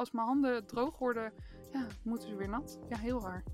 als 0.00 0.10
mijn 0.10 0.26
handen 0.26 0.66
droog 0.66 0.98
worden, 0.98 1.32
ja, 1.72 1.86
moeten 2.02 2.28
ze 2.28 2.36
weer 2.36 2.48
nat. 2.48 2.78
Ja, 2.88 2.98
heel 2.98 3.20
raar. 3.22 3.44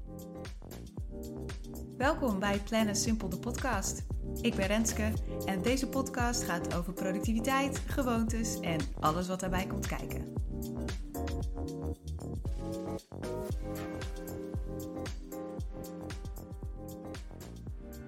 Welkom 1.96 2.38
bij 2.38 2.58
Plannen 2.58 2.96
Simpel 2.96 3.28
de 3.28 3.38
podcast. 3.38 4.06
Ik 4.40 4.54
ben 4.54 4.66
Renske 4.66 5.12
en 5.46 5.62
deze 5.62 5.88
podcast 5.88 6.42
gaat 6.42 6.74
over 6.74 6.92
productiviteit, 6.92 7.78
gewoontes 7.78 8.60
en 8.60 8.80
alles 9.00 9.28
wat 9.28 9.40
daarbij 9.40 9.66
komt 9.66 9.86
kijken. 9.86 10.34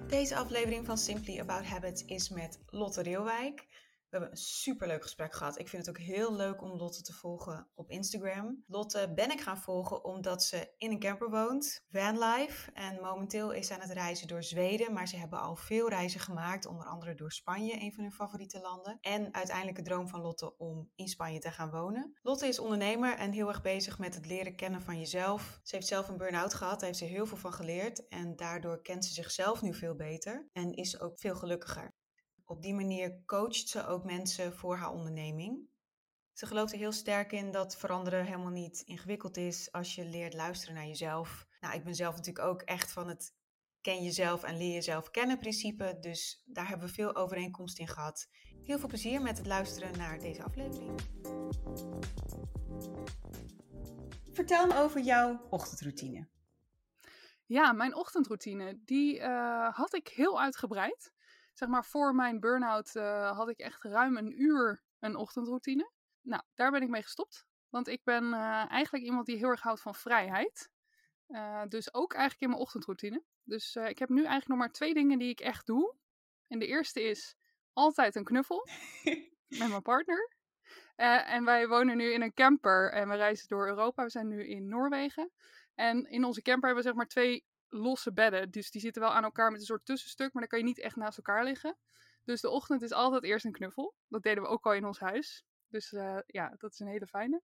Deze 0.07 0.35
aflevering 0.35 0.85
van 0.85 0.97
Simply 0.97 1.39
About 1.39 1.65
Habits 1.65 2.05
is 2.05 2.29
met 2.29 2.59
Lotte 2.69 3.01
Reelwijk. 3.01 3.67
We 4.09 4.17
hebben 4.17 4.31
een 4.31 4.43
superleuk 4.43 5.01
gesprek 5.01 5.33
gehad. 5.33 5.59
Ik 5.59 5.67
vind 5.67 5.85
het 5.85 5.95
ook 5.95 6.03
heel 6.03 6.35
leuk 6.35 6.61
om 6.61 6.77
Lotte 6.77 7.01
te 7.01 7.13
volgen 7.13 7.67
op 7.75 7.89
Instagram. 7.89 8.63
Lotte 8.67 9.11
ben 9.15 9.31
ik 9.31 9.41
gaan 9.41 9.57
volgen 9.57 10.03
omdat 10.03 10.43
ze 10.43 10.73
in 10.77 10.91
een 10.91 10.99
camper 10.99 11.29
woont, 11.29 11.85
vanlife. 11.91 12.71
En 12.71 13.01
momenteel 13.01 13.51
is 13.51 13.67
ze 13.67 13.73
aan 13.73 13.79
het 13.79 13.91
reizen 13.91 14.27
door 14.27 14.43
Zweden. 14.43 14.93
Maar 14.93 15.07
ze 15.07 15.17
hebben 15.17 15.39
al 15.39 15.55
veel 15.55 15.89
reizen 15.89 16.19
gemaakt, 16.19 16.65
onder 16.65 16.85
andere 16.85 17.15
door 17.15 17.31
Spanje, 17.31 17.81
een 17.81 17.93
van 17.93 18.03
hun 18.03 18.13
favoriete 18.13 18.59
landen. 18.59 18.97
En 19.01 19.33
uiteindelijk 19.33 19.77
de 19.77 19.83
droom 19.83 20.07
van 20.07 20.21
Lotte 20.21 20.57
om 20.57 20.91
in 20.95 21.07
Spanje 21.07 21.39
te 21.39 21.51
gaan 21.51 21.71
wonen. 21.71 22.17
Lotte 22.21 22.47
is 22.47 22.59
ondernemer 22.59 23.17
en 23.17 23.31
heel 23.31 23.47
erg 23.47 23.61
bezig 23.61 23.99
met 23.99 24.15
het 24.15 24.25
leren 24.25 24.55
kennen 24.55 24.81
van 24.81 24.99
jezelf. 24.99 25.59
Ze 25.63 25.75
heeft 25.75 25.87
zelf 25.87 26.07
een 26.07 26.17
burn-out 26.17 26.53
gehad, 26.53 26.79
daar 26.79 26.87
heeft 26.87 26.99
ze 26.99 27.05
heel 27.05 27.25
veel 27.25 27.37
van 27.37 27.53
geleerd. 27.53 28.07
En 28.07 28.35
daardoor 28.35 28.81
kent 28.81 29.05
ze 29.05 29.13
zichzelf 29.13 29.61
nu 29.61 29.73
veel 29.73 29.95
beter 29.95 30.49
en 30.53 30.73
is 30.73 30.99
ook 30.99 31.19
veel 31.19 31.35
gelukkiger. 31.35 31.97
Op 32.49 32.61
die 32.61 32.73
manier 32.73 33.23
coacht 33.25 33.67
ze 33.67 33.85
ook 33.85 34.03
mensen 34.03 34.53
voor 34.53 34.75
haar 34.75 34.91
onderneming. 34.91 35.69
Ze 36.33 36.45
gelooft 36.45 36.71
er 36.71 36.77
heel 36.77 36.91
sterk 36.91 37.31
in 37.31 37.51
dat 37.51 37.77
veranderen 37.77 38.25
helemaal 38.25 38.51
niet 38.51 38.81
ingewikkeld 38.85 39.37
is 39.37 39.71
als 39.71 39.95
je 39.95 40.05
leert 40.05 40.33
luisteren 40.33 40.75
naar 40.75 40.87
jezelf. 40.87 41.47
Nou, 41.59 41.75
ik 41.75 41.83
ben 41.83 41.95
zelf 41.95 42.15
natuurlijk 42.15 42.45
ook 42.45 42.61
echt 42.61 42.91
van 42.91 43.07
het 43.07 43.35
ken 43.81 44.03
jezelf 44.03 44.43
en 44.43 44.57
leer 44.57 44.73
jezelf 44.73 45.11
kennen 45.11 45.39
principe, 45.39 45.97
dus 45.99 46.43
daar 46.45 46.67
hebben 46.67 46.87
we 46.87 46.93
veel 46.93 47.15
overeenkomst 47.15 47.79
in 47.79 47.87
gehad. 47.87 48.29
Heel 48.63 48.79
veel 48.79 48.87
plezier 48.87 49.21
met 49.21 49.37
het 49.37 49.47
luisteren 49.47 49.97
naar 49.97 50.19
deze 50.19 50.43
aflevering. 50.43 51.01
Vertel 54.31 54.67
me 54.67 54.75
over 54.75 55.01
jouw 55.01 55.47
ochtendroutine. 55.49 56.27
Ja, 57.45 57.71
mijn 57.71 57.95
ochtendroutine, 57.95 58.81
die 58.85 59.19
uh, 59.19 59.73
had 59.73 59.93
ik 59.93 60.07
heel 60.07 60.41
uitgebreid 60.41 61.17
zeg 61.59 61.69
maar 61.69 61.85
voor 61.85 62.15
mijn 62.15 62.39
burn-out 62.39 62.95
uh, 62.95 63.37
had 63.37 63.49
ik 63.49 63.59
echt 63.59 63.83
ruim 63.83 64.17
een 64.17 64.41
uur 64.41 64.83
een 64.99 65.15
ochtendroutine. 65.15 65.91
Nou, 66.21 66.43
daar 66.55 66.71
ben 66.71 66.81
ik 66.81 66.89
mee 66.89 67.03
gestopt. 67.03 67.45
Want 67.69 67.87
ik 67.87 68.03
ben 68.03 68.23
uh, 68.23 68.71
eigenlijk 68.71 69.05
iemand 69.05 69.25
die 69.25 69.37
heel 69.37 69.49
erg 69.49 69.61
houdt 69.61 69.81
van 69.81 69.95
vrijheid. 69.95 70.69
Uh, 71.27 71.63
dus 71.67 71.93
ook 71.93 72.13
eigenlijk 72.13 72.41
in 72.41 72.49
mijn 72.49 72.61
ochtendroutine. 72.61 73.23
Dus 73.43 73.75
ik 73.75 73.99
heb 73.99 74.09
nu 74.09 74.17
eigenlijk 74.17 74.47
nog 74.47 74.57
maar 74.57 74.71
twee 74.71 74.93
dingen 74.93 75.19
die 75.19 75.29
ik 75.29 75.39
echt 75.39 75.65
doe. 75.65 75.95
En 76.47 76.59
de 76.59 76.67
eerste 76.67 77.01
is 77.01 77.35
altijd 77.73 78.15
een 78.15 78.23
knuffel 78.23 78.67
met 79.59 79.69
mijn 79.69 79.81
partner. 79.81 80.35
en 80.95 81.45
wij 81.45 81.67
wonen 81.67 81.97
nu 81.97 82.13
in 82.13 82.21
een 82.21 82.33
camper 82.33 82.91
en 82.91 83.09
we 83.09 83.15
reizen 83.15 83.47
door 83.47 83.67
Europa. 83.67 84.03
We 84.03 84.09
zijn 84.09 84.27
nu 84.27 84.47
in 84.47 84.67
Noorwegen. 84.67 85.31
En 85.75 86.05
in 86.05 86.23
onze 86.23 86.41
camper 86.41 86.65
hebben 86.65 86.83
we 86.83 86.89
zeg 86.89 86.97
maar 86.97 87.07
twee 87.07 87.45
losse 87.69 88.13
bedden. 88.13 88.51
Dus 88.51 88.71
die 88.71 88.81
zitten 88.81 89.01
wel 89.01 89.11
aan 89.11 89.23
elkaar 89.23 89.51
met 89.51 89.59
een 89.59 89.65
soort 89.65 89.85
tussenstuk, 89.85 90.33
maar 90.33 90.41
dan 90.41 90.51
kan 90.51 90.59
je 90.59 90.65
niet 90.65 90.79
echt 90.79 90.95
naast 90.95 91.17
elkaar 91.17 91.43
liggen. 91.43 91.77
Dus 92.23 92.41
de 92.41 92.49
ochtend 92.49 92.81
is 92.81 92.91
altijd 92.91 93.23
eerst 93.23 93.45
een 93.45 93.51
knuffel. 93.51 93.95
Dat 94.07 94.23
deden 94.23 94.43
we 94.43 94.49
ook 94.49 94.65
al 94.65 94.73
in 94.73 94.85
ons 94.85 94.99
huis. 94.99 95.45
Dus 95.67 95.91
uh, 95.91 96.19
ja, 96.25 96.55
dat 96.57 96.71
is 96.71 96.79
een 96.79 96.87
hele 96.87 97.07
fijne. 97.07 97.41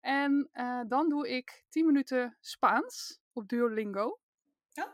En 0.00 0.48
uh, 0.52 0.80
dan 0.88 1.08
doe 1.08 1.28
ik 1.28 1.64
10 1.68 1.86
minuten 1.86 2.36
Spaans 2.40 3.20
op 3.32 3.48
Duolingo. 3.48 4.20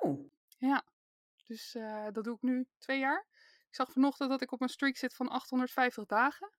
Oh. 0.00 0.30
Ja, 0.58 0.84
dus 1.46 1.74
uh, 1.74 2.06
dat 2.12 2.24
doe 2.24 2.34
ik 2.34 2.42
nu 2.42 2.66
twee 2.78 2.98
jaar. 2.98 3.26
Ik 3.68 3.74
zag 3.74 3.92
vanochtend 3.92 4.30
dat 4.30 4.42
ik 4.42 4.52
op 4.52 4.60
een 4.60 4.68
streak 4.68 4.96
zit 4.96 5.14
van 5.14 5.28
850 5.28 6.06
dagen. 6.06 6.52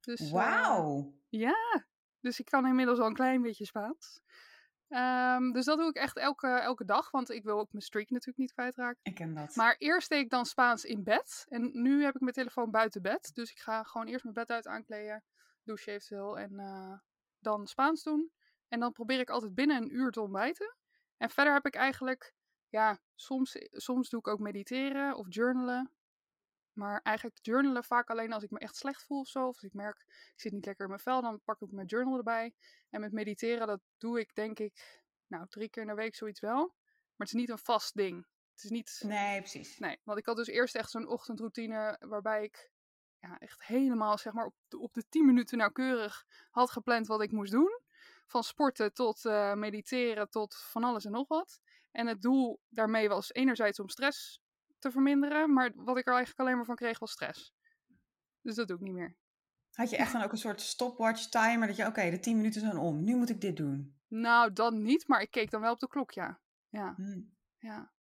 Dus, 0.00 0.30
Wauw. 0.30 1.14
ja, 1.28 1.86
dus 2.20 2.38
ik 2.38 2.44
kan 2.44 2.66
inmiddels 2.66 2.98
al 2.98 3.06
een 3.06 3.14
klein 3.14 3.42
beetje 3.42 3.64
Spaans. 3.64 4.20
Um, 4.94 5.52
dus 5.52 5.64
dat 5.64 5.78
doe 5.78 5.88
ik 5.88 5.96
echt 5.96 6.16
elke, 6.16 6.48
elke 6.48 6.84
dag, 6.84 7.10
want 7.10 7.30
ik 7.30 7.44
wil 7.44 7.58
ook 7.58 7.72
mijn 7.72 7.84
streak 7.84 8.10
natuurlijk 8.10 8.38
niet 8.38 8.52
kwijtraken. 8.52 9.00
Ik 9.02 9.14
ken 9.14 9.34
dat. 9.34 9.56
Maar 9.56 9.76
eerst 9.78 10.08
deed 10.08 10.20
ik 10.20 10.30
dan 10.30 10.46
Spaans 10.46 10.84
in 10.84 11.02
bed. 11.02 11.46
En 11.48 11.70
nu 11.72 12.04
heb 12.04 12.14
ik 12.14 12.20
mijn 12.20 12.32
telefoon 12.32 12.70
buiten 12.70 13.02
bed. 13.02 13.30
Dus 13.34 13.50
ik 13.50 13.58
ga 13.58 13.82
gewoon 13.82 14.06
eerst 14.06 14.22
mijn 14.22 14.34
bed 14.34 14.50
uit 14.50 14.66
aankleden, 14.66 15.24
douchen 15.64 15.92
eventueel 15.92 16.38
en 16.38 16.52
uh, 16.52 16.98
dan 17.38 17.66
Spaans 17.66 18.02
doen. 18.02 18.32
En 18.68 18.80
dan 18.80 18.92
probeer 18.92 19.20
ik 19.20 19.30
altijd 19.30 19.54
binnen 19.54 19.82
een 19.82 19.94
uur 19.94 20.10
te 20.10 20.20
ontbijten. 20.20 20.76
En 21.16 21.30
verder 21.30 21.52
heb 21.52 21.66
ik 21.66 21.74
eigenlijk, 21.74 22.34
ja, 22.68 22.98
soms, 23.14 23.56
soms 23.70 24.08
doe 24.08 24.20
ik 24.20 24.28
ook 24.28 24.38
mediteren 24.38 25.16
of 25.16 25.26
journalen. 25.28 25.90
Maar 26.72 27.00
eigenlijk 27.02 27.38
journalen 27.42 27.84
vaak 27.84 28.10
alleen 28.10 28.32
als 28.32 28.42
ik 28.42 28.50
me 28.50 28.58
echt 28.58 28.76
slecht 28.76 29.04
voel 29.04 29.20
of 29.20 29.28
zo. 29.28 29.46
Of 29.46 29.54
als 29.54 29.62
ik 29.62 29.72
merk, 29.72 30.04
ik 30.08 30.40
zit 30.40 30.52
niet 30.52 30.66
lekker 30.66 30.84
in 30.84 30.90
mijn 30.90 31.02
vel, 31.02 31.22
dan 31.22 31.40
pak 31.44 31.60
ik 31.60 31.72
mijn 31.72 31.86
journal 31.86 32.16
erbij. 32.16 32.54
En 32.90 33.00
met 33.00 33.12
mediteren, 33.12 33.66
dat 33.66 33.80
doe 33.98 34.20
ik 34.20 34.34
denk 34.34 34.58
ik, 34.58 35.02
nou, 35.26 35.46
drie 35.48 35.68
keer 35.68 35.82
in 35.82 35.88
de 35.88 35.94
week 35.94 36.14
zoiets 36.14 36.40
wel. 36.40 36.74
Maar 37.16 37.26
het 37.26 37.34
is 37.34 37.40
niet 37.40 37.50
een 37.50 37.58
vast 37.58 37.94
ding. 37.94 38.26
Het 38.54 38.64
is 38.64 38.70
niet... 38.70 39.02
Nee, 39.04 39.38
precies. 39.38 39.78
Nee, 39.78 40.00
want 40.04 40.18
ik 40.18 40.26
had 40.26 40.36
dus 40.36 40.46
eerst 40.46 40.74
echt 40.74 40.90
zo'n 40.90 41.08
ochtendroutine 41.08 41.96
waarbij 42.00 42.44
ik 42.44 42.70
ja, 43.18 43.38
echt 43.38 43.64
helemaal, 43.64 44.18
zeg 44.18 44.32
maar, 44.32 44.46
op 44.46 44.54
de, 44.68 44.78
op 44.78 44.94
de 44.94 45.08
10 45.08 45.26
minuten 45.26 45.58
nauwkeurig 45.58 46.26
had 46.50 46.70
gepland 46.70 47.06
wat 47.06 47.22
ik 47.22 47.32
moest 47.32 47.52
doen. 47.52 47.80
Van 48.26 48.44
sporten 48.44 48.92
tot 48.92 49.24
uh, 49.24 49.54
mediteren 49.54 50.30
tot 50.30 50.56
van 50.56 50.84
alles 50.84 51.04
en 51.04 51.12
nog 51.12 51.28
wat. 51.28 51.60
En 51.90 52.06
het 52.06 52.22
doel 52.22 52.60
daarmee 52.68 53.08
was 53.08 53.32
enerzijds 53.32 53.80
om 53.80 53.88
stress 53.88 54.41
te 54.82 54.90
verminderen. 54.90 55.52
Maar 55.52 55.72
wat 55.74 55.98
ik 55.98 56.06
er 56.06 56.12
eigenlijk 56.12 56.40
alleen 56.40 56.56
maar 56.56 56.64
van 56.64 56.76
kreeg 56.76 56.98
was 56.98 57.10
stress. 57.10 57.54
Dus 58.40 58.54
dat 58.54 58.68
doe 58.68 58.76
ik 58.76 58.82
niet 58.82 58.94
meer. 58.94 59.16
Had 59.72 59.90
je 59.90 59.96
echt 59.96 60.12
dan 60.12 60.22
ook 60.22 60.32
een 60.32 60.38
soort 60.38 60.60
stopwatch 60.60 61.28
timer? 61.28 61.66
Dat 61.66 61.76
je, 61.76 61.86
oké, 61.86 62.10
de 62.10 62.18
10 62.18 62.36
minuten 62.36 62.60
zijn 62.60 62.76
om. 62.76 63.04
Nu 63.04 63.16
moet 63.16 63.30
ik 63.30 63.40
dit 63.40 63.56
doen. 63.56 64.00
Nou, 64.08 64.52
dan 64.52 64.82
niet. 64.82 65.08
Maar 65.08 65.20
ik 65.20 65.30
keek 65.30 65.50
dan 65.50 65.60
wel 65.60 65.72
op 65.72 65.78
de 65.78 65.88
klok, 65.88 66.10
ja. 66.10 66.40
Ja. 66.68 66.94
Hmm. 66.96 67.36
Ja. 67.58 67.92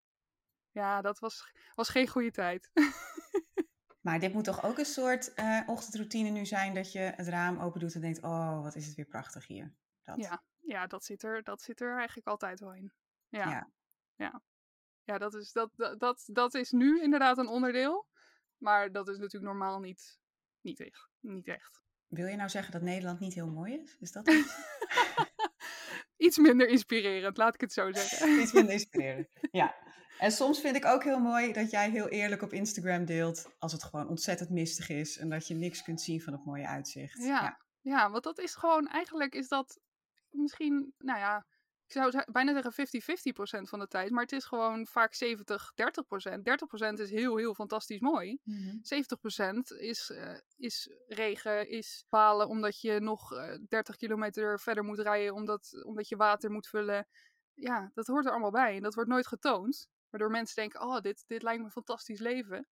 Ja, 0.72 1.02
dat 1.02 1.19
was, 1.19 1.52
was 1.75 1.90
geen 1.90 2.08
goede 2.08 2.31
tijd. 2.31 2.72
maar 4.06 4.19
dit 4.19 4.34
moet 4.34 4.44
toch 4.44 4.63
ook 4.63 4.78
een 4.78 4.86
soort 4.86 5.31
uh, 5.36 5.62
ochtendroutine 5.66 6.30
nu 6.30 6.46
zijn 6.46 6.74
dat 6.74 6.92
je 6.92 7.00
het 7.00 7.28
raam 7.28 7.59
open 7.59 7.80
doet 7.80 7.96
en 7.96 8.02
denkt, 8.02 8.24
oh, 8.24 8.62
wat 8.62 8.75
is 8.75 8.86
het 8.86 8.96
weer 8.96 9.06
prachtig 9.06 9.48
hier. 9.48 9.74
Dat. 10.02 10.18
Ja, 10.18 10.44
ja 10.59 10.88
dat, 10.88 11.03
zit 11.03 11.24
er, 11.24 11.44
dat 11.44 11.62
zit 11.62 11.81
er 11.81 11.98
eigenlijk 11.98 12.28
altijd 12.28 12.59
wel 12.59 12.74
in. 12.74 12.94
Ja. 13.28 13.50
ja. 13.50 13.72
ja. 14.16 14.42
Ja, 15.03 15.17
dat 15.17 15.34
is, 15.34 15.51
dat, 15.51 15.69
dat, 15.97 16.29
dat, 16.31 16.53
is 16.53 16.72
nu 16.72 17.01
inderdaad 17.01 17.38
een 17.38 17.47
onderdeel. 17.47 18.07
Maar 18.57 18.91
dat 18.91 19.07
is 19.07 19.17
natuurlijk 19.17 19.51
normaal 19.51 19.79
niet, 19.79 20.19
niet, 20.62 20.79
echt, 20.79 21.09
niet 21.19 21.47
echt. 21.47 21.81
Wil 22.07 22.28
je 22.28 22.35
nou 22.35 22.50
zeggen 22.50 22.72
dat 22.72 22.81
Nederland 22.81 23.19
niet 23.19 23.34
heel 23.34 23.50
mooi 23.50 23.73
is? 23.73 23.97
Is 24.00 24.12
dat 24.12 24.34
iets 26.17 26.38
minder 26.47 26.67
inspirerend, 26.67 27.38
laat 27.38 27.53
ik 27.53 27.62
het 27.62 27.73
zo 27.73 27.91
zeggen. 27.91 28.39
iets 28.41 28.51
minder 28.51 28.73
inspirerend, 28.73 29.28
ja. 29.51 29.75
En 30.19 30.31
soms 30.31 30.59
vind 30.59 30.75
ik 30.75 30.85
ook 30.85 31.03
heel 31.03 31.19
mooi 31.19 31.53
dat 31.53 31.72
jij 31.72 31.89
heel 31.89 32.07
eerlijk 32.07 32.41
op 32.41 32.53
Instagram 32.53 33.06
deelt 33.06 33.56
als 33.59 33.72
het 33.72 33.83
gewoon 33.83 34.07
ontzettend 34.07 34.50
mistig 34.50 34.89
is 34.89 35.18
en 35.18 35.29
dat 35.29 35.47
je 35.47 35.53
niks 35.53 35.83
kunt 35.83 36.01
zien 36.01 36.22
van 36.22 36.33
het 36.33 36.45
mooie 36.45 36.68
uitzicht. 36.68 37.18
Ja, 37.18 37.25
ja. 37.25 37.59
ja 37.81 38.09
want 38.12 38.23
dat 38.23 38.39
is 38.39 38.56
gewoon, 38.56 38.88
eigenlijk 38.88 39.35
is 39.35 39.47
dat 39.47 39.79
misschien, 40.29 40.94
nou 40.97 41.19
ja, 41.19 41.45
ik 41.96 42.12
zou 42.12 42.31
bijna 42.31 42.62
zeggen 42.62 42.88
50-50% 43.66 43.69
van 43.69 43.79
de 43.79 43.88
tijd. 43.88 44.09
Maar 44.12 44.24
het 44.24 44.31
is 44.31 44.46
gewoon 44.46 44.88
vaak 44.88 45.13
70-30%. 45.13 45.18
30% 46.94 46.94
is 46.94 47.09
heel, 47.09 47.38
heel 47.38 47.53
fantastisch 47.53 48.00
mooi. 48.00 48.40
Mm 48.44 48.56
-hmm. 48.56 48.81
70% 49.75 49.78
is, 49.78 50.09
uh, 50.09 50.38
is 50.57 50.90
regen, 51.07 51.69
is 51.69 52.06
palen 52.09 52.47
omdat 52.47 52.81
je 52.81 53.00
nog 53.00 53.34
uh, 53.34 53.53
eh, 53.53 53.59
30 53.68 53.96
kilometer 53.96 54.59
verder 54.59 54.84
moet 54.84 55.00
rijden. 55.00 55.34
Omdat, 55.34 55.84
omdat 55.85 56.07
je 56.07 56.15
water 56.15 56.51
moet 56.51 56.68
vullen. 56.68 57.07
Ja, 57.54 57.92
dat 57.94 58.07
hoort 58.07 58.25
er 58.25 58.31
allemaal 58.31 58.51
bij. 58.51 58.75
En 58.75 58.81
dat 58.81 58.94
wordt 58.94 59.10
nooit 59.10 59.27
getoond. 59.27 59.89
Waardoor 60.10 60.31
mensen 60.31 60.56
denken, 60.56 60.81
oh, 60.81 61.00
dit, 61.00 61.24
dit 61.27 61.44
lijkt 61.44 61.60
me 61.60 61.65
een 61.65 61.71
fantastisch 61.71 62.19
leven. 62.19 62.68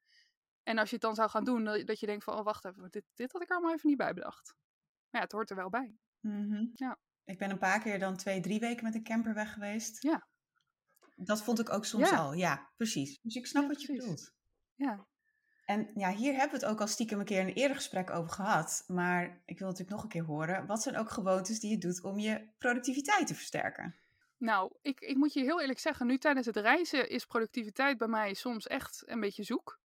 En 0.64 0.78
als 0.78 0.90
je 0.90 0.96
het 0.96 1.04
dan 1.04 1.16
zou 1.16 1.30
gaan 1.30 1.44
doen, 1.44 1.64
dat 1.64 2.00
je 2.00 2.06
denkt 2.06 2.24
van, 2.24 2.38
oh, 2.38 2.44
wacht 2.44 2.66
even, 2.66 2.92
dit, 2.92 3.04
dit 3.14 3.32
had 3.32 3.42
ik 3.42 3.52
allemaal 3.52 3.74
even 3.74 3.90
niet 3.90 3.98
bij 3.98 4.14
bedacht. 4.14 4.56
Maar 5.10 5.22
ja, 5.22 5.28
het 5.28 5.32
hoort 5.32 5.50
er 5.50 5.56
wel 5.56 5.70
bij. 5.70 5.98
Mm 6.20 6.52
-hmm. 6.52 6.72
Ja. 6.74 6.98
Ik 7.30 7.38
ben 7.38 7.50
een 7.50 7.58
paar 7.58 7.80
keer 7.82 8.00
dan 8.00 8.18
twee, 8.18 8.42
drie 8.42 8.60
weken 8.60 8.84
met 8.84 8.96
een 8.96 9.04
camper 9.04 9.34
weg 9.34 9.54
geweest. 9.54 10.04
Ja. 10.04 10.28
Dat 11.16 11.44
vond 11.44 11.60
ik 11.60 11.70
ook 11.70 11.86
soms 11.86 12.12
al. 12.12 12.34
Ja, 12.34 12.70
precies. 12.76 13.20
Dus 13.22 13.36
ik 13.36 13.46
snap 13.46 13.68
wat 13.68 13.82
je 13.82 13.94
bedoelt. 13.94 14.34
Ja. 14.76 15.08
En 15.66 15.92
ja, 15.96 16.12
hier 16.12 16.32
hebben 16.34 16.60
we 16.60 16.66
het 16.66 16.74
ook 16.74 16.82
al 16.82 16.88
stiekem 16.88 17.20
een 17.20 17.26
keer 17.26 17.40
in 17.40 17.48
een 17.48 17.54
eerder 17.54 17.76
gesprek 17.76 18.10
over 18.10 18.32
gehad. 18.32 18.84
Maar 18.88 19.42
ik 19.46 19.60
wil 19.60 19.68
natuurlijk 19.68 19.96
nog 19.96 20.04
een 20.04 20.10
keer 20.10 20.24
horen. 20.24 20.66
Wat 20.66 20.82
zijn 20.82 20.98
ook 20.98 21.10
gewoontes 21.10 21.60
die 21.60 21.70
je 21.70 21.78
doet 21.78 22.04
om 22.04 22.20
je 22.20 22.54
productiviteit 22.58 23.28
te 23.28 23.36
versterken? 23.36 23.96
Nou, 24.38 24.74
ik, 24.82 25.00
ik 25.00 25.16
moet 25.16 25.34
je 25.34 25.44
heel 25.44 25.62
eerlijk 25.62 25.80
zeggen, 25.80 26.08
nu 26.08 26.18
tijdens 26.18 26.46
het 26.46 26.56
reizen 26.58 27.10
is 27.10 27.26
productiviteit 27.26 27.98
bij 27.98 28.08
mij 28.08 28.34
soms 28.34 28.68
echt 28.68 29.04
een 29.06 29.20
beetje 29.20 29.44
zoek. 29.44 29.79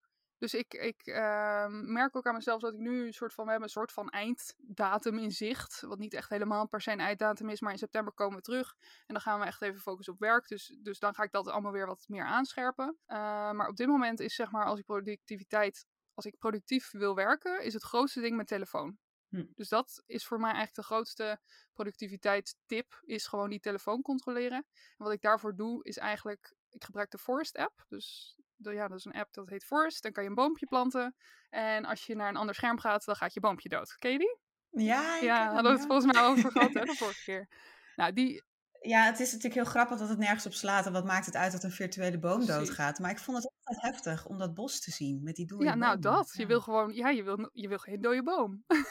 Dus 0.45 0.55
ik, 0.55 0.75
ik 0.75 1.07
ehm, 1.07 1.93
merk 1.93 2.17
ook 2.17 2.27
aan 2.27 2.35
mezelf 2.35 2.61
dat 2.61 2.73
ik 2.73 2.79
nu 2.79 3.07
een 3.07 3.13
soort 3.13 3.35
van, 3.35 3.45
we 3.45 3.51
hebben 3.51 3.69
een 3.69 3.75
soort 3.75 3.93
van 3.93 4.11
einddatum 4.11 5.19
in 5.19 5.31
zicht. 5.31 5.81
Wat 5.81 5.99
niet 5.99 6.15
echt 6.15 6.31
helemaal 6.31 6.69
per 6.69 6.81
se 6.81 6.91
een 6.91 7.01
einddatum 7.01 7.49
is, 7.49 7.61
maar 7.61 7.73
in 7.73 7.79
september 7.79 8.13
komen 8.13 8.37
we 8.37 8.43
terug. 8.43 8.75
En 8.81 9.15
dan 9.15 9.21
gaan 9.21 9.41
we 9.41 9.47
echt 9.47 9.63
even 9.63 9.81
focussen 9.81 10.13
op 10.13 10.21
werk. 10.21 10.49
Dus, 10.49 10.77
dus 10.83 10.99
dan 10.99 11.15
ga 11.15 11.23
ik 11.23 11.33
dat 11.33 11.49
allemaal 11.49 11.73
weer 11.73 11.87
wat 11.87 12.05
meer 12.09 12.25
aanscherpen. 12.25 12.99
Uh, 13.07 13.17
maar 13.51 13.69
op 13.69 13.77
dit 13.77 13.87
moment 13.87 14.21
is 14.21 14.35
zeg 14.35 14.51
maar, 14.51 14.65
als 14.65 14.79
ik 14.79 14.85
productiviteit, 14.85 15.87
als 16.15 16.25
ik 16.25 16.39
productief 16.39 16.91
wil 16.91 17.15
werken, 17.15 17.63
is 17.63 17.73
het 17.73 17.83
grootste 17.83 18.21
ding 18.21 18.35
mijn 18.35 18.47
telefoon. 18.47 18.99
Hm. 19.29 19.45
Dus 19.55 19.69
dat 19.69 20.03
is 20.07 20.27
voor 20.27 20.39
mij 20.39 20.53
eigenlijk 20.53 20.77
de 20.77 20.95
grootste 20.95 21.41
productiviteitstip, 21.73 23.01
is 23.05 23.27
gewoon 23.27 23.51
die 23.51 23.61
telefoon 23.61 24.03
controleren. 24.03 24.67
En 24.97 25.05
wat 25.05 25.13
ik 25.13 25.21
daarvoor 25.21 25.57
doe, 25.57 25.85
is 25.85 25.99
eigenlijk, 25.99 26.55
ik 26.71 26.85
gebruik 26.85 27.11
de 27.11 27.19
Forest 27.19 27.57
app. 27.57 27.85
Dus 27.89 28.39
ja, 28.73 28.89
dat 28.89 28.99
is 28.99 29.05
een 29.05 29.13
app 29.13 29.33
dat 29.33 29.49
heet 29.49 29.65
Forest. 29.65 30.03
Dan 30.03 30.13
kan 30.13 30.23
je 30.23 30.29
een 30.29 30.35
boompje 30.35 30.67
planten. 30.67 31.15
En 31.51 31.85
als 31.85 32.07
je 32.07 32.15
naar 32.15 32.29
een 32.29 32.37
ander 32.37 32.55
scherm 32.55 32.79
gaat, 32.79 33.05
dan 33.05 33.17
gaat 33.17 33.35
je 33.35 33.41
boompje 33.41 33.69
dood. 33.69 33.97
Ken 33.99 34.13
je 34.13 34.19
die? 34.19 34.39
Ja, 34.85 35.17
Ja, 35.17 35.53
hadden 35.53 35.73
we 35.73 35.79
het 35.79 35.87
volgens 35.87 36.13
mij 36.13 36.23
over 36.23 36.51
gehad, 36.51 36.75
hè, 36.75 36.81
de 36.85 36.95
vorige 36.95 37.23
keer. 37.25 37.49
Nou, 37.97 38.13
die, 38.13 38.43
Ja, 38.81 39.05
het 39.05 39.21
is 39.21 39.27
natuurlijk 39.27 39.55
heel 39.55 39.65
grappig 39.73 39.99
dat 39.99 40.09
het 40.09 40.19
nergens 40.19 40.47
op 40.47 40.53
slaat. 40.53 40.87
En 40.87 40.93
wat 40.93 41.05
maakt 41.05 41.27
het 41.27 41.37
uit 41.37 41.53
dat 41.53 41.63
een 41.63 41.71
virtuele 41.71 42.19
boom 42.19 42.47
doodgaat? 42.47 42.99
Maar 42.99 43.11
ik 43.11 43.19
vond 43.19 43.37
het 43.37 43.53
altijd 43.63 43.95
heftig 43.95 44.27
om 44.27 44.39
dat 44.39 44.55
bos 44.55 44.81
te 44.81 44.91
zien 44.91 45.23
met 45.23 45.37
die 45.37 45.47
dode 45.47 45.65
ja, 45.65 45.75
nou 45.75 45.99
bomen. 45.99 46.19
dat. 46.19 46.35
Je 46.37 46.47
wil 46.47 46.61
gewoon, 46.61 46.93
ja, 46.93 47.09
je 47.09 47.23
wil, 47.23 47.51
je 47.53 47.69
wil 47.69 47.79
geen 47.79 48.01
dode 48.01 48.23
boom. 48.23 48.65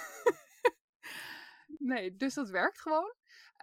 nee, 1.91 2.15
dus 2.15 2.33
dat 2.33 2.49
werkt 2.49 2.81
gewoon. 2.81 3.13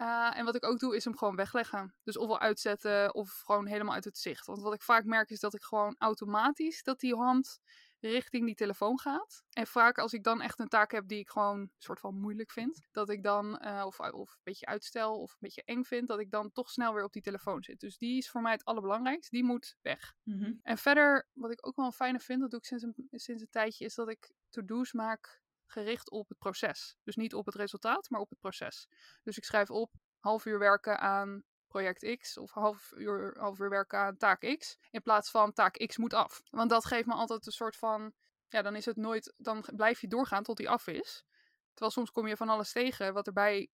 Eh, 0.00 0.38
en 0.38 0.44
wat 0.44 0.54
ik 0.54 0.64
ook 0.64 0.78
doe, 0.78 0.96
is 0.96 1.04
hem 1.04 1.16
gewoon 1.16 1.36
wegleggen. 1.36 1.94
Dus 2.02 2.16
ofwel 2.16 2.40
uitzetten 2.40 3.14
of 3.14 3.42
gewoon 3.44 3.66
helemaal 3.66 3.94
uit 3.94 4.04
het 4.04 4.18
zicht. 4.18 4.46
Want 4.46 4.62
wat 4.62 4.74
ik 4.74 4.82
vaak 4.82 5.04
merk 5.04 5.30
is 5.30 5.40
dat 5.40 5.54
ik 5.54 5.62
gewoon 5.62 5.94
automatisch 5.98 6.82
dat 6.82 7.00
die 7.00 7.14
hand 7.14 7.60
richting 7.98 8.46
die 8.46 8.54
telefoon 8.54 8.98
gaat. 8.98 9.44
En 9.52 9.66
vaak 9.66 9.98
als 9.98 10.12
ik 10.12 10.24
dan 10.24 10.40
echt 10.40 10.58
een 10.58 10.68
taak 10.68 10.92
heb 10.92 11.08
die 11.08 11.18
ik 11.18 11.30
gewoon 11.30 11.70
soort 11.78 12.00
van 12.00 12.20
moeilijk 12.20 12.50
vind, 12.50 12.88
dat 12.90 13.10
ik 13.10 13.22
dan, 13.22 13.58
eh, 13.58 13.82
of, 13.86 14.00
of 14.00 14.30
een 14.30 14.40
beetje 14.42 14.66
uitstel 14.66 15.20
of 15.20 15.30
een 15.30 15.38
beetje 15.40 15.62
eng 15.64 15.82
vind, 15.82 16.08
dat 16.08 16.20
ik 16.20 16.30
dan 16.30 16.52
toch 16.52 16.70
snel 16.70 16.94
weer 16.94 17.04
op 17.04 17.12
die 17.12 17.22
telefoon 17.22 17.62
zit. 17.62 17.80
Dus 17.80 17.98
die 17.98 18.16
is 18.16 18.30
voor 18.30 18.42
mij 18.42 18.52
het 18.52 18.64
allerbelangrijkste. 18.64 19.36
Die 19.36 19.44
moet 19.44 19.76
weg. 19.82 20.14
Mhm. 20.22 20.52
En 20.62 20.78
verder, 20.78 21.28
wat 21.32 21.52
ik 21.52 21.66
ook 21.66 21.76
wel 21.76 21.86
een 21.86 21.92
fijne 21.92 22.20
vind, 22.20 22.40
dat 22.40 22.50
doe 22.50 22.58
ik 22.58 22.64
sinds 22.64 22.84
een, 22.84 22.94
sinds 23.10 23.42
een 23.42 23.50
tijdje, 23.50 23.84
is 23.84 23.94
dat 23.94 24.08
ik 24.08 24.32
to-do's 24.48 24.92
maak 24.92 25.42
gericht 25.70 26.10
op 26.10 26.28
het 26.28 26.38
proces. 26.38 26.96
Dus 27.02 27.16
niet 27.16 27.34
op 27.34 27.46
het 27.46 27.54
resultaat, 27.54 28.10
maar 28.10 28.20
op 28.20 28.30
het 28.30 28.38
proces. 28.38 28.88
Dus 29.22 29.36
ik 29.36 29.44
schrijf 29.44 29.70
op 29.70 29.92
half 30.18 30.44
uur 30.44 30.58
werken 30.58 30.98
aan 31.00 31.42
project 31.68 32.16
X 32.18 32.38
of 32.38 32.50
half 32.50 32.92
uur, 32.96 33.36
half 33.38 33.58
uur 33.58 33.68
werken 33.68 33.98
aan 33.98 34.16
taak 34.16 34.56
X. 34.58 34.76
In 34.90 35.02
plaats 35.02 35.30
van 35.30 35.52
taak 35.52 35.86
X 35.86 35.96
moet 35.96 36.14
af. 36.14 36.40
Want 36.50 36.70
dat 36.70 36.84
geeft 36.84 37.06
me 37.06 37.14
altijd 37.14 37.46
een 37.46 37.52
soort 37.52 37.76
van, 37.76 38.12
ja, 38.48 38.62
dan 38.62 38.76
is 38.76 38.84
het 38.84 38.96
nooit, 38.96 39.34
dan 39.36 39.64
blijf 39.74 40.00
je 40.00 40.08
doorgaan 40.08 40.42
tot 40.42 40.56
die 40.56 40.70
af 40.70 40.86
is. 40.86 41.24
Terwijl 41.70 41.90
soms 41.90 42.10
kom 42.10 42.26
je 42.26 42.36
van 42.36 42.48
alles 42.48 42.72
tegen 42.72 43.12
wat 43.12 43.26
erbij 43.26 43.70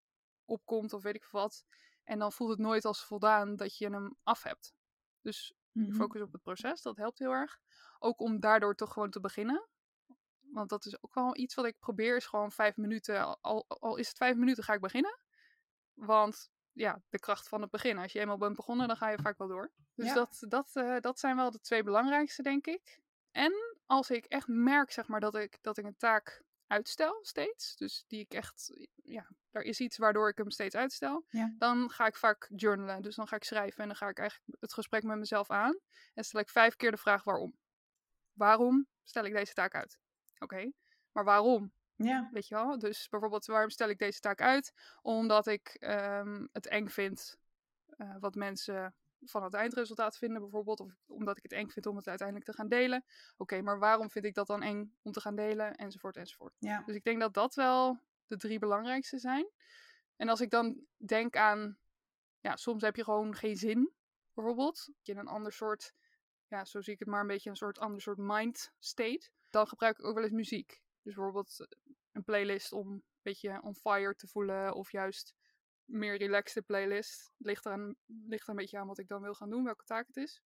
opkomt 0.45 0.93
of 0.93 1.03
weet 1.03 1.15
ik 1.15 1.23
veel 1.23 1.39
wat. 1.39 1.65
En 2.03 2.19
dan 2.19 2.31
voelt 2.31 2.49
het 2.49 2.59
nooit 2.59 2.85
als 2.85 3.05
voldaan 3.05 3.55
dat 3.55 3.77
je 3.77 3.89
hem 3.89 4.15
af 4.23 4.43
hebt. 4.43 4.73
Dus 5.21 5.53
Mhm. 5.73 5.93
focus 5.93 6.21
op 6.21 6.31
het 6.31 6.41
proces, 6.41 6.81
dat 6.81 6.97
helpt 6.97 7.19
heel 7.19 7.31
erg. 7.31 7.59
Ook 7.99 8.19
om 8.19 8.39
daardoor 8.39 8.75
toch 8.75 8.93
gewoon 8.93 9.09
te 9.09 9.19
beginnen. 9.19 9.67
Want 10.53 10.69
dat 10.69 10.85
is 10.85 11.03
ook 11.03 11.13
wel 11.13 11.37
iets 11.37 11.55
wat 11.55 11.65
ik 11.65 11.79
probeer, 11.79 12.15
is 12.15 12.25
gewoon 12.25 12.51
vijf 12.51 12.77
minuten, 12.77 13.41
al, 13.41 13.65
al 13.67 13.95
is 13.95 14.07
het 14.07 14.17
vijf 14.17 14.35
minuten, 14.35 14.63
ga 14.63 14.73
ik 14.73 14.81
beginnen. 14.81 15.19
Want 15.93 16.51
ja, 16.71 17.01
de 17.09 17.19
kracht 17.19 17.47
van 17.47 17.61
het 17.61 17.71
begin. 17.71 17.97
Als 17.97 18.11
je 18.11 18.19
eenmaal 18.19 18.37
bent 18.37 18.55
begonnen, 18.55 18.87
dan 18.87 18.97
ga 18.97 19.09
je 19.09 19.17
vaak 19.17 19.37
wel 19.37 19.47
door. 19.47 19.71
Dus 19.95 20.07
Ja. 20.07 20.13
dat, 20.13 20.45
dat, 20.47 20.69
eh, 20.73 20.99
dat 20.99 21.19
zijn 21.19 21.35
wel 21.35 21.51
de 21.51 21.59
twee 21.59 21.83
belangrijkste, 21.83 22.41
denk 22.41 22.67
ik. 22.67 23.01
En 23.31 23.53
als 23.85 24.09
ik 24.09 24.25
echt 24.25 24.47
merk, 24.47 24.91
zeg 24.91 25.07
maar, 25.07 25.19
dat 25.19 25.35
ik, 25.35 25.57
dat 25.61 25.77
ik 25.77 25.85
een 25.85 25.97
taak 25.97 26.43
uitstel 26.67 27.19
steeds. 27.21 27.75
Dus 27.75 28.03
die 28.07 28.19
ik 28.19 28.33
echt, 28.33 28.87
ja, 29.03 29.27
er 29.51 29.61
is 29.61 29.79
iets 29.79 29.97
waardoor 29.97 30.29
ik 30.29 30.37
hem 30.37 30.49
steeds 30.49 30.75
uitstel. 30.75 31.25
Ja. 31.29 31.53
Dan 31.57 31.89
ga 31.89 32.05
ik 32.05 32.15
vaak 32.15 32.49
journalen. 32.55 33.01
Dus 33.01 33.15
dan 33.15 33.27
ga 33.27 33.35
ik 33.35 33.43
schrijven 33.43 33.81
en 33.81 33.87
dan 33.87 33.95
ga 33.97 34.07
ik 34.07 34.19
eigenlijk 34.19 34.61
het 34.61 34.73
gesprek 34.73 35.03
met 35.03 35.17
mezelf 35.17 35.49
aan. 35.49 35.79
En 36.13 36.23
stel 36.23 36.39
ik 36.39 36.49
vijf 36.49 36.75
keer 36.75 36.91
de 36.91 36.97
vraag 36.97 37.23
waarom. 37.23 37.57
Waarom 38.33 38.87
stel 39.03 39.23
ik 39.25 39.33
deze 39.33 39.53
taak 39.53 39.75
uit? 39.75 39.99
Oké, 40.39 40.71
maar 41.11 41.23
waarom? 41.23 41.71
Ja. 41.95 42.29
Weet 42.31 42.47
je 42.47 42.55
wel? 42.55 42.79
Dus 42.79 43.09
bijvoorbeeld, 43.09 43.45
waarom 43.45 43.69
stel 43.69 43.89
ik 43.89 43.97
deze 43.97 44.19
taak 44.19 44.41
uit? 44.41 44.73
Omdat 45.01 45.47
ik 45.47 45.67
ehm, 45.79 46.45
het 46.51 46.67
eng 46.67 46.87
vind 46.87 47.37
eh, 47.87 48.15
wat 48.19 48.35
mensen 48.35 48.95
van 49.25 49.43
het 49.43 49.53
eindresultaat 49.53 50.17
vinden, 50.17 50.41
bijvoorbeeld. 50.41 50.79
Of 50.79 50.91
omdat 51.07 51.37
ik 51.37 51.43
het 51.43 51.51
eng 51.51 51.69
vind 51.69 51.85
om 51.85 51.95
het 51.95 52.07
uiteindelijk 52.07 52.47
te 52.49 52.53
gaan 52.53 52.67
delen. 52.67 53.05
Oké, 53.37 53.61
maar 53.61 53.79
waarom 53.79 54.09
vind 54.09 54.25
ik 54.25 54.33
dat 54.33 54.47
dan 54.47 54.61
eng 54.61 54.97
om 55.01 55.11
te 55.11 55.21
gaan 55.21 55.35
delen? 55.35 55.75
Enzovoort, 55.75 56.17
enzovoort. 56.17 56.55
ja. 56.59 56.83
Dus 56.85 56.95
ik 56.95 57.03
denk 57.03 57.19
dat 57.19 57.33
dat 57.33 57.55
wel 57.55 57.99
de 58.27 58.37
drie 58.37 58.59
belangrijkste 58.59 59.17
zijn. 59.17 59.49
En 60.15 60.29
als 60.29 60.41
ik 60.41 60.49
dan 60.49 60.85
denk 60.97 61.35
aan, 61.35 61.77
ja, 62.39 62.55
soms 62.55 62.81
heb 62.81 62.95
je 62.95 63.03
gewoon 63.03 63.35
geen 63.35 63.55
zin, 63.55 63.93
bijvoorbeeld. 64.33 64.89
Je 65.01 65.15
een 65.15 65.27
ander 65.27 65.51
soort, 65.51 65.93
ja, 66.47 66.65
zo 66.65 66.81
zie 66.81 66.93
ik 66.93 66.99
het 66.99 67.07
maar 67.07 67.21
een 67.21 67.27
beetje, 67.27 67.49
een 67.49 67.55
soort 67.55 67.79
ander 67.79 68.01
soort 68.01 68.17
mind 68.17 68.73
state. 68.79 69.29
Dan 69.53 69.67
gebruik 69.67 69.97
ik 69.97 70.05
ook 70.05 70.13
wel 70.13 70.23
eens 70.23 70.33
muziek. 70.33 70.81
Dus 71.01 71.13
bijvoorbeeld 71.13 71.59
eh, 71.59 71.67
een 72.11 72.23
playlist 72.23 72.71
om 72.71 72.91
een 72.91 73.03
beetje 73.21 73.61
on 73.61 73.75
fire 73.75 74.15
te 74.15 74.27
voelen, 74.27 74.73
of 74.73 74.91
juist 74.91 75.33
meer 75.85 76.17
relaxed 76.17 76.65
playlist. 76.65 77.33
Ligt 77.37 77.65
er, 77.65 77.95
ligt 78.05 78.43
er 78.43 78.49
een 78.49 78.55
beetje 78.55 78.79
aan 78.79 78.87
wat 78.87 78.99
ik 78.99 79.07
dan 79.07 79.21
wil 79.21 79.33
gaan 79.33 79.49
doen, 79.49 79.63
welke 79.63 79.83
taak 79.83 80.07
het 80.07 80.17
is. 80.17 80.41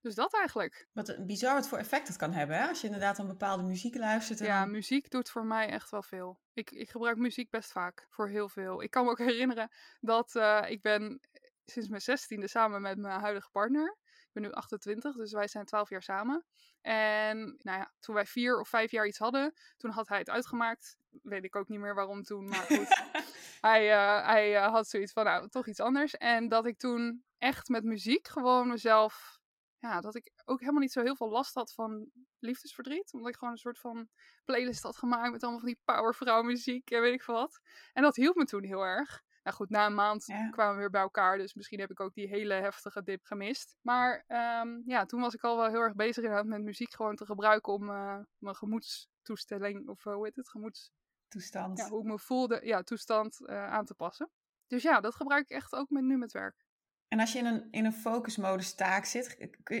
Dus 0.00 0.14
dat 0.14 0.34
eigenlijk. 0.34 0.88
Wat 0.92 1.08
een 1.08 1.26
bizar 1.26 1.54
wat 1.54 1.68
voor 1.68 1.78
effect 1.78 2.06
dat 2.06 2.16
kan 2.16 2.32
hebben, 2.32 2.56
hè? 2.56 2.68
Als 2.68 2.80
je 2.80 2.86
inderdaad 2.86 3.18
een 3.18 3.26
bepaalde 3.26 3.62
muziek 3.62 3.96
luistert. 3.96 4.40
En 4.40 4.46
Ja, 4.46 4.64
muziek 4.64 5.10
doet 5.10 5.30
voor 5.30 5.44
mij 5.44 5.68
echt 5.68 5.90
wel 5.90 6.02
veel. 6.02 6.40
Ik, 6.52 6.70
ik 6.70 6.90
gebruik 6.90 7.16
muziek 7.16 7.50
best 7.50 7.72
vaak, 7.72 8.06
voor 8.10 8.28
heel 8.28 8.48
veel. 8.48 8.82
Ik 8.82 8.90
kan 8.90 9.04
me 9.04 9.10
ook 9.10 9.18
herinneren 9.30 9.70
dat 10.00 10.36
eh, 10.36 10.64
ik 10.68 10.82
ben 10.82 11.20
sinds 11.64 11.88
mijn 11.88 12.00
zestiende 12.00 12.48
samen 12.48 12.82
met 12.82 12.98
mijn 12.98 13.20
huidige 13.20 13.50
partner. 13.50 13.96
Ik 14.34 14.42
ben 14.42 14.50
nu 14.50 14.56
28, 14.56 15.16
dus 15.16 15.32
wij 15.32 15.48
zijn 15.48 15.64
12 15.64 15.90
jaar 15.90 16.02
samen. 16.02 16.44
En 16.80 17.38
nou 17.58 17.78
ja, 17.78 17.92
toen 18.00 18.14
wij 18.14 18.26
vier 18.26 18.60
of 18.60 18.68
vijf 18.68 18.90
jaar 18.90 19.06
iets 19.06 19.18
hadden, 19.18 19.54
toen 19.76 19.90
had 19.90 20.08
hij 20.08 20.18
het 20.18 20.30
uitgemaakt. 20.30 20.96
Weet 21.22 21.44
ik 21.44 21.56
ook 21.56 21.68
niet 21.68 21.78
meer 21.78 21.94
waarom 21.94 22.22
toen, 22.22 22.48
maar 22.48 22.62
goed. 22.62 23.02
hij 23.70 23.90
uh, 23.90 24.26
hij 24.26 24.52
uh, 24.52 24.66
had 24.66 24.88
zoiets 24.88 25.12
van, 25.12 25.24
nou, 25.24 25.48
toch 25.48 25.66
iets 25.66 25.80
anders. 25.80 26.14
En 26.14 26.48
dat 26.48 26.66
ik 26.66 26.78
toen 26.78 27.24
echt 27.38 27.68
met 27.68 27.84
muziek 27.84 28.28
gewoon 28.28 28.68
mezelf... 28.68 29.38
Ja, 29.78 30.00
dat 30.00 30.14
ik 30.14 30.30
ook 30.44 30.60
helemaal 30.60 30.80
niet 30.80 30.92
zo 30.92 31.02
heel 31.02 31.16
veel 31.16 31.30
last 31.30 31.54
had 31.54 31.72
van 31.72 32.10
liefdesverdriet. 32.38 33.12
Omdat 33.12 33.28
ik 33.28 33.36
gewoon 33.36 33.52
een 33.52 33.58
soort 33.58 33.78
van 33.78 34.08
playlist 34.44 34.82
had 34.82 34.96
gemaakt 34.96 35.32
met 35.32 35.42
allemaal 35.42 35.60
van 35.60 35.68
die 35.68 35.80
powervrouw 35.84 36.42
muziek 36.42 36.90
en 36.90 37.00
weet 37.00 37.14
ik 37.14 37.22
veel 37.22 37.34
wat. 37.34 37.60
En 37.92 38.02
dat 38.02 38.16
hielp 38.16 38.36
me 38.36 38.44
toen 38.44 38.64
heel 38.64 38.82
erg. 38.82 39.23
Nou 39.44 39.56
goed, 39.56 39.70
na 39.70 39.86
een 39.86 39.94
maand 39.94 40.26
Ja. 40.26 40.48
kwamen 40.50 40.74
we 40.74 40.80
weer 40.80 40.90
bij 40.90 41.00
elkaar. 41.00 41.38
Dus 41.38 41.54
misschien 41.54 41.80
heb 41.80 41.90
ik 41.90 42.00
ook 42.00 42.14
die 42.14 42.28
hele 42.28 42.54
heftige 42.54 43.02
dip 43.02 43.24
gemist. 43.24 43.76
Maar 43.80 44.24
um, 44.62 44.82
ja, 44.86 45.04
toen 45.04 45.20
was 45.20 45.34
ik 45.34 45.42
al 45.42 45.56
wel 45.56 45.68
heel 45.68 45.80
erg 45.80 45.94
bezig 45.94 46.24
inderdaad 46.24 46.46
met 46.46 46.62
muziek 46.62 46.94
gewoon 46.94 47.16
te 47.16 47.26
gebruiken 47.26 47.72
om 47.72 47.90
uh, 47.90 48.18
mijn 48.38 48.56
gemoedstoestelling, 48.56 49.88
of 49.88 50.04
uh, 50.04 50.14
hoe 50.14 50.24
heet 50.24 50.36
het, 50.36 50.48
gemoeds... 50.48 50.92
Toestand. 51.28 51.78
Ja, 51.78 51.88
hoe 51.88 52.00
ik 52.00 52.06
me 52.06 52.18
voelde, 52.18 52.60
ja, 52.62 52.82
toestand 52.82 53.40
uh, 53.40 53.66
aan 53.66 53.84
te 53.84 53.94
passen. 53.94 54.30
Dus 54.66 54.82
ja, 54.82 55.00
dat 55.00 55.14
gebruik 55.14 55.42
ik 55.42 55.56
echt 55.56 55.72
ook 55.72 55.90
met, 55.90 56.02
nu 56.02 56.16
met 56.16 56.32
werk. 56.32 56.64
En 57.08 57.20
als 57.20 57.32
je 57.32 57.38
in 57.38 57.46
een, 57.46 57.68
in 57.70 57.84
een 57.84 57.92
focusmodus 57.92 58.74
taak 58.74 59.04
zit, 59.04 59.36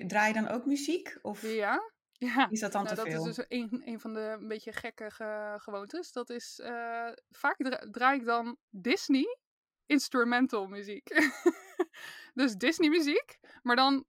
draai 0.06 0.34
je 0.34 0.40
dan 0.40 0.48
ook 0.48 0.64
muziek? 0.66 1.18
Of 1.22 1.42
ja, 1.42 1.80
ja. 2.12 2.50
is 2.50 2.60
dat 2.60 2.72
dan 2.72 2.84
nou, 2.84 2.94
te 2.94 3.02
dat 3.02 3.10
veel? 3.10 3.24
Dat 3.24 3.28
is 3.28 3.36
dus 3.36 3.46
een, 3.48 3.82
een 3.84 4.00
van 4.00 4.14
de 4.14 4.20
een 4.20 4.48
beetje 4.48 4.72
gekke 4.72 5.10
ge 5.10 5.54
gewoontes. 5.56 6.12
Dat 6.12 6.30
is, 6.30 6.60
vaak 7.30 7.56
dra 7.56 7.86
draai 7.90 8.18
ik 8.18 8.24
dan 8.24 8.56
Disney 8.70 9.42
instrumental 9.86 10.66
muziek. 10.66 11.08
dus 12.34 12.54
Disney 12.54 12.88
muziek, 12.88 13.38
maar 13.62 13.76
dan 13.76 14.04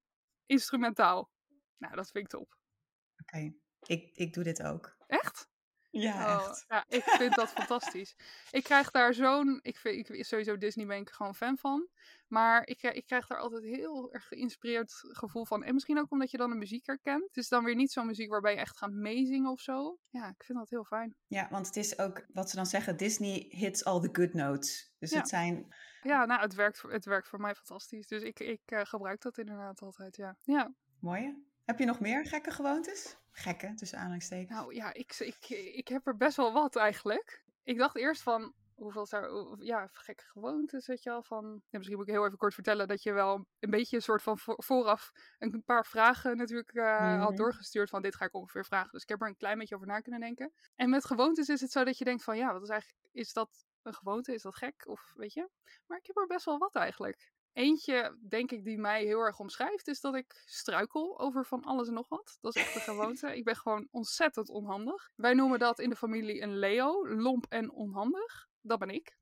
instrumentaal. 0.45 1.31
Nou, 1.77 1.95
dat 1.95 2.11
vind 2.11 2.23
ik 2.25 2.31
top. 2.31 2.57
Oké, 3.21 3.35
okay. 3.35 3.55
ik, 3.81 4.11
ik 4.13 4.33
doe 4.33 4.43
dit 4.43 4.63
ook. 4.63 4.95
Echt? 5.07 5.49
Ja, 6.01 6.37
oh, 6.37 6.47
echt. 6.49 6.65
Ja, 6.67 6.85
ik 6.87 7.03
vind 7.03 7.35
dat 7.35 7.49
fantastisch. 7.49 8.15
Ik 8.51 8.63
krijg 8.63 8.91
daar 8.91 9.13
zo'n... 9.13 9.59
Ik 9.61 9.77
vind, 9.77 10.09
ik, 10.09 10.25
sowieso 10.25 10.57
Disney 10.57 10.85
ben 10.85 10.97
ik 10.97 11.09
gewoon 11.09 11.35
fan 11.35 11.57
van. 11.57 11.87
Maar 12.27 12.67
ik, 12.67 12.83
ik 12.83 13.05
krijg 13.05 13.27
daar 13.27 13.39
altijd 13.39 13.63
heel 13.63 14.13
erg 14.13 14.27
geïnspireerd 14.27 14.93
gevoel 14.93 15.45
van. 15.45 15.63
En 15.63 15.73
misschien 15.73 15.99
ook 15.99 16.11
omdat 16.11 16.31
je 16.31 16.37
dan 16.37 16.49
de 16.49 16.55
muziek 16.55 16.85
herkent. 16.85 17.23
Het 17.23 17.37
is 17.37 17.49
dan 17.49 17.63
weer 17.63 17.75
niet 17.75 17.91
zo'n 17.91 18.05
muziek 18.05 18.29
waarbij 18.29 18.53
je 18.53 18.59
echt 18.59 18.77
gaat 18.77 18.91
meezingen 18.91 19.51
of 19.51 19.59
zo. 19.61 19.97
Ja, 20.09 20.27
ik 20.27 20.43
vind 20.43 20.57
dat 20.57 20.69
heel 20.69 20.83
fijn. 20.83 21.15
Ja, 21.27 21.47
want 21.49 21.65
het 21.65 21.75
is 21.75 21.99
ook 21.99 22.25
wat 22.33 22.49
ze 22.49 22.55
dan 22.55 22.65
zeggen. 22.65 22.97
Disney 22.97 23.45
hits 23.49 23.85
all 23.85 24.01
the 24.01 24.09
good 24.11 24.33
notes. 24.33 24.91
Dus 24.99 25.11
ja. 25.11 25.17
het 25.17 25.29
zijn... 25.29 25.73
Ja, 26.01 26.25
nou, 26.25 26.41
het 26.41 26.53
werkt, 26.53 26.79
voor, 26.79 26.91
het 26.91 27.05
werkt 27.05 27.27
voor 27.27 27.39
mij 27.39 27.55
fantastisch. 27.55 28.07
Dus 28.07 28.23
ik, 28.23 28.39
ik 28.39 28.61
uh, 28.65 28.81
gebruik 28.83 29.21
dat 29.21 29.37
inderdaad 29.37 29.81
altijd, 29.81 30.15
ja. 30.15 30.37
ja. 30.41 30.73
Mooi. 30.99 31.43
Heb 31.65 31.79
je 31.79 31.85
nog 31.85 31.99
meer 31.99 32.25
gekke 32.25 32.51
gewoontes? 32.51 33.17
Gekke, 33.37 33.73
tussen 33.73 33.97
aanhalingstekens. 33.97 34.49
Nou 34.49 34.75
ja, 34.75 34.93
ik, 34.93 35.15
ik, 35.19 35.49
ik 35.75 35.87
heb 35.87 36.07
er 36.07 36.17
best 36.17 36.37
wel 36.37 36.53
wat 36.53 36.75
eigenlijk. 36.75 37.43
Ik 37.63 37.77
dacht 37.77 37.95
eerst 37.95 38.21
van, 38.21 38.53
hoeveel 38.75 39.05
zou, 39.05 39.55
ja, 39.65 39.87
gekke 39.91 40.23
gewoontes, 40.23 40.87
weet 40.87 41.03
je 41.03 41.09
wel. 41.09 41.23
Van, 41.23 41.61
ja, 41.69 41.77
misschien 41.77 41.97
moet 41.97 42.07
ik 42.07 42.13
heel 42.13 42.25
even 42.25 42.37
kort 42.37 42.53
vertellen 42.53 42.87
dat 42.87 43.03
je 43.03 43.13
wel 43.13 43.47
een 43.59 43.69
beetje 43.69 43.95
een 43.95 44.01
soort 44.01 44.21
van 44.21 44.37
vooraf 44.39 45.11
een 45.39 45.63
paar 45.65 45.85
vragen 45.85 46.37
natuurlijk 46.37 46.73
uh, 46.73 47.23
had 47.23 47.37
doorgestuurd 47.37 47.89
van 47.89 48.01
dit 48.01 48.15
ga 48.15 48.25
ik 48.25 48.33
ongeveer 48.33 48.65
vragen. 48.65 48.91
Dus 48.91 49.01
ik 49.01 49.09
heb 49.09 49.21
er 49.21 49.27
een 49.27 49.37
klein 49.37 49.57
beetje 49.57 49.75
over 49.75 49.87
na 49.87 49.99
kunnen 49.99 50.19
denken. 50.19 50.53
En 50.75 50.89
met 50.89 51.05
gewoontes 51.05 51.49
is 51.49 51.61
het 51.61 51.71
zo 51.71 51.83
dat 51.83 51.97
je 51.97 52.05
denkt 52.05 52.23
van 52.23 52.37
ja, 52.37 52.53
wat 52.53 52.63
is 52.63 52.69
eigenlijk, 52.69 53.01
is 53.11 53.33
dat 53.33 53.65
een 53.81 53.93
gewoonte? 53.93 54.33
Is 54.33 54.41
dat 54.41 54.55
gek? 54.55 54.87
Of 54.87 55.13
weet 55.15 55.33
je? 55.33 55.49
Maar 55.85 55.97
ik 55.97 56.05
heb 56.05 56.17
er 56.17 56.27
best 56.27 56.45
wel 56.45 56.57
wat 56.57 56.75
eigenlijk. 56.75 57.33
Eentje, 57.55 58.17
denk 58.27 58.51
ik, 58.51 58.63
die 58.63 58.77
mij 58.77 59.03
heel 59.03 59.19
erg 59.19 59.39
omschrijft, 59.39 59.87
is 59.87 60.01
dat 60.01 60.15
ik 60.15 60.43
struikel 60.45 61.19
over 61.19 61.45
van 61.45 61.63
alles 61.63 61.87
en 61.87 61.93
nog 61.93 62.07
wat. 62.07 62.37
Dat 62.41 62.55
is 62.55 62.61
echt 62.61 62.75
een 62.75 62.81
gewoonte. 62.81 63.37
Ik 63.37 63.43
ben 63.43 63.55
gewoon 63.55 63.87
ontzettend 63.91 64.49
onhandig. 64.49 65.09
Wij 65.15 65.33
noemen 65.33 65.59
dat 65.59 65.79
in 65.79 65.89
de 65.89 65.95
familie 65.95 66.41
een 66.41 66.57
Leo, 66.57 67.07
lomp 67.07 67.45
en 67.49 67.71
onhandig. 67.71 68.47
Dat 68.61 68.79
ben 68.79 68.89
ik. 68.89 69.17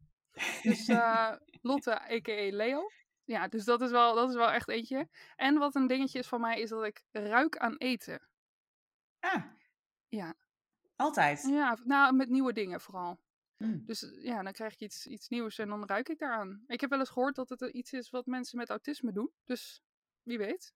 Dus 0.64 0.88
uh, 0.88 1.32
Lotte, 1.62 2.02
a.k.a. 2.02 2.56
Leo. 2.56 2.90
Ja, 3.24 3.48
dus 3.48 3.66
dat 3.66 3.82
is, 3.82 3.92
wel, 3.92 4.16
dat 4.16 4.30
is 4.30 4.36
wel 4.36 4.52
echt 4.52 4.70
eentje. 4.70 5.08
En 5.36 5.58
wat 5.58 5.76
een 5.76 5.88
dingetje 5.88 6.20
is 6.20 6.28
van 6.28 6.42
mij, 6.42 6.60
is 6.60 6.70
dat 6.70 6.84
ik 6.84 7.04
ruik 7.12 7.58
aan 7.58 7.78
eten. 7.78 8.28
Ah. 9.20 9.44
Ja. 10.08 10.36
Altijd? 10.96 11.48
Ja, 11.50 11.78
nou, 11.84 12.16
met 12.16 12.30
nieuwe 12.30 12.54
dingen 12.54 12.82
vooral. 12.82 13.20
Mm. 13.66 13.86
Dus 13.86 14.14
ja, 14.22 14.44
dan 14.44 14.54
krijg 14.54 14.74
ik 14.74 14.80
iets, 14.80 15.08
iets 15.08 15.28
nieuws 15.28 15.58
en 15.58 15.70
dan 15.70 15.86
ruik 15.86 16.10
ik 16.10 16.20
daaraan. 16.20 16.64
Ik 16.68 16.82
heb 16.82 16.90
wel 16.90 17.00
eens 17.00 17.10
gehoord 17.10 17.36
dat 17.36 17.50
het 17.50 17.62
iets 17.62 17.94
is 17.94 18.10
wat 18.10 18.26
mensen 18.26 18.58
met 18.58 18.70
autisme 18.70 19.12
doen. 19.12 19.32
Dus 19.44 19.84
wie 20.24 20.38
weet. 20.38 20.74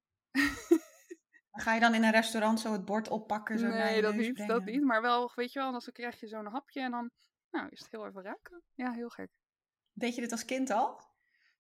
Ga 1.52 1.74
je 1.74 1.80
dan 1.80 1.94
in 1.94 2.04
een 2.04 2.12
restaurant 2.12 2.60
zo 2.60 2.72
het 2.72 2.86
bord 2.86 3.08
oppakken? 3.08 3.60
Zo 3.60 3.68
nee, 3.68 4.02
dat 4.02 4.16
niet, 4.16 4.48
dat 4.48 4.66
niet. 4.66 4.84
Maar 4.84 5.02
wel, 5.02 5.32
weet 5.36 5.54
je 5.54 5.60
wel, 5.60 5.72
dan 5.72 5.82
krijg 5.92 6.20
je 6.20 6.28
zo'n 6.28 6.46
hapje 6.46 6.82
en 6.82 6.92
dan 6.92 7.12
nou, 7.50 7.68
is 7.70 7.80
het 7.80 7.92
heel 7.92 8.06
even 8.06 8.22
ruiken. 8.22 8.64
Ja, 8.74 8.92
heel 8.92 9.10
gek. 9.10 9.32
Deed 9.94 10.16
je 10.16 10.22
dit 10.22 10.32
als 10.32 10.46
kind 10.46 10.70
al? 10.70 11.02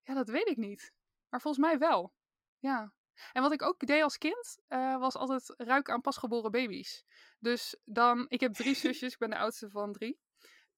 Ja, 0.03 0.13
dat 0.13 0.29
weet 0.29 0.48
ik 0.48 0.57
niet. 0.57 0.93
Maar 1.29 1.41
volgens 1.41 1.65
mij 1.65 1.77
wel. 1.77 2.13
Ja. 2.60 2.93
En 3.34 3.41
wat 3.41 3.51
ik 3.51 3.62
ook 3.62 3.86
deed 3.86 4.03
als 4.03 4.17
kind, 4.17 4.60
uh, 4.69 4.98
was 4.98 5.15
altijd 5.15 5.53
ruiken 5.57 5.93
aan 5.93 6.01
pasgeboren 6.01 6.51
baby's. 6.51 7.05
Dus 7.39 7.75
dan, 7.84 8.25
ik 8.29 8.39
heb 8.39 8.53
drie 8.53 8.75
zusjes, 8.86 9.13
ik 9.13 9.19
ben 9.19 9.29
de 9.29 9.38
oudste 9.38 9.69
van 9.69 9.93
drie. 9.93 10.19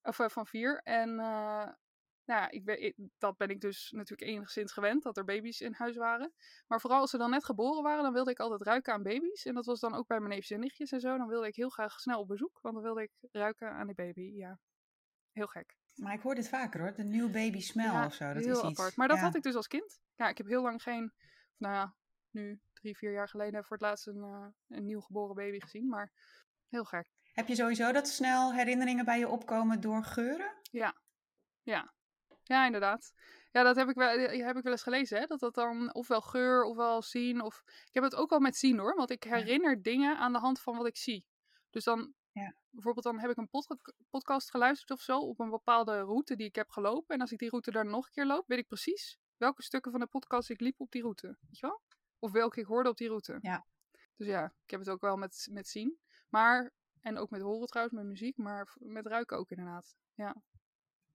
Of 0.01 0.19
uh, 0.19 0.29
van 0.29 0.47
vier. 0.47 0.81
En 0.83 1.09
uh, 1.09 1.67
nou 2.25 2.41
ja, 2.41 2.49
ik 2.49 2.65
ben, 2.65 3.11
dat 3.17 3.37
ben 3.37 3.49
ik 3.49 3.61
dus 3.61 3.91
natuurlijk 3.91 4.31
enigszins 4.31 4.71
gewend, 4.71 5.03
dat 5.03 5.17
er 5.17 5.23
baby's 5.23 5.61
in 5.61 5.73
huis 5.73 5.95
waren. 5.95 6.33
Maar 6.67 6.81
vooral 6.81 6.99
als 6.99 7.09
ze 7.09 7.17
dan 7.17 7.29
net 7.29 7.45
geboren 7.45 7.83
waren, 7.83 8.03
dan 8.03 8.13
wilde 8.13 8.31
ik 8.31 8.39
altijd 8.39 8.61
ruiken 8.61 8.93
aan 8.93 9.03
baby's. 9.03 9.45
En 9.45 9.53
dat 9.53 9.65
was 9.65 9.79
dan 9.79 9.93
ook 9.93 10.07
bij 10.07 10.17
mijn 10.17 10.29
neefjes 10.29 10.51
en 10.51 10.59
nichtjes 10.59 10.91
en 10.91 10.99
zo. 10.99 11.17
Dan 11.17 11.27
wilde 11.27 11.47
ik 11.47 11.55
heel 11.55 11.69
graag 11.69 11.99
snel 11.99 12.19
op 12.19 12.27
bezoek, 12.27 12.59
want 12.61 12.75
dan 12.75 12.83
wilde 12.83 13.01
ik 13.01 13.11
ruiken 13.31 13.71
aan 13.71 13.85
die 13.85 13.95
baby, 13.95 14.21
ja. 14.21 14.59
Heel 15.31 15.47
gek. 15.47 15.77
Maar 15.95 16.13
ik 16.13 16.21
hoor 16.21 16.35
dit 16.35 16.49
vaker 16.49 16.79
hoor, 16.79 16.93
de 16.93 17.03
new 17.03 17.31
baby 17.31 17.61
smell 17.61 18.05
of 18.05 18.13
zo. 18.13 18.33
Dat 18.33 18.43
heel 18.43 18.51
is 18.51 18.63
apart. 18.63 18.87
Iets. 18.87 18.95
Maar 18.95 19.07
dat 19.07 19.19
had 19.19 19.35
ik 19.35 19.43
dus 19.43 19.55
als 19.55 19.67
kind. 19.67 20.01
Ja, 20.15 20.29
ik 20.29 20.37
heb 20.37 20.47
heel 20.47 20.61
lang 20.61 20.81
geen, 20.81 21.13
nou 21.57 21.73
ja, 21.73 21.95
nu 22.29 22.61
drie, 22.73 22.97
vier 22.97 23.11
jaar 23.11 23.29
geleden 23.29 23.63
voor 23.63 23.77
het 23.77 23.85
laatst 23.85 24.07
een, 24.07 24.23
uh, 24.23 24.47
een 24.67 24.85
nieuw 24.85 25.01
geboren 25.01 25.35
baby 25.35 25.59
gezien. 25.59 25.87
Maar 25.87 26.11
heel 26.67 26.83
gek. 26.83 27.09
Heb 27.39 27.47
je 27.47 27.55
sowieso 27.55 27.91
dat 27.91 28.07
snel 28.07 28.53
herinneringen 28.53 29.05
bij 29.05 29.19
je 29.19 29.27
opkomen 29.27 29.81
door 29.81 30.03
geuren? 30.03 30.53
Ja, 30.71 30.95
ja. 31.61 31.93
Ja, 32.43 32.65
inderdaad. 32.65 33.13
Ja, 33.51 33.63
dat 33.63 33.75
heb 33.75 33.89
ik 33.89 33.95
wel, 33.95 34.17
heb 34.19 34.57
ik 34.57 34.63
wel 34.63 34.71
eens 34.71 34.83
gelezen. 34.83 35.19
Hè? 35.19 35.25
Dat 35.25 35.39
dat 35.39 35.53
dan 35.53 35.93
ofwel 35.93 36.21
geur 36.21 36.63
ofwel 36.63 37.01
zien. 37.01 37.41
Of... 37.41 37.61
Ik 37.65 37.93
heb 37.93 38.03
het 38.03 38.15
ook 38.15 38.29
wel 38.29 38.39
met 38.39 38.55
zien 38.55 38.79
hoor. 38.79 38.95
Want 38.95 39.09
ik 39.09 39.23
herinner 39.23 39.75
ja. 39.75 39.81
dingen 39.81 40.17
aan 40.17 40.33
de 40.33 40.39
hand 40.39 40.61
van 40.61 40.77
wat 40.77 40.87
ik 40.87 40.97
zie. 40.97 41.25
Dus 41.69 41.83
dan 41.83 42.13
ja. 42.31 42.55
bijvoorbeeld 42.69 43.05
dan 43.05 43.19
heb 43.19 43.29
ik 43.29 43.37
een 43.37 43.49
pod 43.49 43.77
podcast 44.09 44.49
geluisterd 44.49 44.91
of 44.91 45.01
zo 45.01 45.19
op 45.19 45.39
een 45.39 45.49
bepaalde 45.49 45.99
route 45.99 46.35
die 46.35 46.47
ik 46.47 46.55
heb 46.55 46.69
gelopen. 46.69 47.15
En 47.15 47.21
als 47.21 47.31
ik 47.31 47.39
die 47.39 47.49
route 47.49 47.71
daar 47.71 47.85
nog 47.85 48.05
een 48.05 48.11
keer 48.11 48.25
loop, 48.25 48.47
weet 48.47 48.59
ik 48.59 48.67
precies 48.67 49.19
welke 49.37 49.63
stukken 49.63 49.91
van 49.91 49.99
de 49.99 50.07
podcast 50.07 50.49
ik 50.49 50.59
liep 50.59 50.79
op 50.79 50.91
die 50.91 51.01
route. 51.01 51.27
Weet 51.27 51.59
je 51.59 51.67
wel? 51.67 51.81
Of 52.19 52.31
welke 52.31 52.59
ik 52.59 52.65
hoorde 52.65 52.89
op 52.89 52.97
die 52.97 53.07
route. 53.07 53.37
Ja. 53.41 53.65
Dus 54.15 54.27
ja, 54.27 54.45
ik 54.45 54.69
heb 54.69 54.79
het 54.79 54.89
ook 54.89 55.01
wel 55.01 55.17
met, 55.17 55.47
met 55.51 55.67
zien. 55.67 55.99
Maar, 56.29 56.73
en 57.01 57.17
ook 57.17 57.29
met 57.29 57.41
horen 57.41 57.67
trouwens, 57.67 57.97
met 57.97 58.05
muziek, 58.05 58.37
maar 58.37 58.75
met 58.79 59.05
ruiken 59.05 59.37
ook 59.37 59.49
inderdaad. 59.49 59.95
Ja. 60.13 60.35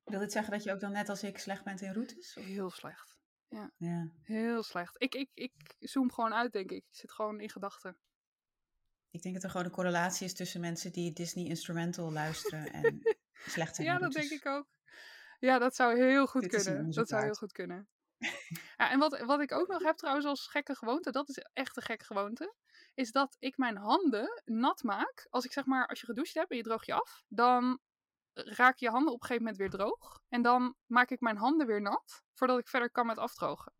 Wil 0.05 0.19
dit 0.19 0.33
zeggen 0.33 0.53
dat 0.53 0.63
je 0.63 0.73
ook 0.73 0.81
dan 0.81 0.93
net 0.93 1.09
als 1.09 1.23
ik 1.23 1.39
slecht 1.39 1.65
bent 1.65 1.81
in 1.81 1.93
routes? 1.93 2.37
Of? 2.37 2.45
Heel 2.45 2.71
slecht. 2.71 3.19
Ja. 3.49 3.71
ja. 3.77 4.11
Heel 4.23 4.63
slecht. 4.63 5.03
Ik, 5.03 5.15
ik, 5.15 5.31
ik 5.35 5.77
zoom 5.79 6.13
gewoon 6.13 6.35
uit, 6.35 6.53
denk 6.53 6.71
ik. 6.71 6.85
Ik 6.85 6.95
zit 6.95 7.13
gewoon 7.13 7.41
in 7.41 7.51
gedachten. 7.51 7.97
Ik 9.11 9.23
denk 9.23 9.35
dat 9.35 9.45
er 9.45 9.51
gewoon 9.51 9.67
een 9.67 9.73
correlatie 9.73 10.27
is 10.27 10.35
tussen 10.35 10.61
mensen 10.61 10.93
die 10.93 11.13
Disney 11.13 11.45
Instrumental 11.45 12.13
luisteren 12.13 12.73
en 12.83 13.17
slecht 13.35 13.75
zijn. 13.75 13.87
Ja, 13.87 13.99
dat 13.99 14.13
denk 14.13 14.31
ik 14.31 14.47
ook. 14.47 14.67
Ja, 15.39 15.59
dat 15.59 15.75
zou 15.75 15.97
heel 15.97 16.27
goed 16.27 16.43
Dit 16.43 16.51
kunnen. 16.51 16.91
Dat 16.91 17.09
zou 17.09 17.23
heel 17.23 17.35
goed 17.35 17.53
kunnen. 17.53 17.89
ja, 18.77 18.91
en 18.91 18.99
wat, 18.99 19.21
wat 19.21 19.41
ik 19.41 19.53
ook 19.53 19.69
nog 19.69 19.83
heb 19.83 19.97
trouwens 19.97 20.27
als 20.27 20.47
gekke 20.47 20.75
gewoonte, 20.75 21.11
dat 21.11 21.29
is 21.29 21.39
echt 21.53 21.77
een 21.77 21.83
gekke 21.83 22.05
gewoonte, 22.05 22.55
is 22.95 23.13
dat 23.13 23.37
ik 23.39 23.57
mijn 23.57 23.77
handen 23.77 24.43
nat 24.45 24.83
maak. 24.83 25.27
Als 25.31 25.45
ik 25.45 25.53
zeg 25.53 25.65
maar, 25.65 25.87
als 25.87 26.01
je 26.01 26.07
gedoucht 26.07 26.35
hebt 26.35 26.51
en 26.51 26.57
je 26.57 26.63
droog 26.63 26.87
je 26.87 26.95
af, 26.95 27.25
dan 27.29 27.79
raak 28.35 28.77
je 28.77 28.89
handen 28.89 29.13
op 29.13 29.21
een 29.21 29.27
gegeven 29.27 29.43
moment 29.43 29.57
weer 29.61 29.71
droog. 29.71 30.21
En 30.29 30.43
dan 30.43 30.75
maak 30.87 31.11
ik 31.11 31.21
mijn 31.21 31.37
handen 31.37 31.67
weer 31.67 31.81
nat, 31.81 32.23
voordat 32.33 32.59
ik 32.59 32.69
verder 32.69 32.91
kan 32.91 33.07
met 33.07 33.19
afdrogen. 33.19 33.73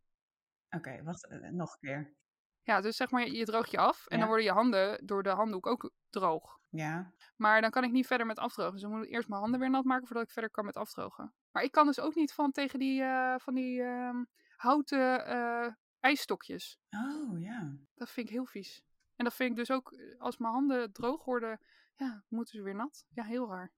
Oké, 0.65 0.77
okay, 0.77 1.03
wacht, 1.03 1.31
uh, 1.31 1.49
nog 1.49 1.71
een 1.71 1.79
keer. 1.79 2.15
Ja, 2.61 2.81
dus 2.81 2.95
zeg 2.95 3.11
maar, 3.11 3.27
je, 3.27 3.45
droogt 3.45 3.71
je 3.71 3.77
af 3.77 4.07
en 4.07 4.13
ja. 4.13 4.17
dan 4.17 4.27
worden 4.27 4.45
je 4.45 4.51
handen 4.51 5.05
door 5.05 5.23
de 5.23 5.29
handdoek 5.29 5.65
ook 5.65 5.91
droog. 6.09 6.59
Ja. 6.69 7.13
Maar 7.35 7.61
dan 7.61 7.69
kan 7.69 7.83
ik 7.83 7.91
niet 7.91 8.07
verder 8.07 8.25
met 8.25 8.39
afdrogen. 8.39 8.73
Dus 8.73 8.81
dan 8.81 8.91
moet 8.91 9.05
ik 9.05 9.11
eerst 9.11 9.27
mijn 9.27 9.41
handen 9.41 9.59
weer 9.59 9.69
nat 9.69 9.83
maken 9.83 10.07
voordat 10.07 10.25
ik 10.25 10.31
verder 10.31 10.51
kan 10.51 10.65
met 10.65 10.77
afdrogen. 10.77 11.33
Maar 11.51 11.63
ik 11.63 11.71
kan 11.71 11.85
dus 11.85 11.99
ook 11.99 12.15
niet 12.15 12.33
van 12.33 12.51
tegen 12.51 12.79
die, 12.79 13.01
uh, 13.01 13.35
van 13.37 13.53
die 13.53 13.79
uh, 13.79 14.21
houten 14.55 15.77
ijsstokjes. 15.99 16.79
Oh, 16.89 17.39
ja. 17.39 17.77
Dat 17.95 18.09
vind 18.09 18.27
ik 18.27 18.33
heel 18.33 18.45
vies. 18.45 18.83
En 19.15 19.23
dat 19.23 19.33
vind 19.33 19.49
ik 19.49 19.55
dus 19.55 19.71
ook, 19.71 19.97
als 20.17 20.37
mijn 20.37 20.53
handen 20.53 20.91
droog 20.91 21.25
worden, 21.25 21.59
ja, 21.95 22.23
moeten 22.27 22.57
ze 22.57 22.63
weer 22.63 22.75
nat. 22.75 23.05
Ja, 23.09 23.23
heel 23.23 23.47
raar. 23.49 23.73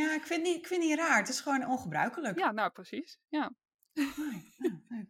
ja, 0.00 0.14
ik 0.14 0.22
vind, 0.22 0.42
niet, 0.42 0.56
ik 0.56 0.66
vind 0.66 0.82
niet 0.82 0.98
raar. 0.98 1.18
Het 1.18 1.28
is 1.28 1.40
gewoon 1.40 1.66
ongebruikelijk. 1.66 2.38
Ja, 2.38 2.52
nou 2.52 2.70
precies. 2.70 3.18
Ja. 3.28 3.52
ja. 3.92 5.06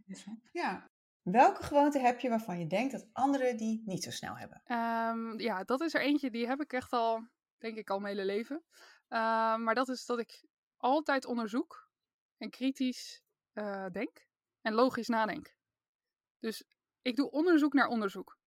ja. 0.52 0.90
Welke 1.22 1.62
gewoonte 1.62 1.98
heb 1.98 2.20
je 2.20 2.28
waarvan 2.28 2.58
je 2.58 2.66
denkt 2.66 2.92
dat 2.92 3.08
anderen 3.12 3.56
die 3.56 3.82
niet 3.84 4.02
zo 4.02 4.10
snel 4.10 4.36
hebben? 4.36 4.62
Um, 4.66 5.38
ja, 5.40 5.64
dat 5.64 5.80
is 5.80 5.94
er 5.94 6.00
eentje 6.00 6.30
die 6.30 6.46
heb 6.46 6.60
ik 6.60 6.72
echt 6.72 6.92
al, 6.92 7.28
denk 7.58 7.76
ik, 7.76 7.90
al 7.90 7.98
mijn 7.98 8.16
hele 8.16 8.26
leven. 8.26 8.64
Uh, 9.08 9.56
maar 9.56 9.74
dat 9.74 9.88
is 9.88 10.06
dat 10.06 10.18
ik 10.18 10.44
altijd 10.76 11.24
onderzoek 11.24 11.88
en 12.36 12.50
kritisch 12.50 13.22
uh, 13.52 13.86
denk 13.90 14.26
en 14.60 14.72
logisch 14.72 15.08
nadenk. 15.08 15.54
Dus 16.38 16.64
ik 17.02 17.16
doe 17.16 17.30
onderzoek 17.30 17.72
naar 17.72 17.88
onderzoek. 17.88 18.38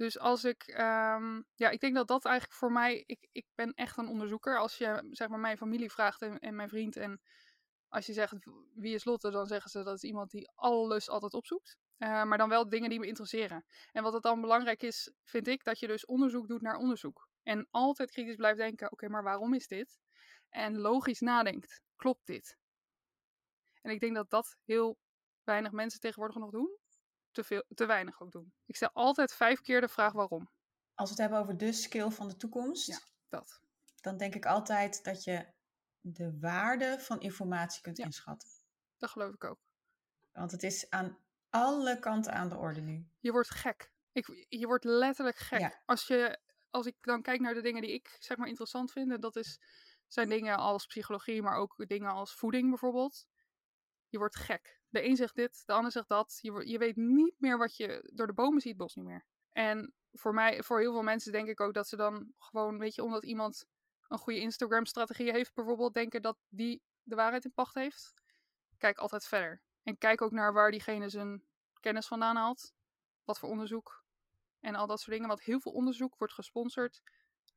Dus 0.00 0.18
als 0.18 0.44
ik, 0.44 0.66
um, 0.68 1.44
ja, 1.54 1.70
ik 1.70 1.80
denk 1.80 1.94
dat 1.94 2.08
dat 2.08 2.24
eigenlijk 2.24 2.58
voor 2.58 2.72
mij, 2.72 3.02
ik, 3.06 3.28
ik 3.32 3.46
ben 3.54 3.72
echt 3.74 3.96
een 3.96 4.08
onderzoeker. 4.08 4.58
Als 4.58 4.78
je, 4.78 5.08
zeg 5.10 5.28
maar, 5.28 5.38
mijn 5.38 5.56
familie 5.56 5.90
vraagt 5.90 6.22
en, 6.22 6.54
mijn 6.54 6.68
vriend 6.68 6.96
en 6.96 7.20
als 7.88 8.06
je 8.06 8.12
zegt 8.12 8.34
wie 8.74 8.94
is 8.94 9.04
Lotte, 9.04 9.30
dan 9.30 9.46
zeggen 9.46 9.70
ze 9.70 9.82
dat 9.82 9.94
is 9.94 10.02
iemand 10.02 10.30
die 10.30 10.50
alles 10.54 11.08
altijd 11.08 11.34
opzoekt. 11.34 11.76
Uh, 11.98 12.24
maar 12.24 12.38
dan 12.38 12.48
wel 12.48 12.68
dingen 12.68 12.90
die 12.90 12.98
me 12.98 13.06
interesseren. 13.06 13.64
En 13.92 14.02
wat 14.02 14.12
het 14.12 14.22
dan 14.22 14.40
belangrijk 14.40 14.82
is, 14.82 15.12
vind 15.24 15.48
ik, 15.48 15.64
dat 15.64 15.78
je 15.78 15.86
dus 15.86 16.06
onderzoek 16.06 16.48
doet 16.48 16.62
naar 16.62 16.76
onderzoek. 16.76 17.28
En 17.42 17.68
altijd 17.70 18.10
kritisch 18.10 18.36
blijft 18.36 18.58
denken, 18.58 18.92
oké, 18.92 19.08
maar 19.08 19.22
waarom 19.22 19.54
is 19.54 19.66
dit? 19.66 19.98
En 20.48 20.78
logisch 20.78 21.20
nadenkt, 21.20 21.80
klopt 21.96 22.26
dit? 22.26 22.56
En 23.82 23.90
ik 23.90 24.00
denk 24.00 24.14
dat 24.14 24.30
dat 24.30 24.56
heel 24.64 24.98
weinig 25.44 25.72
mensen 25.72 26.00
tegenwoordig 26.00 26.36
nog 26.36 26.50
doen. 26.50 26.78
Te, 27.32 27.44
veel, 27.44 27.64
te 27.74 27.86
weinig 27.86 28.20
ook 28.22 28.32
doen. 28.32 28.52
Ik 28.66 28.76
stel 28.76 28.90
altijd 28.92 29.32
vijf 29.32 29.60
keer 29.60 29.80
de 29.80 29.88
vraag 29.88 30.12
waarom. 30.12 30.50
Als 30.94 31.08
we 31.08 31.14
het 31.14 31.18
hebben 31.18 31.38
over 31.38 31.56
de 31.56 31.72
skill 31.72 32.10
van 32.10 32.28
de 32.28 32.36
toekomst. 32.36 32.86
Ja, 32.86 32.98
dat. 33.28 33.60
Dan 34.00 34.16
denk 34.16 34.34
ik 34.34 34.46
altijd 34.46 35.04
dat 35.04 35.24
je 35.24 35.46
de 36.00 36.38
waarde 36.38 36.96
van 37.00 37.20
informatie 37.20 37.82
kunt 37.82 37.96
ja, 37.96 38.04
inschatten. 38.04 38.48
Dat 38.96 39.10
geloof 39.10 39.34
ik 39.34 39.44
ook. 39.44 39.58
Want 40.32 40.50
het 40.50 40.62
is 40.62 40.90
aan 40.90 41.18
alle 41.50 41.98
kanten 41.98 42.32
aan 42.32 42.48
de 42.48 42.56
orde 42.56 42.80
nu. 42.80 43.08
Je 43.20 43.32
wordt 43.32 43.50
gek. 43.50 43.92
Ik, 44.12 44.46
je 44.48 44.66
wordt 44.66 44.84
letterlijk 44.84 45.36
gek. 45.36 45.60
Ja. 45.60 45.82
Als, 45.86 46.06
je, 46.06 46.38
als 46.70 46.86
ik 46.86 46.96
dan 47.00 47.22
kijk 47.22 47.40
naar 47.40 47.54
de 47.54 47.62
dingen 47.62 47.82
die 47.82 47.92
ik 47.92 48.16
zeg 48.18 48.36
maar 48.36 48.48
interessant 48.48 48.92
vind, 48.92 49.12
en 49.12 49.20
dat 49.20 49.36
is, 49.36 49.60
zijn 50.06 50.28
dingen 50.28 50.56
als 50.56 50.86
psychologie, 50.86 51.42
maar 51.42 51.56
ook 51.56 51.88
dingen 51.88 52.10
als 52.10 52.34
voeding 52.34 52.68
bijvoorbeeld. 52.68 53.26
Je 54.10 54.18
wordt 54.18 54.36
gek. 54.36 54.80
De 54.88 55.04
een 55.04 55.16
zegt 55.16 55.34
dit, 55.34 55.62
de 55.66 55.72
ander 55.72 55.92
zegt 55.92 56.08
dat. 56.08 56.38
Je, 56.42 56.68
je 56.68 56.78
weet 56.78 56.96
niet 56.96 57.34
meer 57.38 57.58
wat 57.58 57.76
je 57.76 58.10
door 58.14 58.26
de 58.26 58.32
bomen 58.32 58.60
ziet, 58.60 58.76
bos 58.76 58.94
niet 58.94 59.04
meer. 59.04 59.24
En 59.52 59.94
voor 60.12 60.34
mij, 60.34 60.62
voor 60.62 60.80
heel 60.80 60.92
veel 60.92 61.02
mensen 61.02 61.32
denk 61.32 61.48
ik 61.48 61.60
ook 61.60 61.74
dat 61.74 61.88
ze 61.88 61.96
dan 61.96 62.32
gewoon, 62.38 62.78
weet 62.78 62.94
je, 62.94 63.02
omdat 63.02 63.24
iemand 63.24 63.66
een 64.08 64.18
goede 64.18 64.40
Instagram-strategie 64.40 65.32
heeft 65.32 65.54
bijvoorbeeld, 65.54 65.94
denken 65.94 66.22
dat 66.22 66.38
die 66.48 66.82
de 67.02 67.14
waarheid 67.14 67.44
in 67.44 67.52
pacht 67.52 67.74
heeft. 67.74 68.14
Kijk 68.78 68.98
altijd 68.98 69.26
verder. 69.26 69.62
En 69.82 69.98
kijk 69.98 70.22
ook 70.22 70.30
naar 70.32 70.52
waar 70.52 70.70
diegene 70.70 71.08
zijn 71.08 71.44
kennis 71.80 72.06
vandaan 72.06 72.36
haalt. 72.36 72.72
Wat 73.24 73.38
voor 73.38 73.48
onderzoek. 73.48 74.04
En 74.60 74.74
al 74.74 74.86
dat 74.86 74.98
soort 74.98 75.10
dingen. 75.10 75.28
Want 75.28 75.42
heel 75.42 75.60
veel 75.60 75.72
onderzoek 75.72 76.16
wordt 76.16 76.32
gesponsord 76.32 77.02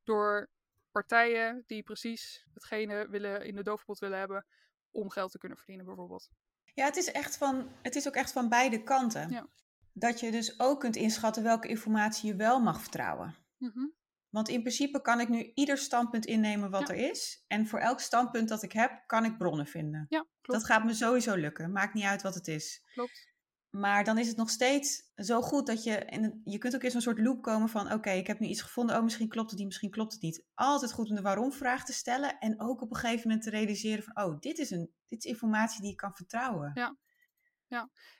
door 0.02 0.50
partijen 0.90 1.62
die 1.66 1.82
precies 1.82 2.46
hetgene 2.52 3.08
willen, 3.08 3.44
in 3.44 3.54
de 3.54 3.62
doofpot 3.62 3.98
willen 3.98 4.18
hebben 4.18 4.46
om 4.90 5.10
geld 5.10 5.30
te 5.30 5.38
kunnen 5.38 5.58
verdienen, 5.58 5.86
bijvoorbeeld. 5.86 6.30
Ja, 6.74 6.84
het 6.84 6.96
is, 6.96 7.12
echt 7.12 7.36
van, 7.36 7.68
het 7.82 7.96
is 7.96 8.06
ook 8.08 8.14
echt 8.14 8.32
van 8.32 8.48
beide 8.48 8.82
kanten. 8.82 9.30
Ja. 9.30 9.46
Dat 9.92 10.20
je 10.20 10.30
dus 10.30 10.60
ook 10.60 10.80
kunt 10.80 10.96
inschatten 10.96 11.42
welke 11.42 11.68
informatie 11.68 12.28
je 12.28 12.36
wel 12.36 12.60
mag 12.60 12.80
vertrouwen. 12.80 13.34
Mhm. 13.58 13.86
Want 14.28 14.48
in 14.48 14.60
principe 14.60 15.00
kan 15.00 15.20
ik 15.20 15.28
nu 15.28 15.50
ieder 15.54 15.78
standpunt 15.78 16.26
innemen 16.26 16.70
wat 16.70 16.88
Ja. 16.88 16.94
er 16.94 17.10
is. 17.10 17.44
En 17.46 17.66
voor 17.66 17.78
elk 17.78 18.00
standpunt 18.00 18.48
dat 18.48 18.62
ik 18.62 18.72
heb, 18.72 19.02
kan 19.06 19.24
ik 19.24 19.38
bronnen 19.38 19.66
vinden. 19.66 20.06
Ja, 20.08 20.18
klopt. 20.40 20.60
Dat 20.60 20.64
gaat 20.70 20.84
me 20.84 20.94
sowieso 20.94 21.34
lukken. 21.34 21.72
Maakt 21.72 21.94
niet 21.94 22.04
uit 22.04 22.22
wat 22.22 22.34
het 22.34 22.48
is. 22.48 22.82
klopt. 22.94 23.32
Maar 23.74 24.04
dan 24.04 24.18
is 24.18 24.28
het 24.28 24.36
nog 24.36 24.50
steeds 24.50 25.10
zo 25.14 25.40
goed 25.40 25.66
dat 25.66 25.84
je... 25.84 26.04
In, 26.04 26.40
je 26.44 26.58
kunt 26.58 26.74
ook 26.74 26.82
in 26.82 26.90
zo'n 26.90 27.00
soort 27.00 27.18
loop 27.18 27.42
komen 27.42 27.68
van... 27.68 27.92
Oké, 27.92 28.10
ik 28.10 28.26
heb 28.26 28.38
nu 28.38 28.46
iets 28.46 28.62
gevonden. 28.62 28.96
Oh, 28.96 29.02
misschien 29.02 29.28
klopt 29.28 29.50
het 29.50 29.58
niet, 29.58 29.66
misschien 29.66 29.90
klopt 29.90 30.12
het 30.12 30.22
niet. 30.22 30.44
Altijd 30.54 30.92
goed 30.92 31.08
om 31.08 31.16
de 31.16 31.22
waarom-vraag 31.22 31.84
te 31.84 31.92
stellen. 31.92 32.38
En 32.38 32.60
ook 32.60 32.80
op 32.80 32.90
een 32.90 32.96
gegeven 32.96 33.28
moment 33.28 33.44
te 33.44 33.50
realiseren 33.50 34.04
van... 34.04 34.24
Oh, 34.24 34.40
dit 34.40 34.58
is, 34.58 34.70
een, 34.70 34.94
dit 35.08 35.24
is 35.24 35.30
informatie 35.30 35.80
die 35.80 35.90
ik 35.90 35.96
kan 35.96 36.14
vertrouwen. 36.14 36.70
Ja. 36.74 36.96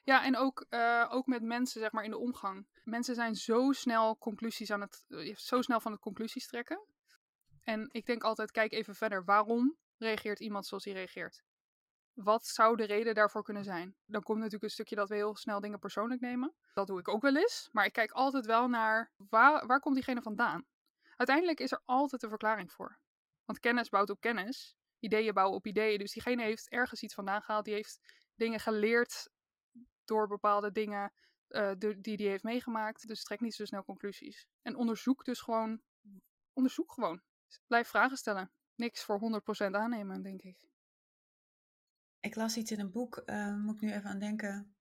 Ja, 0.05 0.25
en 0.25 0.37
ook, 0.37 0.67
eh, 0.69 1.07
ook 1.11 1.27
met 1.27 1.43
mensen, 1.43 1.81
zeg 1.81 1.93
maar, 1.93 2.05
in 2.05 2.11
de 2.11 2.19
omgang. 2.19 2.67
Mensen 2.85 3.15
zijn 3.15 3.35
zo 3.35 3.73
snel 3.73 4.19
conclusies 4.19 4.71
aan 4.71 4.81
het, 4.81 5.05
eh, 5.09 5.37
zo 5.37 5.63
snel 5.63 5.81
van 5.81 5.93
het 5.93 6.01
conclusies 6.01 6.47
trekken. 6.47 6.87
En 7.61 7.89
ik 7.93 8.07
denk 8.07 8.23
altijd, 8.23 8.51
kijk 8.51 8.73
even 8.73 8.95
verder. 8.95 9.25
Waarom 9.25 9.77
reageert 9.97 10.41
iemand 10.41 10.67
zoals 10.67 10.85
hij 10.85 10.93
reageert? 10.93 11.45
Wat 12.15 12.47
zou 12.47 12.77
de 12.77 12.85
reden 12.85 13.15
daarvoor 13.15 13.43
kunnen 13.43 13.65
zijn? 13.65 13.97
Dan 14.07 14.23
komt 14.23 14.39
natuurlijk 14.39 14.65
een 14.65 14.71
stukje 14.71 14.97
dat 14.97 15.09
we 15.09 15.15
heel 15.15 15.37
snel 15.37 15.61
dingen 15.61 15.79
persoonlijk 15.79 16.21
nemen. 16.21 16.55
Dat 16.73 16.87
doe 16.87 16.99
ik 16.99 17.09
ook 17.09 17.23
wel 17.23 17.37
eens. 17.37 17.69
Maar 17.73 17.85
ik 17.85 17.93
kijk 17.93 18.11
altijd 18.11 18.47
wel 18.47 18.69
naar, 18.69 19.13
waar, 19.17 19.67
waar 19.67 19.81
komt 19.81 19.95
diegene 19.95 20.23
vandaan? 20.23 20.67
Uiteindelijk 21.17 21.61
is 21.61 21.73
er 21.73 21.81
altijd 21.85 22.23
een 22.23 22.29
verklaring 22.29 22.73
voor. 22.73 22.99
Want 23.45 23.61
kennis 23.61 23.89
bouwt 23.89 24.11
op 24.11 24.21
kennis. 24.21 24.77
Ideeën 24.99 25.35
bouwen 25.35 25.57
op 25.57 25.67
ideeën. 25.67 25.99
Dus 25.99 26.13
diegene 26.13 26.43
heeft 26.43 26.69
ergens 26.69 27.03
iets 27.03 27.15
vandaan 27.15 27.43
gehaald. 27.43 27.65
Die 27.65 27.75
heeft 27.75 28.01
dingen 28.35 28.61
geleerd 28.61 29.29
door 30.05 30.29
bepaalde 30.29 30.73
dingen 30.73 31.13
eh, 31.49 31.73
die 31.79 32.17
hij 32.17 32.27
heeft 32.27 32.43
meegemaakt. 32.43 33.07
Dus 33.07 33.23
trek 33.23 33.41
niet 33.41 33.55
zo 33.55 33.65
snel 33.65 33.85
conclusies. 33.85 34.47
En 34.63 34.77
onderzoek 34.77 35.25
dus 35.25 35.41
gewoon. 35.41 35.83
Onderzoek 36.53 36.93
gewoon. 36.93 37.23
Blijf 37.67 37.89
vragen 37.89 38.17
stellen. 38.17 38.53
Niks 38.75 39.05
voor 39.05 39.43
100% 39.69 39.71
aannemen, 39.71 40.23
denk 40.23 40.43
ik. 40.43 40.57
Ik 42.25 42.35
las 42.35 42.57
iets 42.57 42.71
in 42.71 42.81
een 42.81 42.91
boek, 42.91 43.17
eh, 43.17 43.57
moet 43.57 43.75
ik 43.75 43.81
nu 43.81 43.93
even 43.93 44.11
aan 44.11 44.19
denken. 44.19 44.75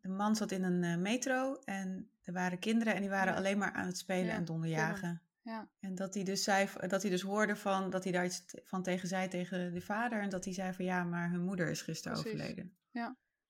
De 0.00 0.08
man 0.08 0.36
zat 0.36 0.50
in 0.50 0.62
een 0.62 0.84
eh, 0.84 0.96
metro 0.96 1.60
en 1.64 2.10
er 2.22 2.32
waren 2.32 2.58
kinderen 2.58 2.94
en 2.94 3.00
die 3.00 3.10
waren 3.10 3.32
Ja. 3.32 3.38
alleen 3.38 3.58
maar 3.58 3.72
aan 3.72 3.86
het 3.86 3.98
spelen 3.98 4.26
Ja, 4.26 4.32
en 4.34 4.44
donderjagen. 4.44 5.22
Ja. 5.42 5.68
En 5.80 5.94
dat 5.94 6.14
hij 6.14 6.24
dus 6.24 6.42
zei, 6.44 6.68
dat 6.88 7.02
hij 7.02 7.10
dus 7.10 7.22
hoorde 7.22 7.56
van, 7.56 7.90
dat 7.90 8.02
hij 8.04 8.12
daar 8.12 8.24
iets 8.24 8.44
van 8.64 8.82
tegen 8.82 9.08
zei 9.08 9.28
tegen 9.28 9.72
de 9.74 9.80
vader. 9.80 10.20
En 10.20 10.28
dat 10.28 10.44
hij 10.44 10.54
zei 10.54 10.72
van 10.72 10.84
ja, 10.84 11.04
maar 11.04 11.30
hun 11.30 11.44
moeder 11.44 11.68
is 11.70 11.82
gisteren 11.82 12.20
Precies. 12.20 12.40
overleden. 12.40 12.76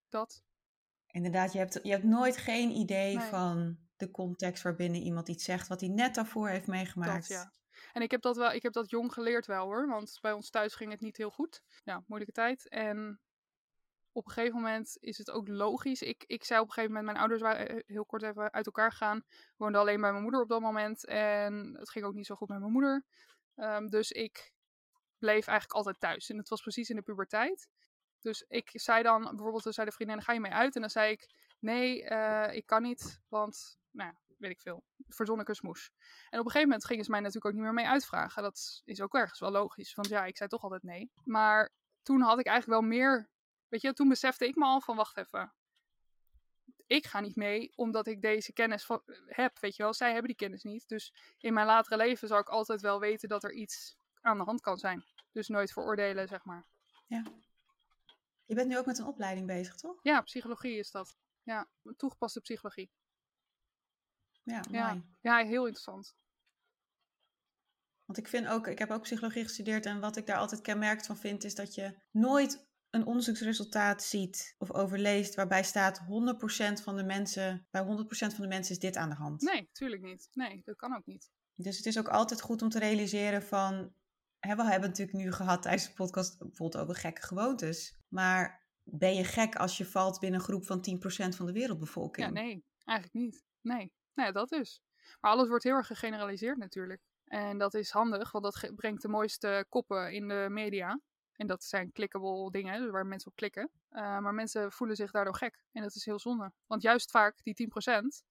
Dat. 0.09 0.45
Inderdaad, 1.07 1.53
je 1.53 1.59
hebt, 1.59 1.81
je 1.83 1.91
hebt 1.91 2.05
nooit 2.05 2.37
geen 2.37 2.71
idee 2.71 3.17
Nee. 3.17 3.27
van 3.27 3.79
de 3.97 4.11
context 4.11 4.63
waarbinnen 4.63 5.01
iemand 5.01 5.29
iets 5.29 5.45
zegt 5.45 5.69
wat 5.69 5.81
hij 5.81 5.89
net 5.89 6.15
daarvoor 6.15 6.49
heeft 6.49 6.67
meegemaakt. 6.67 7.29
Dat, 7.29 7.39
ja. 7.39 7.53
En 7.93 8.03
ik 8.03 8.11
heb 8.11 8.23
dat 8.23 8.37
wel, 8.37 8.53
ik 8.53 8.63
heb 8.63 8.73
dat 8.73 8.91
jong 8.91 9.13
geleerd 9.13 9.47
wel 9.47 9.65
hoor. 9.65 9.89
Want 9.89 10.19
bij 10.21 10.33
ons 10.33 10.51
thuis 10.51 10.75
ging 10.75 10.91
het 10.91 11.01
niet 11.01 11.17
heel 11.17 11.31
goed. 11.31 11.63
Ja, 11.85 12.03
moeilijke 12.07 12.35
tijd. 12.35 12.69
En 12.69 13.21
op 14.13 14.27
een 14.27 14.33
gegeven 14.33 14.57
moment 14.57 14.97
is 15.01 15.19
het 15.19 15.31
ook 15.31 15.49
logisch. 15.49 16.03
Ik, 16.03 16.25
ik 16.27 16.45
zei 16.45 16.61
op 16.61 16.67
een 16.67 16.73
gegeven 16.73 16.95
moment, 16.95 17.13
mijn 17.13 17.29
ouders 17.29 17.43
waren 17.43 17.69
eh, 17.69 17.83
heel 17.87 18.05
kort 18.05 18.23
even 18.23 18.53
uit 18.53 18.67
elkaar 18.67 18.91
gegaan. 18.91 19.17
Ik 19.29 19.55
woonde 19.57 19.79
alleen 19.79 20.01
bij 20.01 20.11
mijn 20.11 20.23
moeder 20.23 20.41
op 20.41 20.49
dat 20.49 20.61
moment. 20.61 21.07
En 21.07 21.77
het 21.79 21.91
ging 21.91 22.05
ook 22.05 22.15
niet 22.15 22.27
zo 22.27 22.35
goed 22.35 22.49
met 22.49 22.59
mijn 22.59 22.73
moeder. 22.73 23.05
Ehm, 23.55 23.87
dus 23.87 24.13
ik 24.13 24.53
bleef 25.19 25.47
eigenlijk 25.47 25.73
altijd 25.73 26.01
thuis. 26.01 26.31
En 26.31 26.37
het 26.37 26.49
was 26.49 26.61
precies 26.61 26.91
in 26.91 26.97
de 26.97 27.03
puberteit. 27.03 27.69
Dus 28.21 28.45
ik 28.49 28.71
zei 28.73 29.03
dan, 29.03 29.23
bijvoorbeeld, 29.23 29.65
dan 29.65 29.73
zei 29.73 29.87
de 29.87 29.93
vriendin, 29.93 30.23
ga 30.23 30.33
je 30.33 30.41
mee 30.41 30.53
uit? 30.53 30.75
En 30.75 30.81
dan 30.81 30.91
zei 30.91 31.13
ik, 31.13 31.31
nee, 31.59 32.05
eh, 32.05 32.57
ik 32.57 32.67
kan 32.67 32.83
niet, 32.83 33.21
want, 33.29 33.79
nou, 33.91 34.13
weet 34.37 34.51
ik 34.51 34.61
veel, 34.61 34.85
verzon 35.09 35.41
ik 35.41 35.49
een 35.49 35.55
smoes. 35.55 35.91
En 35.99 36.39
op 36.39 36.45
een 36.45 36.51
gegeven 36.51 36.69
moment 36.69 36.85
gingen 36.85 37.05
ze 37.05 37.11
mij 37.11 37.21
natuurlijk 37.21 37.47
ook 37.47 37.53
niet 37.53 37.63
meer 37.63 37.73
mee 37.73 37.87
uitvragen. 37.87 38.43
Dat 38.43 38.83
is 38.85 39.01
ook 39.01 39.15
ergens 39.15 39.41
wel 39.41 39.51
logisch, 39.51 39.95
want 39.95 40.09
ja, 40.09 40.25
ik 40.25 40.37
zei 40.37 40.49
toch 40.49 40.63
altijd 40.63 40.83
nee. 40.83 41.11
Maar 41.25 41.73
toen 42.03 42.21
had 42.21 42.39
ik 42.39 42.47
eigenlijk 42.47 42.81
wel 42.81 42.91
meer, 42.91 43.31
weet 43.69 43.81
je, 43.81 43.93
toen 43.93 44.09
besefte 44.09 44.47
ik 44.47 44.57
me 44.57 44.65
al 44.65 44.81
van, 44.81 44.97
wacht 44.97 45.17
even. 45.17 45.53
Ik 46.87 47.07
ga 47.07 47.21
niet 47.21 47.37
mee, 47.37 47.73
omdat 47.75 48.07
ik 48.07 48.23
deze 48.23 48.53
kennis 48.53 48.85
van, 48.85 49.03
heb, 49.27 49.59
weet 49.59 49.77
je 49.77 49.83
wel. 49.83 49.95
Zij 49.95 50.09
hebben 50.09 50.27
die 50.27 50.37
kennis 50.37 50.63
niet. 50.63 50.89
Dus 50.89 51.15
in 51.39 51.55
mijn 51.55 51.67
latere 51.67 51.97
leven 51.97 52.29
zal 52.29 52.39
ik 52.39 52.49
altijd 52.49 52.81
wel 52.81 53.01
weten 53.01 53.29
dat 53.29 53.45
er 53.45 53.53
iets 53.53 53.97
aan 54.21 54.39
de 54.39 54.45
hand 54.45 54.61
kan 54.61 54.79
zijn. 54.79 55.05
Dus 55.33 55.49
nooit 55.49 55.73
veroordelen, 55.73 56.29
zeg 56.29 56.45
maar. 56.45 56.67
Je 58.45 58.55
bent 58.55 58.69
nu 58.69 58.79
ook 58.79 58.87
met 58.87 58.99
een 58.99 59.07
opleiding 59.07 59.47
bezig, 59.47 59.75
toch? 59.75 59.99
Ja, 60.03 60.21
psychologie 60.21 60.79
is 60.79 60.91
dat. 60.91 61.17
Ja, 61.43 61.69
toegepaste 61.97 62.41
psychologie. 62.41 62.91
Ja, 64.47 64.65
Ja. 64.71 65.03
Ja, 65.21 65.45
heel 65.45 65.65
interessant. 65.65 66.15
Want 68.05 68.19
ik 68.19 68.29
vind 68.29 68.47
ook, 68.47 68.67
ik 68.67 68.79
heb 68.79 68.91
ook 68.91 69.03
psychologie 69.03 69.43
gestudeerd 69.43 69.87
en 69.87 70.01
wat 70.01 70.17
ik 70.17 70.27
daar 70.27 70.37
altijd 70.37 70.61
kenmerkend 70.61 71.07
van 71.07 71.17
vind, 71.17 71.45
is 71.45 71.55
dat 71.55 71.75
je 71.75 71.99
nooit 72.11 72.67
een 72.91 73.07
onderzoeksresultaat 73.07 74.03
ziet 74.03 74.55
of 74.59 74.73
overleest 74.73 75.35
waarbij 75.35 75.63
staat 75.63 76.01
100% 76.01 76.83
van 76.83 76.97
de 76.97 77.05
mensen, 77.05 77.67
bij 77.71 77.83
100% 77.83 77.87
van 78.09 78.43
de 78.43 78.49
mensen 78.49 78.75
is 78.75 78.79
dit 78.79 78.97
aan 78.97 79.09
de 79.09 79.15
hand. 79.15 79.43
Nee, 79.43 79.69
tuurlijk 79.73 80.03
niet. 80.03 80.29
Nee, 80.33 80.63
dat 80.65 80.77
kan 80.77 80.97
ook 80.97 81.07
niet. 81.07 81.31
Dus 81.55 81.77
het 81.77 81.87
is 81.87 81.99
ook 81.99 82.09
altijd 82.09 82.41
goed 82.41 82.63
om 82.63 82.69
te 82.69 82.79
realiseren 82.79 83.43
van, 83.43 83.93
hè, 84.39 84.57
we 84.57 84.65
hebben 84.65 84.89
natuurlijk 84.89 85.19
nu 85.19 85.33
gehad 85.33 85.63
tijdens 85.63 85.87
de 85.87 85.95
podcast 85.95 86.39
bijvoorbeeld 86.39 86.83
over 86.83 86.95
gekke 86.95 87.23
gewoontes, 87.23 87.99
maar 88.09 88.67
ben 88.83 89.15
je 89.15 89.25
gek 89.25 89.57
als 89.57 89.77
je 89.77 89.87
valt 89.87 90.21
binnen 90.21 90.41
een 90.41 90.47
groep 90.47 90.67
van 90.67 90.81
10% 90.81 91.37
van 91.37 91.47
de 91.47 91.53
wereldbevolking? 91.53 92.27
Ja, 92.27 92.33
nee, 92.33 92.65
eigenlijk 92.85 93.25
niet. 93.25 93.45
Nee, 93.61 93.93
nee, 94.17 94.33
dat 94.33 94.49
dus. 94.49 94.81
Maar 95.21 95.31
alles 95.31 95.49
wordt 95.49 95.65
heel 95.65 95.75
erg 95.75 95.87
gegeneraliseerd 95.87 96.57
natuurlijk. 96.57 97.03
En 97.25 97.59
dat 97.59 97.75
is 97.75 97.91
handig, 97.91 98.33
want 98.33 98.45
dat 98.45 98.75
brengt 98.77 99.03
de 99.03 99.09
mooiste 99.09 99.67
koppen 99.69 100.13
in 100.13 100.29
de 100.29 100.47
media. 100.51 101.01
En 101.33 101.47
dat 101.47 101.65
zijn 101.65 101.93
clickable 101.93 102.51
dingen, 102.51 102.81
dus 102.81 102.91
waar 102.91 103.07
mensen 103.07 103.31
op 103.31 103.37
klikken. 103.37 103.71
Uh, 103.91 104.19
maar 104.19 104.35
mensen 104.35 104.73
voelen 104.73 104.97
zich 104.97 105.11
daardoor 105.11 105.37
gek. 105.37 105.65
En 105.73 105.83
dat 105.83 105.95
is 105.95 106.05
heel 106.05 106.19
zonde. 106.19 106.53
Want 106.67 106.83
juist 106.83 107.11
vaak 107.11 107.43
die 107.43 107.71
10% 108.23 108.27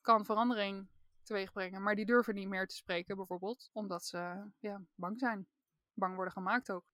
kan 0.00 0.24
verandering 0.24 0.88
teweeg 1.22 1.52
brengen. 1.52 1.82
Maar 1.82 1.94
die 1.94 2.06
durven 2.06 2.34
niet 2.34 2.48
meer 2.48 2.66
te 2.66 2.74
spreken, 2.74 3.16
bijvoorbeeld. 3.16 3.70
Omdat 3.72 4.04
ze 4.04 4.50
ja, 4.58 4.82
bang 4.94 5.18
zijn. 5.18 5.46
Bang 5.94 6.14
worden 6.14 6.32
gemaakt 6.32 6.70
ook. 6.70 6.84